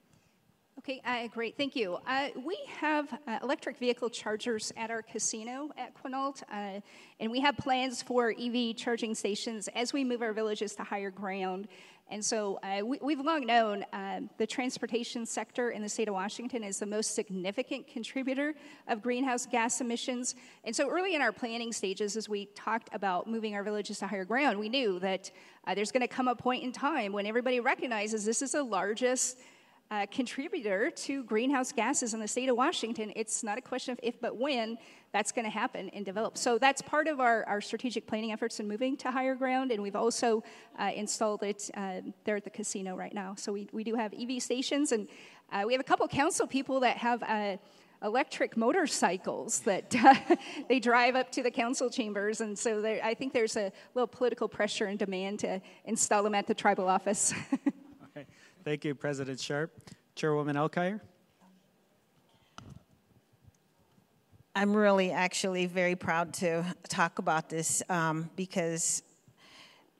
Okay, 0.88 1.02
uh, 1.04 1.28
great, 1.28 1.54
thank 1.58 1.76
you. 1.76 1.98
Uh, 2.06 2.28
we 2.46 2.58
have 2.80 3.12
uh, 3.26 3.38
electric 3.42 3.76
vehicle 3.76 4.08
chargers 4.08 4.72
at 4.74 4.90
our 4.90 5.02
casino 5.02 5.68
at 5.76 5.92
Quinault, 5.92 6.42
uh, 6.50 6.80
and 7.20 7.30
we 7.30 7.40
have 7.40 7.58
plans 7.58 8.00
for 8.00 8.30
EV 8.40 8.74
charging 8.74 9.14
stations 9.14 9.68
as 9.74 9.92
we 9.92 10.02
move 10.02 10.22
our 10.22 10.32
villages 10.32 10.74
to 10.76 10.82
higher 10.82 11.10
ground. 11.10 11.68
And 12.10 12.24
so 12.24 12.58
uh, 12.62 12.80
we, 12.86 13.14
have 13.14 13.22
long 13.22 13.44
known 13.44 13.84
uh, 13.92 14.20
the 14.38 14.46
transportation 14.46 15.26
sector 15.26 15.72
in 15.72 15.82
the 15.82 15.90
state 15.90 16.08
of 16.08 16.14
Washington 16.14 16.64
is 16.64 16.78
the 16.78 16.86
most 16.86 17.14
significant 17.14 17.86
contributor 17.86 18.54
of 18.86 19.02
greenhouse 19.02 19.44
gas 19.44 19.82
emissions. 19.82 20.36
And 20.64 20.74
so 20.74 20.88
early 20.88 21.14
in 21.14 21.20
our 21.20 21.32
planning 21.32 21.70
stages, 21.70 22.16
as 22.16 22.30
we 22.30 22.46
talked 22.54 22.88
about 22.94 23.26
moving 23.26 23.54
our 23.54 23.62
villages 23.62 23.98
to 23.98 24.06
higher 24.06 24.24
ground, 24.24 24.58
we 24.58 24.70
knew 24.70 24.98
that 25.00 25.30
there's 25.74 25.92
going 25.92 26.00
to 26.00 26.08
come 26.08 26.28
a 26.28 26.34
point 26.34 26.64
in 26.64 26.72
time 26.72 27.12
when 27.12 27.26
everybody 27.26 27.60
recognizes 27.60 28.24
this 28.24 28.40
is 28.40 28.52
the 28.52 28.62
largest 28.62 29.36
uh, 29.90 30.06
contributor 30.10 30.90
to 30.90 31.24
greenhouse 31.24 31.72
gases 31.72 32.14
in 32.14 32.20
the 32.20 32.28
state 32.28 32.48
of 32.48 32.56
Washington. 32.56 33.12
It's 33.16 33.42
not 33.42 33.58
a 33.58 33.60
question 33.60 33.92
of 33.92 34.00
if, 34.02 34.20
but 34.20 34.36
when 34.36 34.76
that's 35.12 35.32
going 35.32 35.46
to 35.46 35.50
happen 35.50 35.88
and 35.90 36.04
develop. 36.04 36.36
So 36.36 36.58
that's 36.58 36.82
part 36.82 37.08
of 37.08 37.20
our, 37.20 37.44
our 37.44 37.60
strategic 37.60 38.06
planning 38.06 38.30
efforts 38.32 38.60
in 38.60 38.68
moving 38.68 38.96
to 38.98 39.10
higher 39.10 39.34
ground, 39.34 39.72
and 39.72 39.82
we've 39.82 39.96
also 39.96 40.44
uh, 40.78 40.90
installed 40.94 41.42
it 41.42 41.70
uh, 41.74 42.02
there 42.24 42.36
at 42.36 42.44
the 42.44 42.50
casino 42.50 42.96
right 42.96 43.14
now. 43.14 43.34
So 43.36 43.52
we, 43.52 43.68
we 43.72 43.84
do 43.84 43.94
have 43.94 44.12
EV 44.12 44.42
stations, 44.42 44.92
and 44.92 45.08
uh, 45.50 45.62
we 45.66 45.72
have 45.72 45.80
a 45.80 45.84
couple 45.84 46.06
council 46.08 46.46
people 46.46 46.80
that 46.80 46.98
have 46.98 47.22
uh, 47.22 47.56
electric 48.02 48.56
motorcycles 48.56 49.60
that 49.60 49.94
uh, 50.04 50.14
they 50.68 50.78
drive 50.78 51.16
up 51.16 51.32
to 51.32 51.42
the 51.42 51.50
council 51.50 51.88
chambers. 51.88 52.42
And 52.42 52.58
so 52.58 52.84
I 53.02 53.14
think 53.14 53.32
there's 53.32 53.56
a 53.56 53.72
little 53.94 54.06
political 54.06 54.48
pressure 54.48 54.86
and 54.86 54.98
demand 54.98 55.40
to 55.40 55.60
install 55.86 56.22
them 56.22 56.34
at 56.34 56.46
the 56.46 56.54
tribal 56.54 56.88
office. 56.88 57.32
Thank 58.68 58.84
you, 58.84 58.94
President 58.94 59.40
Sharp. 59.40 59.72
Chairwoman 60.14 60.54
Alkire. 60.54 61.00
I'm 64.54 64.76
really 64.76 65.10
actually 65.10 65.64
very 65.64 65.96
proud 65.96 66.34
to 66.34 66.66
talk 66.86 67.18
about 67.18 67.48
this 67.48 67.82
um, 67.88 68.28
because 68.36 69.02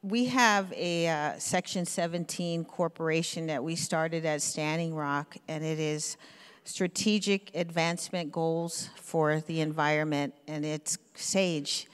we 0.02 0.26
have 0.26 0.70
a 0.74 1.08
uh, 1.08 1.38
Section 1.38 1.86
17 1.86 2.66
corporation 2.66 3.46
that 3.46 3.64
we 3.64 3.74
started 3.74 4.26
at 4.26 4.42
Standing 4.42 4.94
Rock, 4.94 5.38
and 5.48 5.64
it 5.64 5.78
is 5.78 6.18
strategic 6.64 7.50
advancement 7.56 8.30
goals 8.30 8.90
for 8.96 9.40
the 9.40 9.62
environment, 9.62 10.34
and 10.46 10.66
it's 10.66 10.98
SAGE 11.14 11.86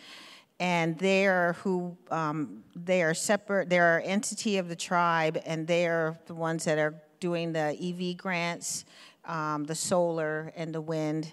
and 0.61 0.99
they 0.99 1.27
are 1.27 1.55
who 1.55 1.97
um, 2.11 2.62
they 2.77 3.03
are 3.03 3.14
separate. 3.14 3.69
They 3.69 3.79
are 3.79 4.01
entity 4.05 4.59
of 4.59 4.69
the 4.69 4.77
tribe, 4.77 5.40
and 5.45 5.67
they 5.67 5.87
are 5.87 6.19
the 6.27 6.35
ones 6.35 6.64
that 6.64 6.79
are 6.79 6.95
doing 7.21 7.53
the 7.53 7.77
EV 7.81 8.17
grants, 8.17 8.85
um, 9.25 9.64
the 9.64 9.75
solar, 9.75 10.53
and 10.57 10.75
the 10.75 10.81
wind. 10.81 11.33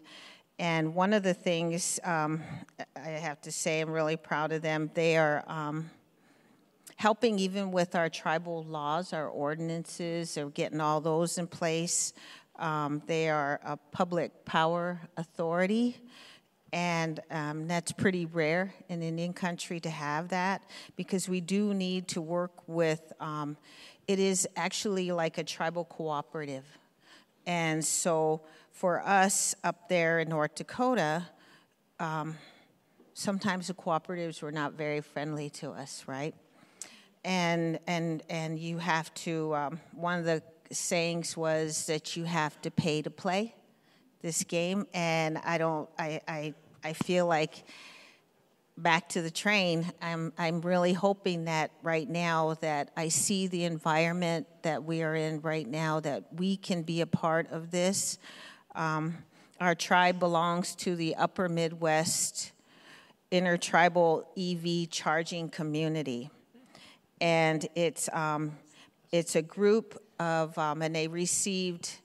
And 0.57 0.93
one 0.93 1.13
of 1.13 1.23
the 1.23 1.33
things 1.33 1.99
um, 2.03 2.41
I 2.95 3.09
have 3.09 3.41
to 3.41 3.51
say, 3.51 3.81
I'm 3.81 3.89
really 3.89 4.15
proud 4.15 4.51
of 4.51 4.61
them. 4.61 4.91
They 4.93 5.17
are 5.17 5.43
um, 5.47 5.89
helping 6.97 7.39
even 7.39 7.71
with 7.71 7.95
our 7.95 8.09
tribal 8.09 8.63
laws, 8.63 9.11
our 9.11 9.27
ordinances, 9.27 10.37
or 10.37 10.49
getting 10.49 10.79
all 10.79 11.01
those 11.01 11.37
in 11.37 11.47
place. 11.47 12.13
Um, 12.59 13.01
they 13.07 13.29
are 13.29 13.59
a 13.63 13.75
public 13.75 14.45
power 14.45 15.01
authority 15.17 15.97
and 16.73 17.19
um, 17.29 17.67
that's 17.67 17.91
pretty 17.91 18.25
rare 18.25 18.73
in 18.87 19.01
Indian 19.01 19.33
country 19.33 19.79
to 19.81 19.89
have 19.89 20.29
that 20.29 20.63
because 20.95 21.27
we 21.27 21.41
do 21.41 21.73
need 21.73 22.07
to 22.09 22.21
work 22.21 22.51
with, 22.67 23.11
um, 23.19 23.57
it 24.07 24.19
is 24.19 24.47
actually 24.55 25.11
like 25.11 25.37
a 25.37 25.43
tribal 25.43 25.85
cooperative. 25.85 26.63
And 27.45 27.83
so 27.83 28.41
for 28.71 29.01
us 29.01 29.53
up 29.63 29.89
there 29.89 30.19
in 30.19 30.29
North 30.29 30.55
Dakota, 30.55 31.27
um, 31.99 32.37
sometimes 33.13 33.67
the 33.67 33.73
cooperatives 33.73 34.41
were 34.41 34.51
not 34.51 34.73
very 34.73 35.01
friendly 35.01 35.49
to 35.49 35.71
us, 35.71 36.05
right? 36.07 36.33
And, 37.25 37.79
and, 37.85 38.23
and 38.29 38.57
you 38.57 38.77
have 38.77 39.13
to, 39.15 39.53
um, 39.55 39.79
one 39.93 40.19
of 40.19 40.25
the 40.25 40.41
sayings 40.71 41.35
was 41.35 41.85
that 41.87 42.15
you 42.15 42.23
have 42.23 42.59
to 42.61 42.71
pay 42.71 43.01
to 43.01 43.09
play 43.09 43.55
this 44.21 44.43
game, 44.43 44.87
and 44.93 45.37
I 45.39 45.57
don't. 45.57 45.89
I 45.97 46.21
I, 46.27 46.53
I 46.83 46.93
feel 46.93 47.27
like 47.27 47.63
back 48.77 49.09
to 49.09 49.21
the 49.21 49.29
train. 49.29 49.91
I'm 50.01 50.33
I'm 50.37 50.61
really 50.61 50.93
hoping 50.93 51.45
that 51.45 51.71
right 51.83 52.09
now 52.09 52.55
that 52.61 52.89
I 52.97 53.09
see 53.09 53.47
the 53.47 53.65
environment 53.65 54.47
that 54.63 54.83
we 54.83 55.03
are 55.03 55.15
in 55.15 55.41
right 55.41 55.67
now 55.67 55.99
that 55.99 56.33
we 56.33 56.57
can 56.57 56.81
be 56.81 57.01
a 57.01 57.07
part 57.07 57.51
of 57.51 57.71
this. 57.71 58.17
Um, 58.73 59.17
our 59.59 59.75
tribe 59.75 60.19
belongs 60.19 60.73
to 60.77 60.95
the 60.95 61.15
Upper 61.15 61.47
Midwest 61.47 62.51
intertribal 63.29 64.27
EV 64.37 64.89
charging 64.89 65.49
community. 65.49 66.31
And 67.21 67.67
it's, 67.75 68.09
um, 68.11 68.57
it's 69.11 69.35
a 69.35 69.41
group 69.41 70.01
of, 70.19 70.57
um, 70.57 70.81
and 70.81 70.95
they 70.95 71.07
received 71.07 72.00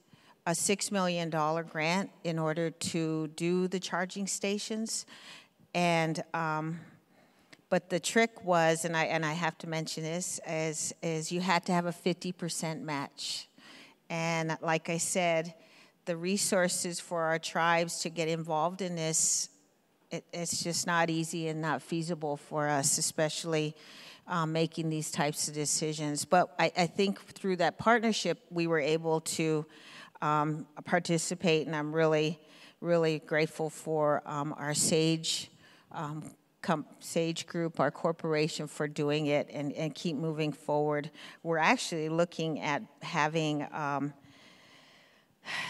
a 0.47 0.51
$6 0.51 0.93
million 0.93 1.29
grant 1.29 2.09
in 2.23 2.39
order 2.39 2.69
to 2.69 3.27
do 3.35 3.67
the 3.67 3.81
charging 3.81 4.25
stations. 4.25 5.05
And, 5.75 6.23
um, 6.33 6.79
but 7.69 7.89
the 7.89 7.99
trick 7.99 8.45
was, 8.45 8.85
and 8.85 8.95
I, 8.95 9.03
and 9.03 9.25
I 9.25 9.33
have 9.33 9.57
to 9.57 9.67
mention 9.67 10.03
this, 10.03 10.39
is, 10.47 10.93
is 11.03 11.33
you 11.33 11.41
had 11.41 11.65
to 11.65 11.73
have 11.73 11.85
a 11.85 11.91
50% 11.91 12.81
match. 12.81 13.49
And 14.09 14.57
like 14.61 14.89
I 14.89 14.99
said, 14.99 15.53
the 16.05 16.15
resources 16.15 17.01
for 17.01 17.23
our 17.23 17.39
tribes 17.39 17.99
to 18.03 18.09
get 18.09 18.29
involved 18.29 18.81
in 18.81 18.95
this, 18.95 19.49
it, 20.11 20.23
it's 20.31 20.63
just 20.63 20.87
not 20.87 21.09
easy 21.09 21.49
and 21.49 21.61
not 21.61 21.81
feasible 21.81 22.37
for 22.37 22.69
us, 22.69 22.97
especially 22.97 23.75
um, 24.27 24.53
making 24.53 24.89
these 24.89 25.11
types 25.11 25.49
of 25.49 25.53
decisions. 25.53 26.23
But 26.23 26.55
I, 26.57 26.71
I, 26.77 26.87
think 26.87 27.21
through 27.33 27.57
that 27.57 27.77
partnership, 27.77 28.39
we 28.49 28.67
were 28.67 28.79
able 28.79 29.21
to 29.21 29.65
um, 30.21 30.67
participate, 30.85 31.67
and 31.67 31.75
I'm 31.75 31.93
really, 31.93 32.39
really 32.81 33.19
grateful 33.19 33.69
for 33.69 34.21
um, 34.25 34.53
our 34.57 34.73
SAGE. 34.73 35.49
Um, 35.91 36.23
Sage 36.99 37.47
Group, 37.47 37.79
our 37.79 37.91
corporation, 37.91 38.67
for 38.67 38.89
doing 38.89 39.27
it 39.27 39.49
and, 39.53 39.71
and 39.73 39.95
keep 39.95 40.17
moving 40.17 40.51
forward. 40.51 41.09
We're 41.41 41.59
actually 41.59 42.09
looking 42.09 42.59
at 42.59 42.81
having 43.01 43.65
um, 43.71 44.13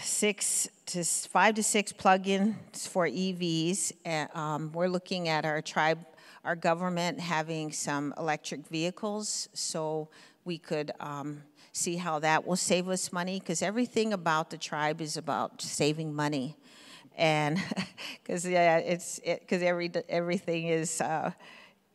six 0.02 0.68
to 0.86 1.04
five 1.04 1.54
to 1.54 1.62
six 1.62 1.92
plugins 1.92 2.88
for 2.88 3.06
EVs. 3.06 3.92
And, 4.04 4.28
um, 4.34 4.72
we're 4.72 4.88
looking 4.88 5.28
at 5.28 5.44
our 5.44 5.62
tribe, 5.62 5.98
our 6.44 6.56
government 6.56 7.20
having 7.20 7.72
some 7.72 8.14
electric 8.18 8.66
vehicles, 8.66 9.48
so 9.52 10.08
we 10.44 10.58
could 10.58 10.92
um, 11.00 11.42
see 11.72 11.96
how 11.96 12.18
that 12.20 12.46
will 12.46 12.56
save 12.56 12.88
us 12.88 13.12
money. 13.12 13.38
Because 13.38 13.62
everything 13.62 14.12
about 14.12 14.50
the 14.50 14.58
tribe 14.58 15.00
is 15.00 15.16
about 15.16 15.60
saving 15.60 16.14
money, 16.14 16.56
and 17.16 17.58
because 18.22 18.46
yeah, 18.46 18.78
it's 18.78 19.20
because 19.20 19.62
it, 19.62 19.66
every 19.66 19.90
everything 20.08 20.68
is. 20.68 21.00
Uh, 21.00 21.32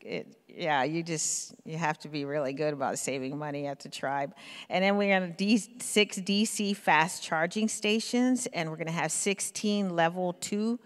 it, 0.06 0.36
yeah, 0.56 0.84
you 0.84 1.02
just 1.02 1.56
you 1.66 1.78
have 1.78 1.98
to 2.00 2.10
be 2.10 2.26
really 2.26 2.54
good 2.54 2.74
about 2.74 3.00
saving 3.00 3.38
money 3.38 3.66
at 3.68 3.80
the 3.80 3.90
tribe. 3.90 4.36
And 4.70 4.84
then 4.84 4.98
we're 4.98 5.20
to 5.20 5.28
D, 5.28 5.58
six 5.58 6.20
DC 6.20 6.76
fast 6.76 7.24
charging 7.24 7.68
stations, 7.68 8.48
and 8.54 8.70
we're 8.70 8.76
to 8.88 8.94
have 8.94 9.12
16 9.12 9.96
level 9.96 10.34
two 10.34 10.80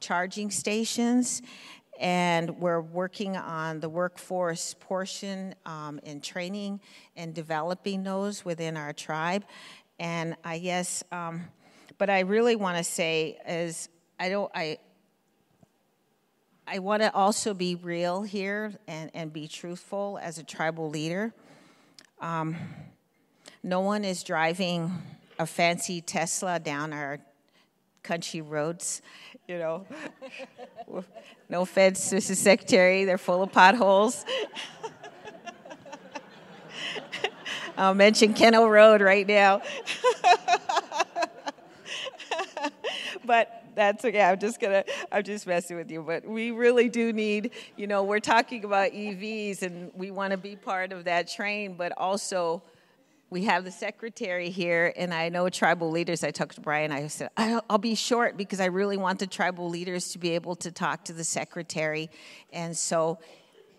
charging 0.00 0.50
stations. 0.50 1.40
And 2.00 2.58
we're 2.58 2.80
working 2.80 3.36
on 3.36 3.80
the 3.80 3.88
workforce 3.88 4.74
portion 4.80 5.54
um, 5.64 6.00
and 6.04 6.22
training 6.22 6.80
and 7.16 7.34
developing 7.34 8.02
those 8.02 8.44
within 8.44 8.76
our 8.76 8.92
tribe. 8.92 9.44
And 9.98 10.36
I 10.44 10.58
guess, 10.58 11.04
um, 11.12 11.44
but 11.98 12.10
I 12.10 12.20
really 12.20 12.56
want 12.56 12.78
to 12.78 12.84
say 12.84 13.38
is 13.46 13.88
I 14.18 14.28
don't 14.28 14.50
I 14.54 14.78
I 16.66 16.78
want 16.78 17.02
to 17.02 17.14
also 17.14 17.52
be 17.52 17.74
real 17.74 18.22
here 18.22 18.72
and, 18.88 19.10
and 19.12 19.32
be 19.32 19.46
truthful 19.46 20.18
as 20.22 20.38
a 20.38 20.42
tribal 20.42 20.88
leader. 20.88 21.34
Um, 22.20 22.56
no 23.62 23.80
one 23.80 24.02
is 24.04 24.22
driving 24.22 24.90
a 25.38 25.46
fancy 25.46 26.00
Tesla 26.00 26.58
down 26.58 26.92
our 26.92 27.18
country 28.02 28.40
roads, 28.40 29.02
you 29.46 29.58
know. 29.58 29.86
no 31.48 31.62
offense, 31.62 32.12
Mrs. 32.12 32.36
Secretary, 32.36 33.04
they're 33.04 33.18
full 33.18 33.42
of 33.42 33.50
potholes. 33.52 34.24
I'll 37.76 37.94
mention 37.94 38.34
Kennel 38.34 38.70
Road 38.70 39.00
right 39.00 39.26
now. 39.26 39.60
but 43.24 43.64
that's 43.74 44.04
okay. 44.04 44.22
I'm 44.22 44.38
just 44.38 44.60
gonna, 44.60 44.84
I'm 45.10 45.24
just 45.24 45.44
messing 45.46 45.76
with 45.76 45.90
you. 45.90 46.02
But 46.02 46.24
we 46.24 46.52
really 46.52 46.88
do 46.88 47.12
need, 47.12 47.50
you 47.76 47.88
know, 47.88 48.04
we're 48.04 48.20
talking 48.20 48.64
about 48.64 48.92
EVs 48.92 49.62
and 49.62 49.90
we 49.94 50.12
want 50.12 50.30
to 50.30 50.36
be 50.36 50.54
part 50.54 50.92
of 50.92 51.04
that 51.04 51.26
train, 51.28 51.74
but 51.74 51.92
also 51.96 52.62
we 53.30 53.44
have 53.44 53.64
the 53.64 53.70
secretary 53.70 54.50
here, 54.50 54.92
and 54.96 55.12
I 55.12 55.28
know 55.28 55.48
tribal 55.48 55.90
leaders. 55.90 56.22
I 56.22 56.30
talked 56.30 56.54
to 56.56 56.60
Brian. 56.60 56.92
I 56.92 57.06
said 57.08 57.30
I'll 57.36 57.78
be 57.78 57.94
short 57.94 58.36
because 58.36 58.60
I 58.60 58.66
really 58.66 58.96
want 58.96 59.18
the 59.18 59.26
tribal 59.26 59.68
leaders 59.68 60.12
to 60.12 60.18
be 60.18 60.30
able 60.30 60.56
to 60.56 60.70
talk 60.70 61.04
to 61.04 61.12
the 61.12 61.24
secretary, 61.24 62.10
and 62.52 62.76
so 62.76 63.18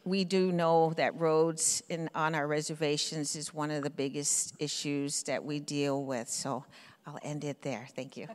we 0.03 0.23
do 0.23 0.51
know 0.51 0.93
that 0.97 1.19
roads 1.19 1.81
in, 1.89 2.10
on 2.13 2.36
our 2.36 2.47
reservations 2.47 3.36
is 3.36 3.53
one 3.53 3.71
of 3.71 3.84
the 3.84 3.89
biggest 3.89 4.53
issues 4.60 5.23
that 5.23 5.43
we 5.43 5.60
deal 5.60 6.03
with. 6.03 6.29
So 6.29 6.63
I'll 7.08 7.19
end 7.23 7.43
it 7.43 7.62
there. 7.63 7.88
Thank 7.95 8.15
you. 8.15 8.27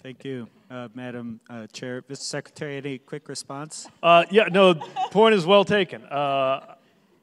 Thank 0.00 0.24
you, 0.24 0.48
uh, 0.70 0.88
Madam 0.94 1.40
uh, 1.50 1.66
Chair. 1.66 2.02
Mr. 2.02 2.18
Secretary, 2.18 2.76
any 2.76 2.98
quick 2.98 3.28
response? 3.28 3.88
Uh, 4.00 4.24
yeah, 4.30 4.44
no, 4.44 4.74
point 5.10 5.34
is 5.34 5.44
well 5.44 5.64
taken. 5.64 6.04
Uh, 6.04 6.76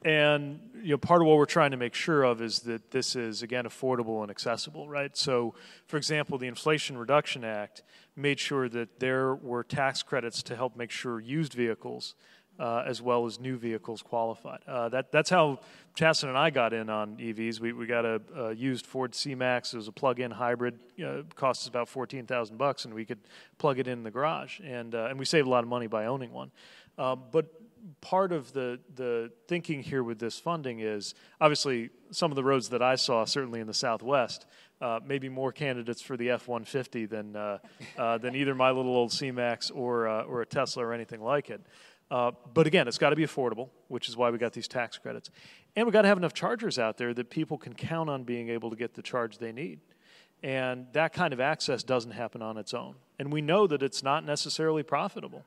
and 0.04 0.60
you 0.86 0.92
know, 0.92 1.00
part 1.00 1.20
of 1.20 1.28
what 1.28 1.38
we're 1.38 1.46
trying 1.46 1.72
to 1.72 1.78
make 1.78 1.96
sure 1.96 2.22
of 2.22 2.44
is 2.44 2.60
that 2.60 2.92
this 2.92 3.16
is 3.16 3.42
again 3.42 3.66
affordable 3.66 4.22
and 4.22 4.30
accessible, 4.30 4.88
right? 4.88 5.18
So, 5.18 5.56
for 5.88 5.98
example, 5.98 6.38
the 6.38 6.46
Inflation 6.46 6.96
Reduction 6.96 7.44
Act 7.44 7.82
made 8.16 8.40
sure 8.40 8.70
that 8.70 9.00
there 9.00 9.34
were 9.34 9.64
tax 9.64 10.04
credits 10.04 10.44
to 10.44 10.56
help 10.56 10.78
make 10.78 10.92
sure 10.92 11.20
used 11.20 11.54
vehicles 11.54 12.14
uh, 12.60 12.84
as 12.86 13.02
well 13.02 13.26
as 13.26 13.40
new 13.40 13.58
vehicles 13.58 14.04
qualified. 14.04 14.60
Uh, 14.68 14.88
that, 14.90 15.12
that's 15.12 15.32
how 15.32 15.60
Chasten 15.96 16.30
and 16.30 16.38
I 16.38 16.52
got 16.52 16.72
in 16.72 16.92
on 16.92 17.18
EVs. 17.18 17.60
We, 17.60 17.74
we 17.74 17.88
got 17.88 18.06
a, 18.06 18.22
a 18.36 18.54
used 18.54 18.86
Ford 18.86 19.16
C-Max. 19.16 19.74
It 19.74 19.78
was 19.78 19.88
a 19.88 19.92
plug-in 19.92 20.30
hybrid. 20.30 20.78
It 20.98 21.36
cost 21.36 21.64
us 21.64 21.68
about 21.68 21.90
14000 21.90 22.58
bucks, 22.58 22.86
and 22.86 22.94
we 22.94 23.06
could 23.06 23.20
plug 23.58 23.80
it 23.80 23.88
in 23.88 24.04
the 24.04 24.12
garage. 24.12 24.60
And, 24.64 24.94
uh, 24.94 25.08
and 25.10 25.18
we 25.18 25.26
saved 25.26 25.48
a 25.48 25.50
lot 25.50 25.64
of 25.64 25.70
money 25.70 25.88
by 25.88 26.06
owning 26.06 26.32
one. 26.32 26.52
Um, 27.00 27.24
but 27.32 27.48
part 28.02 28.32
of 28.32 28.54
the, 28.54 28.80
the 28.96 29.32
thinking 29.48 29.84
here 29.84 30.04
with 30.04 30.20
this 30.20 30.40
funding 30.40 30.80
is 30.80 31.14
obviously 31.40 31.90
some 32.12 32.32
of 32.32 32.36
the 32.36 32.44
roads 32.44 32.70
that 32.70 32.82
I 32.82 32.96
saw, 32.96 33.26
certainly 33.26 33.60
in 33.60 33.68
the 33.68 33.74
Southwest, 33.74 34.46
uh, 34.82 35.00
maybe 35.06 35.30
more 35.30 35.52
candidates 35.52 36.02
for 36.02 36.18
the 36.18 36.32
F 36.32 36.48
150 36.48 37.06
than, 37.06 37.36
uh, 37.36 37.58
uh, 37.98 38.18
than 38.18 38.36
either 38.36 38.56
my 38.56 38.72
little 38.72 38.96
old 38.96 39.12
C 39.12 39.32
Max 39.32 39.70
or, 39.70 40.08
uh, 40.08 40.24
or 40.24 40.42
a 40.42 40.46
Tesla 40.46 40.86
or 40.86 40.94
anything 40.94 41.22
like 41.22 41.50
it. 41.50 41.62
Uh, 42.12 42.32
but 42.54 42.68
again, 42.68 42.88
it's 42.88 42.98
got 42.98 43.10
to 43.10 43.16
be 43.16 43.26
affordable, 43.26 43.70
which 43.88 44.08
is 44.08 44.16
why 44.16 44.30
we 44.30 44.38
got 44.38 44.54
these 44.54 44.68
tax 44.68 44.98
credits. 44.98 45.30
And 45.76 45.86
we 45.86 45.92
got 45.92 46.04
to 46.04 46.08
have 46.08 46.18
enough 46.18 46.34
chargers 46.34 46.78
out 46.78 46.98
there 46.98 47.14
that 47.14 47.30
people 47.30 47.58
can 47.58 47.74
count 47.74 48.10
on 48.10 48.24
being 48.24 48.50
able 48.50 48.70
to 48.70 48.76
get 48.76 48.94
the 48.94 49.02
charge 49.02 49.40
they 49.40 49.52
need. 49.52 49.80
And 50.44 50.88
that 50.94 51.14
kind 51.14 51.34
of 51.34 51.40
access 51.40 51.82
doesn't 51.82 52.12
happen 52.12 52.42
on 52.42 52.58
its 52.58 52.74
own. 52.74 52.96
And 53.18 53.34
we 53.34 53.42
know 53.42 53.66
that 53.68 53.82
it's 53.82 54.04
not 54.04 54.24
necessarily 54.24 54.84
profitable. 54.84 55.44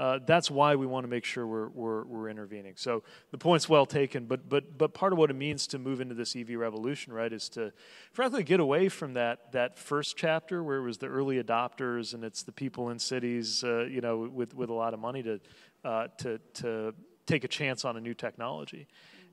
Uh, 0.00 0.18
that's 0.24 0.50
why 0.50 0.76
we 0.76 0.86
want 0.86 1.04
to 1.04 1.08
make 1.08 1.26
sure 1.26 1.46
we're, 1.46 1.68
we're, 1.68 2.04
we're, 2.04 2.30
intervening. 2.30 2.72
So 2.74 3.02
the 3.32 3.36
point's 3.36 3.68
well 3.68 3.84
taken, 3.84 4.24
but, 4.24 4.48
but, 4.48 4.78
but 4.78 4.94
part 4.94 5.12
of 5.12 5.18
what 5.18 5.28
it 5.28 5.34
means 5.34 5.66
to 5.66 5.78
move 5.78 6.00
into 6.00 6.14
this 6.14 6.34
EV 6.34 6.52
revolution, 6.52 7.12
right, 7.12 7.30
is 7.30 7.50
to 7.50 7.70
frankly 8.10 8.42
get 8.42 8.60
away 8.60 8.88
from 8.88 9.12
that, 9.12 9.52
that 9.52 9.78
first 9.78 10.16
chapter 10.16 10.64
where 10.64 10.78
it 10.78 10.84
was 10.84 10.96
the 10.96 11.06
early 11.06 11.42
adopters 11.42 12.14
and 12.14 12.24
it's 12.24 12.42
the 12.44 12.50
people 12.50 12.88
in 12.88 12.98
cities, 12.98 13.62
uh, 13.62 13.84
you 13.84 14.00
know, 14.00 14.20
with, 14.20 14.54
with 14.54 14.70
a 14.70 14.72
lot 14.72 14.94
of 14.94 15.00
money 15.00 15.22
to, 15.22 15.38
uh, 15.84 16.08
to, 16.16 16.40
to 16.54 16.94
take 17.26 17.44
a 17.44 17.48
chance 17.48 17.84
on 17.84 17.98
a 17.98 18.00
new 18.00 18.14
technology. 18.14 18.86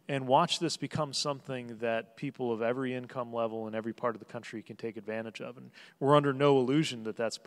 And 0.09 0.27
watch 0.27 0.59
this 0.59 0.75
become 0.75 1.13
something 1.13 1.77
that 1.77 2.17
people 2.17 2.51
of 2.51 2.61
every 2.61 2.93
income 2.93 3.31
level 3.31 3.69
in 3.69 3.75
every 3.75 3.93
part 3.93 4.15
of 4.15 4.19
the 4.19 4.25
country 4.25 4.63
can 4.63 4.75
take 4.75 4.97
advantage 4.97 5.39
of. 5.39 5.55
And 5.55 5.71
we're 6.01 6.17
under 6.17 6.33
no 6.33 6.59
illusion 6.59 7.05
that 7.05 7.15
that's 7.15 7.39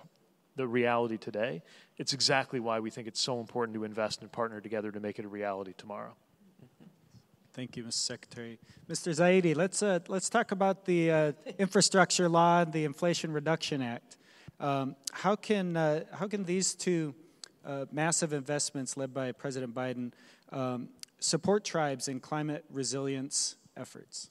the 0.61 0.69
reality 0.69 1.17
today. 1.17 1.63
It's 1.97 2.13
exactly 2.13 2.61
why 2.61 2.81
we 2.81 2.91
think 2.91 3.09
it's 3.09 3.21
so 3.21 3.41
important 3.41 3.75
to 3.77 3.85
invest 3.85 4.21
and 4.21 4.31
partner 4.31 4.61
together 4.61 4.93
to 4.93 5.01
make 5.01 5.19
it 5.19 5.25
a 5.25 5.29
reality 5.29 5.73
tomorrow. 5.77 6.15
Thank 7.55 7.77
you, 7.77 7.85
Mr. 7.85 7.93
Secretary. 7.95 8.59
Mr. 8.89 9.11
Zaidi, 9.13 9.57
let's, 9.57 9.83
uh, 9.83 10.01
let's 10.09 10.29
talk 10.29 10.53
about 10.53 10.85
the 10.85 11.11
uh, 11.11 11.33
infrastructure 11.59 12.29
law 12.29 12.61
and 12.61 12.73
the 12.73 12.85
Inflation 12.85 13.33
Reduction 13.33 13.81
Act. 13.81 14.19
Um, 14.61 14.97
how, 15.13 15.35
can, 15.35 15.77
uh, 15.77 16.05
how 16.13 16.29
can 16.29 16.45
these 16.45 16.75
two 16.75 17.15
uh, 17.65 17.87
massive 17.91 18.35
investments 18.35 18.97
led 18.99 19.15
by 19.15 19.33
President 19.33 19.75
Biden 19.75 20.13
um, 20.53 20.91
support 21.21 21.65
tribes 21.65 22.07
in 22.07 22.21
climate 22.21 22.65
resilience 22.71 23.57
efforts? 23.77 24.29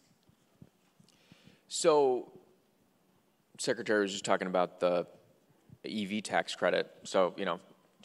So, 1.67 2.31
Secretary 3.57 4.01
was 4.01 4.11
just 4.11 4.25
talking 4.25 4.47
about 4.47 4.79
the 4.79 5.07
EV 5.85 6.23
tax 6.23 6.55
credit. 6.55 6.91
So, 7.03 7.33
you 7.37 7.45
know, 7.45 7.59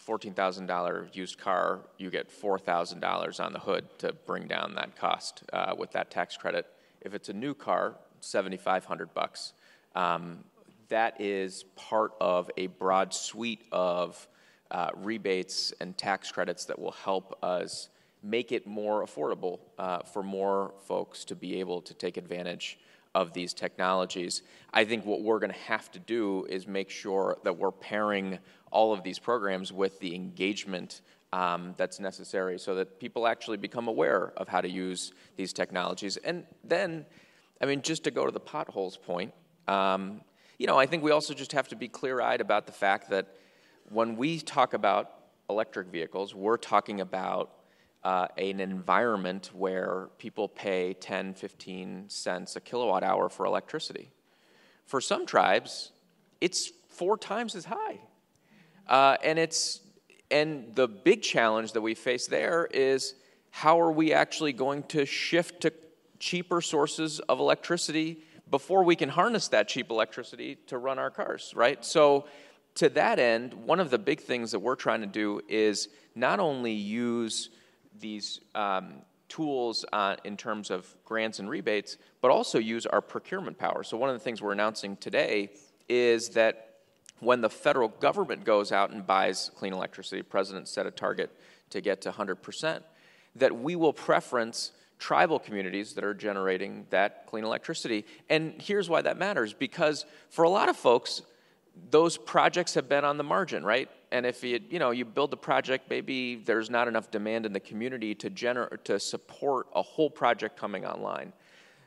$14,000 0.07 1.15
used 1.15 1.39
car, 1.39 1.81
you 1.99 2.11
get 2.11 2.29
$4,000 2.31 3.45
on 3.45 3.53
the 3.53 3.59
hood 3.59 3.87
to 3.99 4.13
bring 4.13 4.47
down 4.47 4.75
that 4.75 4.97
cost 4.97 5.43
uh, 5.53 5.75
with 5.77 5.93
that 5.93 6.11
tax 6.11 6.37
credit. 6.37 6.67
If 7.01 7.15
it's 7.15 7.29
a 7.29 7.33
new 7.33 7.55
car, 7.55 7.97
7,500 8.21 9.15
bucks. 9.15 9.53
Um, 9.95 10.45
that 10.89 11.21
is 11.21 11.65
part 11.77 12.13
of 12.21 12.51
a 12.57 12.67
broad 12.67 13.15
suite 13.15 13.65
of 13.73 14.29
uh, 14.71 14.91
rebates 14.97 15.73
and 15.81 15.97
tax 15.97 16.31
credits 16.33 16.65
that 16.67 16.79
will 16.79 16.93
help 16.93 17.39
us 17.43 17.89
make 18.23 18.53
it 18.53 18.67
more 18.67 19.05
affordable 19.05 19.61
uh, 19.79 20.01
for 20.01 20.23
more 20.23 20.75
folks 20.87 21.25
to 21.27 21.35
be 21.35 21.61
able 21.61 21.81
to 21.83 21.95
take 21.95 22.17
advantage 22.17 22.79
of 23.15 23.33
these 23.33 23.55
technologies. 23.55 24.43
I 24.73 24.85
think 24.85 25.07
what 25.07 25.23
we're 25.23 25.39
going 25.39 25.53
to 25.53 25.59
have 25.59 25.91
to 25.93 25.99
do 25.99 26.47
is 26.49 26.67
make 26.67 26.91
sure 26.91 27.39
that 27.45 27.57
we're 27.57 27.71
pairing 27.71 28.39
all 28.71 28.93
of 28.93 29.03
these 29.03 29.19
programs 29.19 29.73
with 29.73 30.01
the 30.01 30.15
engagement 30.15 31.01
um, 31.33 31.75
that's 31.77 31.99
necessary 31.99 32.59
so 32.59 32.75
that 32.77 33.01
people 33.01 33.27
actually 33.27 33.57
become 33.57 33.89
aware 33.89 34.33
of 34.37 34.49
how 34.49 34.61
to 34.61 34.69
use 34.69 35.13
these 35.37 35.53
technologies. 35.53 36.17
And 36.19 36.45
then, 36.63 37.07
I 37.61 37.67
mean, 37.67 37.83
just 37.83 38.05
to 38.05 38.11
go 38.11 38.25
to 38.27 38.33
the 38.33 38.41
potholes 38.41 38.97
point, 38.97 39.33
um, 39.67 40.21
you 40.59 40.67
know, 40.67 40.79
I 40.79 40.87
think 40.87 41.03
we 41.03 41.11
also 41.11 41.35
just 41.35 41.53
have 41.53 41.69
to 41.69 41.77
be 41.77 41.89
clear 41.89 42.21
eyed 42.21 42.41
about 42.41 42.67
the 42.67 42.73
fact 42.73 43.11
that 43.11 43.37
when 43.91 44.17
we 44.17 44.39
talk 44.39 44.75
about 44.75 45.11
electric 45.51 45.89
vehicles, 45.89 46.35
we're 46.35 46.57
talking 46.57 47.01
about 47.01 47.51
uh, 48.05 48.29
an 48.37 48.61
environment 48.61 49.51
where 49.55 50.09
people 50.19 50.49
pay 50.49 50.95
10, 50.95 51.35
15 51.35 52.05
cents 52.09 52.57
a 52.57 52.61
kilowatt 52.61 53.03
hour 53.03 53.29
for 53.29 53.47
electricity. 53.47 54.11
For 54.85 55.01
some 55.01 55.25
tribes, 55.25 55.93
it's 56.41 56.71
four 56.89 57.17
times 57.17 57.55
as 57.55 57.65
high. 57.65 58.01
Uh, 58.87 59.17
and 59.25 59.39
it's 59.39 59.81
and 60.31 60.75
the 60.75 60.89
big 60.89 61.23
challenge 61.23 61.73
that 61.73 61.81
we 61.81 61.95
face 61.95 62.27
there 62.27 62.67
is 62.71 63.15
how 63.51 63.81
are 63.81 63.93
we 63.93 64.13
actually 64.13 64.53
going 64.53 64.83
to 64.83 65.07
shift 65.07 65.61
to 65.63 65.73
cheaper 66.19 66.61
sources 66.61 67.21
of 67.21 67.39
electricity 67.39 68.19
before 68.51 68.83
we 68.83 68.97
can 68.97 69.09
harness 69.09 69.49
that 69.49 69.69
cheap 69.69 69.91
electricity 69.91 70.57
to 70.67 70.79
run 70.79 70.99
our 70.99 71.11
cars, 71.11 71.53
right? 71.55 71.85
So, 71.85 72.27
to 72.77 72.89
that 72.91 73.21
end, 73.21 73.55
one 73.55 73.79
of 73.79 73.91
the 73.91 73.99
big 73.99 74.21
things 74.21 74.51
that 74.51 74.59
we're 74.59 74.75
trying 74.75 75.01
to 75.03 75.07
do 75.07 75.41
is 75.49 75.89
not 76.17 76.41
only 76.41 76.73
use 76.73 77.51
these 78.01 78.41
um, 78.55 79.03
tools 79.29 79.85
uh, 79.93 80.17
in 80.25 80.37
terms 80.37 80.71
of 80.71 80.95
grants 81.05 81.39
and 81.39 81.49
rebates, 81.49 81.97
but 82.21 82.31
also 82.31 82.59
use 82.59 82.87
our 82.87 83.01
procurement 83.01 83.59
power. 83.59 83.83
So, 83.83 83.97
one 83.97 84.11
of 84.11 84.15
the 84.15 84.21
things 84.21 84.43
we're 84.43 84.53
announcing 84.53 84.97
today 84.97 85.51
is 85.89 86.31
that 86.31 86.75
when 87.21 87.41
the 87.41 87.51
federal 87.51 87.89
government 87.89 88.45
goes 88.45 88.73
out 88.73 88.91
and 88.91 89.07
buys 89.07 89.51
clean 89.57 89.73
electricity, 89.73 90.21
the 90.21 90.29
president 90.29 90.69
set 90.69 90.87
a 90.87 90.91
target 90.91 91.31
to 91.71 91.81
get 91.81 92.03
to 92.03 92.11
100%, 92.11 92.83
that 93.37 93.57
we 93.57 93.77
will 93.77 93.93
preference 93.93 94.73
tribal 94.99 95.39
communities 95.39 95.95
that 95.95 96.05
are 96.05 96.15
generating 96.15 96.87
that 96.91 97.27
clean 97.27 97.45
electricity. 97.45 98.05
And 98.29 98.55
here's 98.61 98.89
why 98.89 99.03
that 99.03 99.19
matters 99.19 99.53
because 99.53 100.07
for 100.31 100.45
a 100.45 100.49
lot 100.49 100.69
of 100.69 100.77
folks, 100.77 101.23
those 101.91 102.17
projects 102.17 102.75
have 102.75 102.89
been 102.89 103.05
on 103.05 103.17
the 103.19 103.25
margin, 103.25 103.65
right? 103.65 103.91
And 104.15 104.25
if 104.25 104.45
you, 104.45 104.61
you 104.71 104.79
know, 104.79 104.93
you 104.93 105.05
build 105.05 105.33
the 105.33 105.37
project, 105.37 105.91
maybe 105.91 106.37
there's 106.37 106.71
not 106.71 106.87
enough 106.87 107.11
demand 107.11 107.47
in 107.47 107.53
the 107.53 107.59
community 107.59 108.15
to, 108.15 108.31
gener- 108.31 108.81
to 108.85 109.01
support 109.01 109.67
a 109.75 109.83
whole 109.83 110.09
project 110.09 110.57
coming 110.57 110.87
online. 110.87 111.33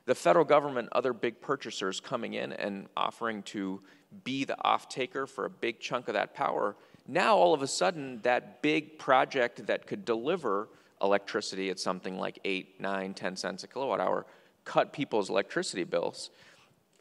The 0.08 0.14
federal 0.14 0.44
government, 0.44 0.90
other 0.92 1.14
big 1.14 1.40
purchasers 1.40 2.02
coming 2.02 2.34
in 2.34 2.52
and 2.52 2.88
offering 2.98 3.44
to 3.44 3.80
be 4.26 4.44
the 4.44 4.62
off 4.62 4.90
taker 4.90 5.26
for 5.26 5.46
a 5.46 5.50
big 5.50 5.80
chunk 5.80 6.10
of 6.10 6.16
that 6.16 6.34
power, 6.34 6.76
now 7.08 7.38
all 7.38 7.54
of 7.54 7.62
a 7.62 7.68
sudden 7.68 8.20
that 8.24 8.62
big 8.62 9.00
project 9.00 9.66
that 9.68 9.88
could 9.88 10.04
deliver 10.04 10.68
electricity 11.02 11.70
at 11.70 11.80
something 11.80 12.18
like 12.18 12.40
8, 12.44 12.82
nine, 12.82 13.14
ten 13.14 13.38
cents 13.38 13.64
a 13.64 13.68
kilowatt 13.68 14.02
hour, 14.02 14.26
cut 14.66 14.92
people's 14.92 15.30
electricity 15.30 15.86
bills, 15.86 16.30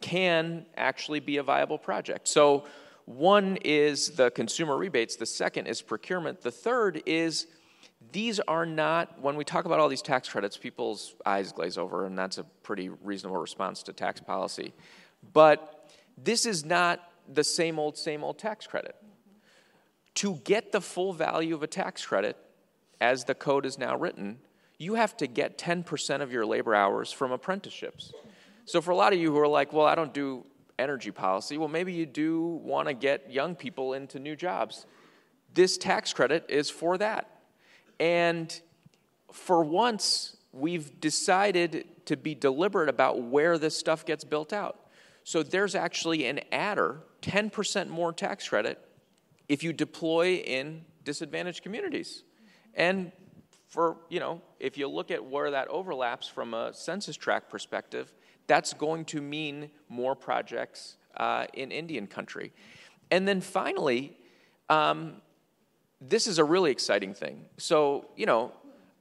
can 0.00 0.66
actually 0.76 1.18
be 1.18 1.38
a 1.38 1.42
viable 1.42 1.78
project. 1.78 2.28
So, 2.28 2.62
one 3.06 3.56
is 3.64 4.10
the 4.10 4.30
consumer 4.32 4.76
rebates, 4.76 5.16
the 5.16 5.26
second 5.26 5.68
is 5.68 5.80
procurement, 5.80 6.42
the 6.42 6.50
third 6.50 7.02
is 7.06 7.46
these 8.12 8.40
are 8.40 8.66
not, 8.66 9.20
when 9.20 9.36
we 9.36 9.44
talk 9.44 9.64
about 9.64 9.78
all 9.78 9.88
these 9.88 10.02
tax 10.02 10.28
credits, 10.28 10.56
people's 10.56 11.14
eyes 11.24 11.52
glaze 11.52 11.78
over, 11.78 12.04
and 12.04 12.18
that's 12.18 12.38
a 12.38 12.44
pretty 12.62 12.88
reasonable 12.88 13.40
response 13.40 13.82
to 13.84 13.92
tax 13.92 14.20
policy. 14.20 14.74
But 15.32 15.90
this 16.18 16.46
is 16.46 16.64
not 16.64 17.00
the 17.32 17.44
same 17.44 17.78
old, 17.78 17.96
same 17.96 18.22
old 18.22 18.38
tax 18.38 18.66
credit. 18.66 18.96
To 20.16 20.36
get 20.44 20.72
the 20.72 20.80
full 20.80 21.12
value 21.12 21.54
of 21.54 21.62
a 21.62 21.66
tax 21.66 22.04
credit, 22.04 22.36
as 23.00 23.24
the 23.24 23.34
code 23.34 23.66
is 23.66 23.78
now 23.78 23.96
written, 23.96 24.38
you 24.78 24.94
have 24.94 25.16
to 25.18 25.26
get 25.26 25.58
10% 25.58 26.22
of 26.22 26.32
your 26.32 26.46
labor 26.46 26.74
hours 26.74 27.12
from 27.12 27.32
apprenticeships. 27.32 28.12
So, 28.64 28.80
for 28.80 28.90
a 28.90 28.96
lot 28.96 29.12
of 29.12 29.18
you 29.18 29.32
who 29.32 29.38
are 29.38 29.48
like, 29.48 29.72
well, 29.72 29.86
I 29.86 29.94
don't 29.94 30.12
do 30.12 30.44
energy 30.78 31.10
policy, 31.10 31.58
well, 31.58 31.68
maybe 31.68 31.92
you 31.92 32.06
do 32.06 32.60
want 32.62 32.88
to 32.88 32.94
get 32.94 33.30
young 33.30 33.54
people 33.54 33.94
into 33.94 34.18
new 34.18 34.36
jobs. 34.36 34.86
This 35.54 35.78
tax 35.78 36.12
credit 36.12 36.46
is 36.48 36.68
for 36.70 36.98
that. 36.98 37.40
And 37.98 38.58
for 39.32 39.64
once, 39.64 40.36
we've 40.52 41.00
decided 41.00 41.86
to 42.06 42.16
be 42.16 42.34
deliberate 42.34 42.88
about 42.88 43.22
where 43.22 43.58
this 43.58 43.76
stuff 43.76 44.04
gets 44.04 44.24
built 44.24 44.52
out. 44.52 44.78
So 45.24 45.42
there's 45.42 45.74
actually 45.74 46.26
an 46.26 46.40
adder, 46.52 47.00
10% 47.22 47.88
more 47.88 48.12
tax 48.12 48.48
credit 48.48 48.78
if 49.48 49.62
you 49.64 49.72
deploy 49.72 50.36
in 50.36 50.84
disadvantaged 51.04 51.62
communities. 51.62 52.22
And 52.74 53.12
for, 53.68 53.96
you 54.08 54.20
know, 54.20 54.40
if 54.60 54.78
you 54.78 54.88
look 54.88 55.10
at 55.10 55.24
where 55.24 55.50
that 55.50 55.68
overlaps 55.68 56.28
from 56.28 56.54
a 56.54 56.72
census 56.72 57.16
tract 57.16 57.50
perspective, 57.50 58.12
that's 58.46 58.74
going 58.74 59.04
to 59.06 59.20
mean 59.20 59.70
more 59.88 60.14
projects 60.14 60.96
uh, 61.16 61.46
in 61.52 61.70
Indian 61.72 62.06
country. 62.06 62.52
And 63.10 63.26
then 63.26 63.40
finally, 63.40 64.16
um, 64.68 65.22
this 66.00 66.26
is 66.26 66.38
a 66.38 66.44
really 66.44 66.70
exciting 66.70 67.14
thing. 67.14 67.44
So, 67.56 68.06
you 68.16 68.26
know, 68.26 68.52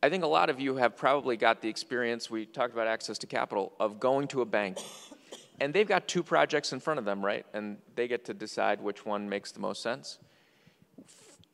I 0.01 0.09
think 0.09 0.23
a 0.23 0.27
lot 0.27 0.49
of 0.49 0.59
you 0.59 0.75
have 0.75 0.95
probably 0.95 1.35
got 1.35 1.61
the 1.61 1.69
experience, 1.69 2.29
we 2.29 2.45
talked 2.45 2.73
about 2.73 2.87
access 2.87 3.17
to 3.19 3.27
capital, 3.27 3.73
of 3.79 3.99
going 3.99 4.27
to 4.29 4.41
a 4.41 4.45
bank 4.45 4.77
and 5.59 5.73
they've 5.73 5.87
got 5.87 6.07
two 6.07 6.23
projects 6.23 6.73
in 6.73 6.79
front 6.79 6.99
of 6.99 7.05
them, 7.05 7.23
right? 7.23 7.45
And 7.53 7.77
they 7.95 8.07
get 8.07 8.25
to 8.25 8.33
decide 8.33 8.81
which 8.81 9.05
one 9.05 9.29
makes 9.29 9.51
the 9.51 9.59
most 9.59 9.81
sense. 9.81 10.19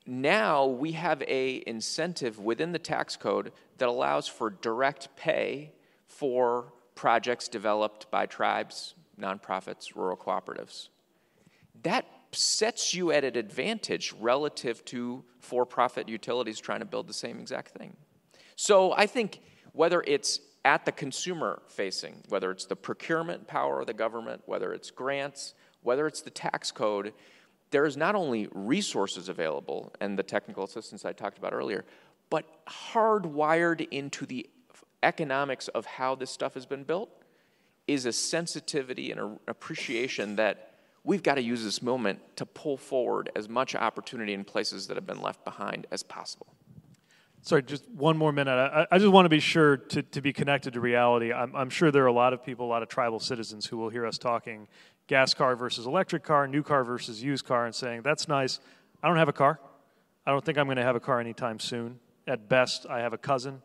Now 0.08 0.66
we 0.66 0.94
have 0.94 1.22
a 1.28 1.64
incentive 1.68 2.40
within 2.40 2.72
the 2.72 2.80
tax 2.80 3.16
code 3.16 3.52
that 3.78 3.88
allows 3.88 4.28
for 4.28 4.50
direct 4.50 5.16
pay 5.16 5.72
for 6.08 6.74
projects 6.96 7.48
developed 7.48 8.10
by 8.12 8.26
tribes, 8.26 8.96
nonprofits, 9.20 9.96
rural 9.96 10.18
cooperatives. 10.18 10.90
That 11.84 12.06
sets 12.32 12.94
you 12.94 13.12
at 13.12 13.24
an 13.24 13.36
advantage 13.36 14.14
relative 14.20 14.84
to 14.86 15.24
for-profit 15.40 16.08
utilities 16.08 16.60
trying 16.60 16.80
to 16.80 16.86
build 16.86 17.08
the 17.08 17.14
same 17.14 17.40
exact 17.40 17.72
thing. 17.72 17.96
So 18.56 18.94
I 18.94 19.06
think 19.06 19.42
whether 19.74 20.04
it's 20.06 20.40
at 20.64 20.86
the 20.86 20.92
consumer 20.92 21.62
facing, 21.68 22.24
whether 22.30 22.52
it's 22.52 22.66
the 22.66 22.76
procurement 22.76 23.48
power 23.48 23.82
of 23.82 23.88
the 23.88 23.94
government, 23.94 24.44
whether 24.46 24.74
it's 24.74 24.92
grants, 24.92 25.56
whether 25.82 26.06
it's 26.08 26.22
the 26.22 26.30
tax 26.30 26.72
code, 26.72 27.14
there 27.72 27.86
is 27.86 27.98
not 27.98 28.16
only 28.16 28.48
resources 28.54 29.30
available 29.30 29.94
and 30.00 30.20
the 30.20 30.24
technical 30.24 30.64
assistance 30.64 31.06
I 31.06 31.14
talked 31.14 31.38
about 31.38 31.54
earlier, 31.54 31.86
but 32.30 32.46
hardwired 32.68 33.88
into 33.92 34.26
the 34.26 34.48
economics 35.04 35.68
of 35.70 35.86
how 35.86 36.16
this 36.16 36.32
stuff 36.32 36.54
has 36.54 36.66
been 36.66 36.84
built 36.84 37.10
is 37.88 38.06
a 38.06 38.14
sensitivity 38.14 39.12
and 39.12 39.20
an 39.20 39.40
appreciation 39.48 40.36
that 40.36 40.74
we've 41.04 41.24
got 41.24 41.36
to 41.36 41.42
use 41.42 41.64
this 41.64 41.82
moment 41.82 42.20
to 42.38 42.46
pull 42.46 42.78
forward 42.78 43.30
as 43.36 43.50
much 43.50 43.76
opportunity 43.76 44.34
in 44.34 44.44
places 44.44 44.88
that 44.88 44.98
have 44.98 45.08
been 45.08 45.22
left 45.22 45.44
behind 45.44 45.88
as 45.92 46.04
possible. 46.04 46.48
Sorry, 47.44 47.64
just 47.64 47.90
one 47.90 48.18
more 48.18 48.32
minute. 48.32 48.52
I, 48.52 48.86
I, 48.92 49.00
just 49.00 49.12
want 49.12 49.26
to 49.26 49.30
be 49.30 49.40
sure 49.40 49.78
to, 49.78 50.04
to 50.04 50.22
be 50.22 50.32
connected 50.32 50.74
to 50.74 50.80
reality. 50.80 51.34
I'm, 51.34 51.56
I'm 51.56 51.72
sure 51.72 51.90
there 51.90 52.04
are 52.04 52.08
a 52.08 52.14
lot 52.14 52.34
of 52.34 52.46
people, 52.46 52.68
a 52.68 52.70
lot 52.70 52.84
of 52.84 52.90
tribal 52.90 53.20
citizens 53.20 53.66
who 53.66 53.78
will 53.78 53.90
hear 53.90 54.06
us 54.06 54.20
talking 54.20 54.68
gas 55.08 55.34
car 55.34 55.56
versus 55.56 55.88
electric 55.88 56.24
car, 56.24 56.48
new 56.48 56.62
car 56.62 56.84
versus 56.84 57.22
used 57.24 57.46
car, 57.46 57.66
and 57.66 57.74
saying, 57.74 58.04
that's 58.04 58.28
nice. 58.28 58.60
I 59.02 59.08
don't 59.08 59.18
have 59.18 59.28
a 59.28 59.34
car. 59.34 59.60
I 60.26 60.32
don't 60.32 60.46
think 60.46 60.60
I'm 60.60 60.68
going 60.68 60.78
to 60.78 60.84
have 60.84 60.96
a 60.96 61.00
car 61.00 61.20
anytime 61.20 61.60
soon. 61.60 62.00
At 62.28 62.48
best, 62.48 62.86
I 62.88 63.00
have 63.00 63.14
a 63.14 63.18
cousin. 63.18 63.64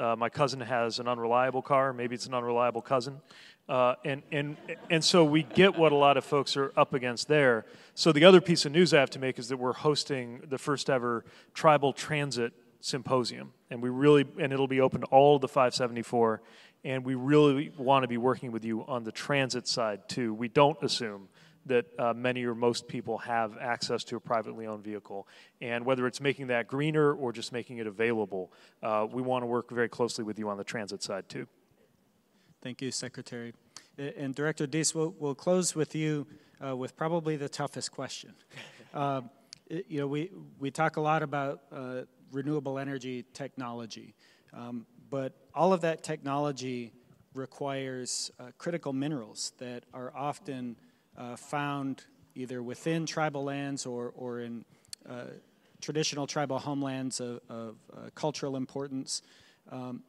Uh, 0.00 0.16
my 0.16 0.30
cousin 0.30 0.60
has 0.60 0.98
an 0.98 1.06
unreliable 1.06 1.60
car. 1.60 1.92
Maybe 1.92 2.14
it's 2.14 2.26
an 2.26 2.32
unreliable 2.32 2.80
cousin. 2.80 3.20
Uh, 3.68 3.94
and, 4.04 4.22
and, 4.32 4.56
and 4.88 5.04
so 5.04 5.24
we 5.24 5.42
get 5.42 5.76
what 5.78 5.92
a 5.92 5.94
lot 5.94 6.16
of 6.16 6.24
folks 6.24 6.56
are 6.56 6.72
up 6.76 6.94
against 6.94 7.28
there. 7.28 7.66
So 7.94 8.10
the 8.10 8.24
other 8.24 8.40
piece 8.40 8.64
of 8.64 8.72
news 8.72 8.94
I 8.94 9.00
have 9.00 9.10
to 9.10 9.18
make 9.18 9.38
is 9.38 9.48
that 9.50 9.58
we're 9.58 9.74
hosting 9.74 10.40
the 10.48 10.58
first 10.58 10.88
ever 10.88 11.24
tribal 11.52 11.92
transit 11.92 12.54
symposium, 12.80 13.52
and 13.68 13.82
we 13.82 13.90
really 13.90 14.26
and 14.40 14.52
it'll 14.52 14.66
be 14.66 14.80
open 14.80 15.02
to 15.02 15.06
all 15.08 15.38
the 15.38 15.48
574, 15.48 16.40
and 16.82 17.04
we 17.04 17.14
really 17.14 17.70
want 17.76 18.02
to 18.02 18.08
be 18.08 18.16
working 18.16 18.52
with 18.52 18.64
you 18.64 18.84
on 18.88 19.04
the 19.04 19.12
transit 19.12 19.68
side 19.68 20.08
too. 20.08 20.32
We 20.32 20.48
don't 20.48 20.82
assume 20.82 21.28
that 21.66 21.86
uh, 21.98 22.12
many 22.14 22.44
or 22.44 22.54
most 22.54 22.88
people 22.88 23.18
have 23.18 23.56
access 23.58 24.02
to 24.04 24.16
a 24.16 24.20
privately 24.20 24.66
owned 24.66 24.82
vehicle, 24.82 25.28
and 25.60 25.84
whether 25.84 26.06
it's 26.06 26.20
making 26.20 26.48
that 26.48 26.66
greener 26.66 27.12
or 27.12 27.32
just 27.32 27.52
making 27.52 27.78
it 27.78 27.86
available, 27.86 28.52
uh, 28.82 29.06
we 29.10 29.22
want 29.22 29.42
to 29.42 29.46
work 29.46 29.70
very 29.70 29.88
closely 29.88 30.24
with 30.24 30.38
you 30.38 30.48
on 30.48 30.56
the 30.56 30.64
transit 30.64 31.02
side 31.02 31.28
too. 31.28 31.46
Thank 32.62 32.82
you, 32.82 32.90
Secretary. 32.90 33.54
And 33.98 34.34
Director 34.34 34.66
Deese, 34.66 34.94
we'll, 34.94 35.14
we'll 35.18 35.34
close 35.34 35.74
with 35.74 35.94
you 35.94 36.26
uh, 36.64 36.76
with 36.76 36.96
probably 36.96 37.36
the 37.36 37.48
toughest 37.48 37.92
question. 37.92 38.34
It, 39.70 39.86
you 39.88 40.00
know, 40.00 40.08
we, 40.08 40.32
we 40.58 40.72
talk 40.72 40.96
a 40.96 41.00
lot 41.00 41.22
about 41.22 41.60
uh, 41.70 42.00
renewable 42.32 42.76
energy 42.76 43.24
technology, 43.32 44.16
um, 44.52 44.84
but 45.08 45.32
all 45.54 45.72
of 45.72 45.80
that 45.82 46.02
technology 46.02 46.92
requires 47.34 48.32
uh, 48.40 48.50
critical 48.58 48.92
minerals 48.92 49.52
that 49.58 49.84
are 49.94 50.12
often 50.16 50.74
uh, 51.20 51.36
found 51.36 52.04
either 52.34 52.62
within 52.62 53.04
tribal 53.04 53.44
lands 53.44 53.84
or, 53.84 54.12
or 54.16 54.40
in 54.40 54.64
uh, 55.08 55.24
traditional 55.80 56.26
tribal 56.26 56.58
homelands 56.58 57.20
of, 57.20 57.40
of 57.48 57.76
uh, 57.92 58.08
cultural 58.14 58.56
importance. 58.56 59.22
Um, 59.70 60.02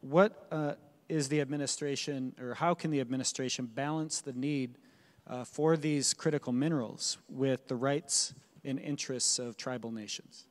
what 0.00 0.46
uh, 0.50 0.74
is 1.08 1.28
the 1.28 1.40
administration, 1.40 2.34
or 2.40 2.54
how 2.54 2.74
can 2.74 2.90
the 2.90 3.00
administration 3.00 3.66
balance 3.66 4.20
the 4.20 4.32
need 4.32 4.78
uh, 5.26 5.44
for 5.44 5.76
these 5.76 6.14
critical 6.14 6.52
minerals 6.52 7.18
with 7.28 7.68
the 7.68 7.76
rights 7.76 8.34
and 8.64 8.78
interests 8.80 9.38
of 9.38 9.56
tribal 9.56 9.92
nations? 9.92 10.46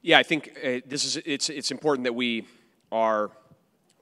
Yeah, 0.00 0.18
I 0.18 0.24
think 0.24 0.50
uh, 0.64 0.80
this 0.84 1.04
is 1.04 1.16
it's 1.24 1.48
it's 1.48 1.70
important 1.70 2.04
that 2.04 2.14
we 2.14 2.44
are 2.90 3.30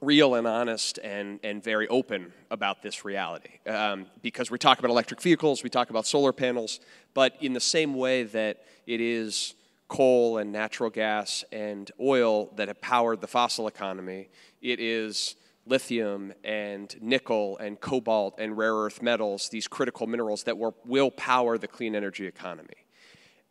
real 0.01 0.33
and 0.33 0.47
honest 0.47 0.97
and, 1.03 1.39
and 1.43 1.63
very 1.63 1.87
open 1.87 2.33
about 2.49 2.81
this 2.81 3.05
reality. 3.05 3.59
Um, 3.67 4.07
because 4.23 4.49
we 4.49 4.57
talk 4.57 4.79
about 4.79 4.89
electric 4.89 5.21
vehicles, 5.21 5.63
we 5.63 5.69
talk 5.69 5.91
about 5.91 6.07
solar 6.07 6.33
panels, 6.33 6.79
but 7.13 7.35
in 7.39 7.53
the 7.53 7.59
same 7.59 7.93
way 7.93 8.23
that 8.23 8.63
it 8.87 8.99
is 8.99 9.53
coal 9.87 10.39
and 10.39 10.51
natural 10.51 10.89
gas 10.89 11.43
and 11.51 11.91
oil 11.99 12.51
that 12.55 12.67
have 12.67 12.81
powered 12.81 13.21
the 13.21 13.27
fossil 13.27 13.67
economy, 13.67 14.29
it 14.61 14.79
is 14.79 15.35
lithium 15.67 16.33
and 16.43 16.95
nickel 16.99 17.57
and 17.59 17.79
cobalt 17.79 18.39
and 18.39 18.57
rare 18.57 18.73
earth 18.73 19.03
metals, 19.03 19.49
these 19.49 19.67
critical 19.67 20.07
minerals 20.07 20.43
that 20.43 20.57
will, 20.57 20.75
will 20.85 21.11
power 21.11 21.57
the 21.59 21.67
clean 21.67 21.95
energy 21.95 22.25
economy. 22.25 22.85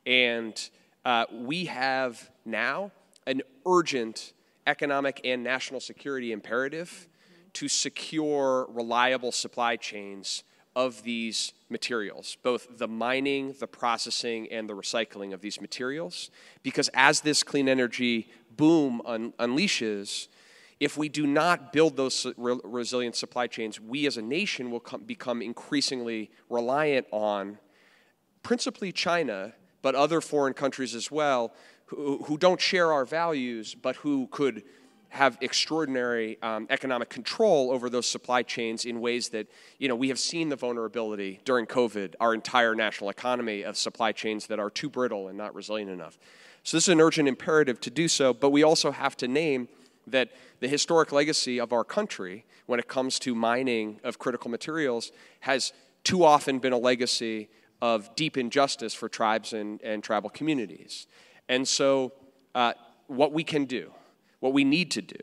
And 0.05 0.61
uh, 1.05 1.27
we 1.33 1.67
have 1.67 2.29
now 2.45 2.91
an 3.27 3.43
urgent 3.65 4.33
economic 4.71 5.21
and 5.25 5.43
national 5.43 5.81
security 5.81 6.31
imperative 6.31 7.09
to 7.55 7.68
secure 7.68 8.66
reliable 8.71 9.33
supply 9.33 9.75
chains 9.77 10.45
of 10.77 11.03
these 11.03 11.53
materials, 11.68 12.37
both 12.45 12.79
the 12.79 12.87
mining, 12.87 13.55
the 13.59 13.66
processing, 13.66 14.47
and 14.53 14.68
the 14.68 14.73
recycling 14.73 15.35
of 15.35 15.41
these 15.41 15.61
materials. 15.61 16.31
Because 16.62 16.89
as 16.95 17.21
this 17.23 17.43
clean 17.43 17.68
energy 17.68 18.29
boom 18.57 19.03
un- 19.05 19.33
unleashes, 19.41 20.29
if 20.79 20.97
we 20.97 21.09
do 21.09 21.27
not 21.27 21.73
build 21.73 21.97
those 21.97 22.25
re- 22.37 22.61
resilient 22.62 23.16
supply 23.16 23.49
chains, 23.49 23.81
we 23.81 24.07
as 24.07 24.16
a 24.16 24.23
nation 24.23 24.71
will 24.71 24.81
com- 24.81 25.03
become 25.03 25.43
increasingly 25.43 26.31
reliant 26.49 27.07
on 27.11 27.59
principally 28.45 28.93
China, 28.93 29.53
but 29.83 29.97
other 29.97 30.21
foreign 30.21 30.55
countries 30.55 30.95
as 30.95 31.11
well, 31.11 31.53
who, 31.91 32.22
who 32.24 32.38
don't 32.38 32.61
share 32.61 32.93
our 32.93 33.05
values, 33.05 33.74
but 33.74 33.97
who 33.97 34.28
could 34.30 34.62
have 35.09 35.36
extraordinary 35.41 36.41
um, 36.41 36.68
economic 36.70 37.09
control 37.09 37.72
over 37.72 37.91
those 37.91 38.09
supply 38.09 38.45
chains 38.45 38.84
in 38.84 39.01
ways 39.01 39.30
that, 39.30 39.49
you 39.78 39.88
know, 39.88 39.97
we 39.97 40.09
have 40.09 40.20
seen 40.20 40.49
the 40.49 40.57
vulnerability 40.57 41.41
during 41.45 41.66
COVID, 41.66 42.14
our 42.20 42.32
entire 42.32 42.76
national 42.76 43.11
economy 43.11 43.62
of 43.62 43.76
supply 43.76 44.12
chains 44.12 44.47
that 44.47 44.61
are 44.61 44.70
too 44.70 44.88
brittle 44.88 45.26
and 45.26 45.36
not 45.36 45.53
resilient 45.53 45.91
enough. 45.91 46.16
So 46.62 46.76
this 46.76 46.84
is 46.84 46.93
an 46.93 47.01
urgent 47.01 47.26
imperative 47.26 47.80
to 47.80 47.91
do 47.91 48.07
so, 48.07 48.32
but 48.32 48.51
we 48.51 48.62
also 48.62 48.93
have 48.93 49.16
to 49.16 49.26
name 49.26 49.68
that 50.07 50.30
the 50.61 50.68
historic 50.68 51.11
legacy 51.11 51.59
of 51.59 51.72
our 51.72 51.82
country 51.82 52.45
when 52.66 52.78
it 52.78 52.86
comes 52.86 53.18
to 53.20 53.34
mining 53.34 53.99
of 54.05 54.20
critical 54.20 54.49
materials 54.49 55.11
has 55.41 55.72
too 56.05 56.22
often 56.22 56.61
been 56.61 56.72
a 56.72 56.78
legacy 56.78 57.49
of 57.82 58.14
deep 58.14 58.36
injustice 58.36 58.95
for 58.95 59.09
tribes 59.09 59.53
and, 59.53 59.82
and 59.82 60.05
tribal 60.05 60.30
communities. 60.30 61.09
And 61.51 61.67
so, 61.67 62.13
uh, 62.55 62.75
what 63.09 63.33
we 63.33 63.43
can 63.43 63.65
do, 63.65 63.91
what 64.39 64.53
we 64.53 64.63
need 64.63 64.93
to 64.93 65.03
do, 65.03 65.19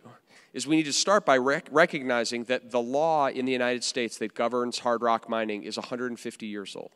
is 0.51 0.67
we 0.67 0.75
need 0.75 0.83
to 0.83 0.93
start 0.93 1.25
by 1.25 1.37
rec- 1.37 1.69
recognizing 1.71 2.43
that 2.45 2.69
the 2.69 2.81
law 2.81 3.27
in 3.27 3.45
the 3.45 3.51
United 3.53 3.81
States 3.81 4.17
that 4.17 4.33
governs 4.33 4.79
hard 4.79 5.01
rock 5.01 5.29
mining 5.29 5.63
is 5.63 5.77
150 5.77 6.45
years 6.45 6.75
old. 6.75 6.91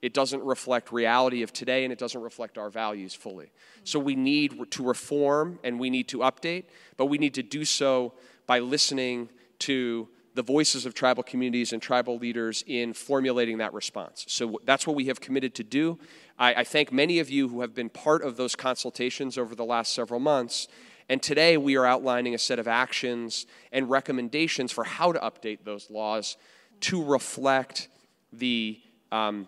It 0.00 0.14
doesn't 0.14 0.42
reflect 0.42 0.92
reality 0.92 1.42
of 1.42 1.52
today 1.52 1.84
and 1.84 1.92
it 1.92 1.98
doesn't 1.98 2.20
reflect 2.22 2.56
our 2.56 2.70
values 2.70 3.14
fully. 3.14 3.52
So 3.84 3.98
we 3.98 4.16
need 4.16 4.70
to 4.70 4.82
reform 4.82 5.58
and 5.62 5.78
we 5.78 5.90
need 5.90 6.08
to 6.08 6.18
update, 6.18 6.64
but 6.96 7.06
we 7.06 7.18
need 7.18 7.34
to 7.34 7.42
do 7.42 7.66
so 7.66 8.14
by 8.46 8.60
listening 8.60 9.28
to 9.60 10.08
the 10.34 10.42
voices 10.42 10.84
of 10.84 10.94
tribal 10.94 11.22
communities 11.22 11.72
and 11.72 11.80
tribal 11.80 12.18
leaders 12.18 12.64
in 12.66 12.92
formulating 12.92 13.58
that 13.58 13.72
response. 13.72 14.24
So 14.28 14.60
that's 14.64 14.86
what 14.86 14.96
we 14.96 15.06
have 15.06 15.20
committed 15.20 15.54
to 15.56 15.64
do. 15.64 15.98
I, 16.38 16.54
I, 16.54 16.64
thank 16.64 16.92
many 16.92 17.18
of 17.20 17.30
you 17.30 17.48
who 17.48 17.60
have 17.60 17.74
been 17.74 17.88
part 17.88 18.22
of 18.22 18.36
those 18.36 18.56
consultations 18.56 19.38
over 19.38 19.54
the 19.54 19.64
last 19.64 19.92
several 19.92 20.20
months. 20.20 20.68
And 21.08 21.22
today 21.22 21.56
we 21.56 21.76
are 21.76 21.86
outlining 21.86 22.34
a 22.34 22.38
set 22.38 22.58
of 22.58 22.66
actions 22.66 23.46
and 23.72 23.90
recommendations 23.90 24.72
for 24.72 24.84
how 24.84 25.12
to 25.12 25.18
update 25.20 25.58
those 25.64 25.90
laws 25.90 26.36
to 26.80 27.04
reflect 27.04 27.88
the, 28.32 28.80
um, 29.12 29.46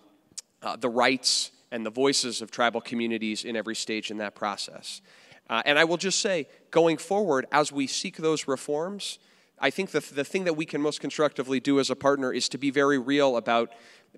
uh, 0.62 0.76
the 0.76 0.88
rights 0.88 1.50
and 1.72 1.84
the 1.84 1.90
voices 1.90 2.40
of 2.40 2.50
tribal 2.50 2.80
communities 2.80 3.44
in 3.44 3.56
every 3.56 3.74
stage 3.74 4.10
in 4.10 4.18
that 4.18 4.34
process. 4.34 5.00
Uh, 5.48 5.62
and 5.64 5.78
I 5.78 5.84
will 5.84 5.96
just 5.96 6.20
say, 6.20 6.46
going 6.70 6.96
forward, 6.96 7.46
as 7.52 7.72
we 7.72 7.86
seek 7.86 8.16
those 8.16 8.46
reforms, 8.46 9.18
I 9.58 9.70
think 9.70 9.90
the, 9.90 10.00
the 10.00 10.24
thing 10.24 10.44
that 10.44 10.54
we 10.54 10.66
can 10.66 10.82
most 10.82 11.00
constructively 11.00 11.60
do 11.60 11.80
as 11.80 11.88
a 11.88 11.96
partner 11.96 12.32
is 12.32 12.48
to 12.50 12.58
be 12.58 12.70
very 12.70 12.98
real 12.98 13.36
about 13.36 13.70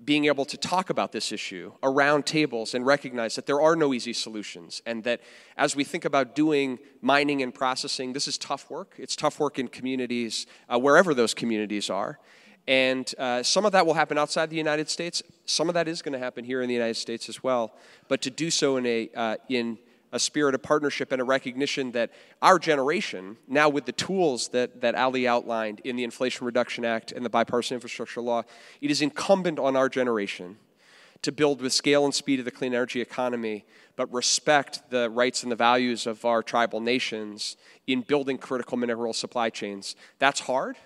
being 0.05 0.25
able 0.25 0.45
to 0.45 0.57
talk 0.57 0.89
about 0.89 1.11
this 1.11 1.31
issue 1.31 1.71
around 1.83 2.25
tables 2.25 2.73
and 2.73 2.85
recognize 2.85 3.35
that 3.35 3.45
there 3.45 3.61
are 3.61 3.75
no 3.75 3.93
easy 3.93 4.13
solutions. 4.13 4.81
And 4.85 5.03
that 5.03 5.21
as 5.57 5.75
we 5.75 5.83
think 5.83 6.05
about 6.05 6.35
doing 6.35 6.79
mining 7.01 7.41
and 7.41 7.53
processing, 7.53 8.13
this 8.13 8.27
is 8.27 8.37
tough 8.37 8.69
work. 8.69 8.95
It's 8.97 9.15
tough 9.15 9.39
work 9.39 9.59
in 9.59 9.67
communities, 9.67 10.45
uh, 10.67 10.79
wherever 10.79 11.13
those 11.13 11.33
communities 11.33 11.89
are. 11.89 12.19
And 12.67 13.11
uh, 13.17 13.41
some 13.41 13.65
of 13.65 13.71
that 13.71 13.85
will 13.85 13.95
happen 13.95 14.17
outside 14.17 14.49
the 14.49 14.55
United 14.55 14.89
States. 14.89 15.23
Some 15.45 15.69
of 15.69 15.73
that 15.73 15.87
is 15.87 16.01
going 16.01 16.13
to 16.13 16.19
happen 16.19 16.45
here 16.45 16.61
in 16.61 16.67
the 16.67 16.73
United 16.73 16.97
States 16.97 17.27
as 17.27 17.41
well. 17.41 17.73
But 18.07 18.21
to 18.21 18.29
do 18.29 18.51
so 18.51 18.77
in 18.77 18.85
a, 18.85 19.09
uh, 19.15 19.35
in 19.49 19.79
a 20.11 20.19
spirit 20.19 20.55
of 20.55 20.63
partnership 20.63 21.11
and 21.11 21.21
a 21.21 21.23
recognition 21.23 21.91
that 21.91 22.11
our 22.41 22.57
generation, 22.57 23.37
now 23.47 23.69
with 23.69 23.85
the 23.85 23.91
tools 23.91 24.49
that, 24.49 24.81
that 24.81 24.95
Ali 24.95 25.27
outlined 25.27 25.81
in 25.83 25.95
the 25.95 26.03
Inflation 26.03 26.45
Reduction 26.45 26.83
Act 26.85 27.11
and 27.11 27.25
the 27.25 27.29
Bipartisan 27.29 27.75
Infrastructure 27.75 28.21
Law, 28.21 28.43
it 28.81 28.89
is 28.89 29.01
incumbent 29.01 29.59
on 29.59 29.75
our 29.75 29.89
generation 29.89 30.57
to 31.21 31.31
build 31.31 31.61
with 31.61 31.73
scale 31.73 32.05
and 32.05 32.13
speed 32.13 32.39
of 32.39 32.45
the 32.45 32.51
clean 32.51 32.73
energy 32.73 33.01
economy, 33.01 33.65
but 33.95 34.11
respect 34.13 34.89
the 34.89 35.09
rights 35.09 35.43
and 35.43 35.51
the 35.51 35.55
values 35.55 36.07
of 36.07 36.23
our 36.23 36.41
tribal 36.41 36.79
nations 36.79 37.57
in 37.87 38.01
building 38.01 38.37
critical 38.37 38.77
mineral 38.77 39.13
supply 39.13 39.49
chains. 39.49 39.95
That's 40.17 40.39
hard, 40.41 40.77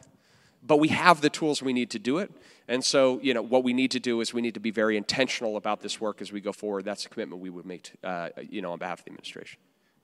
but 0.65 0.77
we 0.77 0.87
have 0.87 1.21
the 1.21 1.29
tools 1.29 1.61
we 1.61 1.73
need 1.73 1.91
to 1.91 1.99
do 1.99 2.17
it. 2.17 2.31
And 2.67 2.83
so, 2.83 3.19
you 3.21 3.33
know, 3.33 3.41
what 3.41 3.63
we 3.63 3.73
need 3.73 3.91
to 3.91 3.99
do 3.99 4.21
is 4.21 4.33
we 4.33 4.41
need 4.41 4.53
to 4.53 4.59
be 4.59 4.71
very 4.71 4.95
intentional 4.95 5.57
about 5.57 5.81
this 5.81 5.99
work 5.99 6.21
as 6.21 6.31
we 6.31 6.41
go 6.41 6.53
forward. 6.53 6.85
That's 6.85 7.05
a 7.05 7.09
commitment 7.09 7.41
we 7.41 7.49
would 7.49 7.65
make, 7.65 7.83
to, 7.83 8.07
uh, 8.07 8.29
you 8.49 8.61
know, 8.61 8.71
on 8.71 8.79
behalf 8.79 8.99
of 8.99 9.05
the 9.05 9.11
administration. 9.11 9.59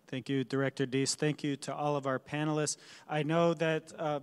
Thank 0.08 0.28
you, 0.28 0.44
Director 0.44 0.86
Deese. 0.86 1.16
Thank 1.16 1.44
you 1.44 1.56
to 1.58 1.74
all 1.74 1.96
of 1.96 2.06
our 2.06 2.20
panelists. 2.20 2.78
I 3.08 3.24
know 3.24 3.54
that, 3.56 3.94
uh, 3.98 4.20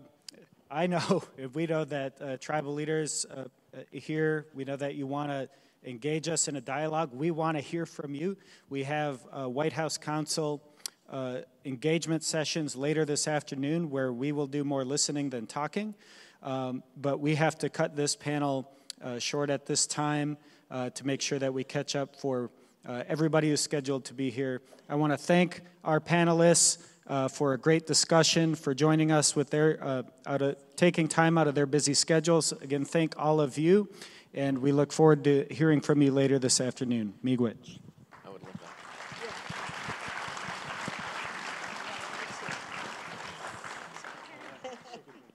I 0.70 0.86
know, 0.86 1.22
we 1.54 1.66
know 1.66 1.84
that 1.84 2.20
uh, 2.20 2.36
tribal 2.38 2.74
leaders 2.74 3.24
uh, 3.24 3.44
here, 3.90 4.46
we 4.54 4.64
know 4.64 4.76
that 4.76 4.96
you 4.96 5.06
want 5.06 5.30
to 5.30 5.48
engage 5.84 6.28
us 6.28 6.48
in 6.48 6.56
a 6.56 6.60
dialogue. 6.60 7.10
We 7.12 7.30
want 7.30 7.56
to 7.56 7.60
hear 7.62 7.86
from 7.86 8.14
you. 8.14 8.36
We 8.68 8.82
have 8.82 9.20
White 9.32 9.72
House 9.72 9.96
Council. 9.96 10.62
uh, 11.10 11.38
engagement 11.64 12.24
sessions 12.24 12.76
later 12.76 13.04
this 13.04 13.28
afternoon 13.28 13.90
where 13.90 14.12
we 14.12 14.32
will 14.32 14.46
do 14.46 14.64
more 14.64 14.84
listening 14.84 15.30
than 15.30 15.46
talking. 15.46 15.94
Um, 16.42 16.82
but 16.96 17.20
we 17.20 17.34
have 17.34 17.58
to 17.58 17.68
cut 17.68 17.96
this 17.96 18.16
panel 18.16 18.70
uh, 19.02 19.18
short 19.18 19.50
at 19.50 19.66
this 19.66 19.86
time 19.86 20.36
uh, 20.70 20.90
to 20.90 21.06
make 21.06 21.20
sure 21.20 21.38
that 21.38 21.52
we 21.52 21.64
catch 21.64 21.96
up 21.96 22.16
for 22.16 22.50
uh, 22.86 23.02
everybody 23.08 23.50
who's 23.50 23.60
scheduled 23.60 24.04
to 24.06 24.14
be 24.14 24.30
here. 24.30 24.62
I 24.88 24.94
want 24.94 25.12
to 25.12 25.16
thank 25.16 25.62
our 25.84 26.00
panelists 26.00 26.78
uh, 27.06 27.28
for 27.28 27.52
a 27.52 27.58
great 27.58 27.86
discussion, 27.86 28.54
for 28.54 28.74
joining 28.74 29.12
us 29.12 29.36
with 29.36 29.50
their 29.50 29.82
uh, 29.82 30.02
out 30.26 30.42
of 30.42 30.56
taking 30.76 31.08
time 31.08 31.38
out 31.38 31.46
of 31.46 31.54
their 31.54 31.66
busy 31.66 31.94
schedules. 31.94 32.52
Again, 32.52 32.84
thank 32.84 33.14
all 33.16 33.40
of 33.40 33.58
you, 33.58 33.88
and 34.34 34.58
we 34.58 34.72
look 34.72 34.92
forward 34.92 35.24
to 35.24 35.46
hearing 35.50 35.80
from 35.80 36.02
you 36.02 36.12
later 36.12 36.38
this 36.38 36.60
afternoon. 36.60 37.14
Miigwech. 37.24 37.85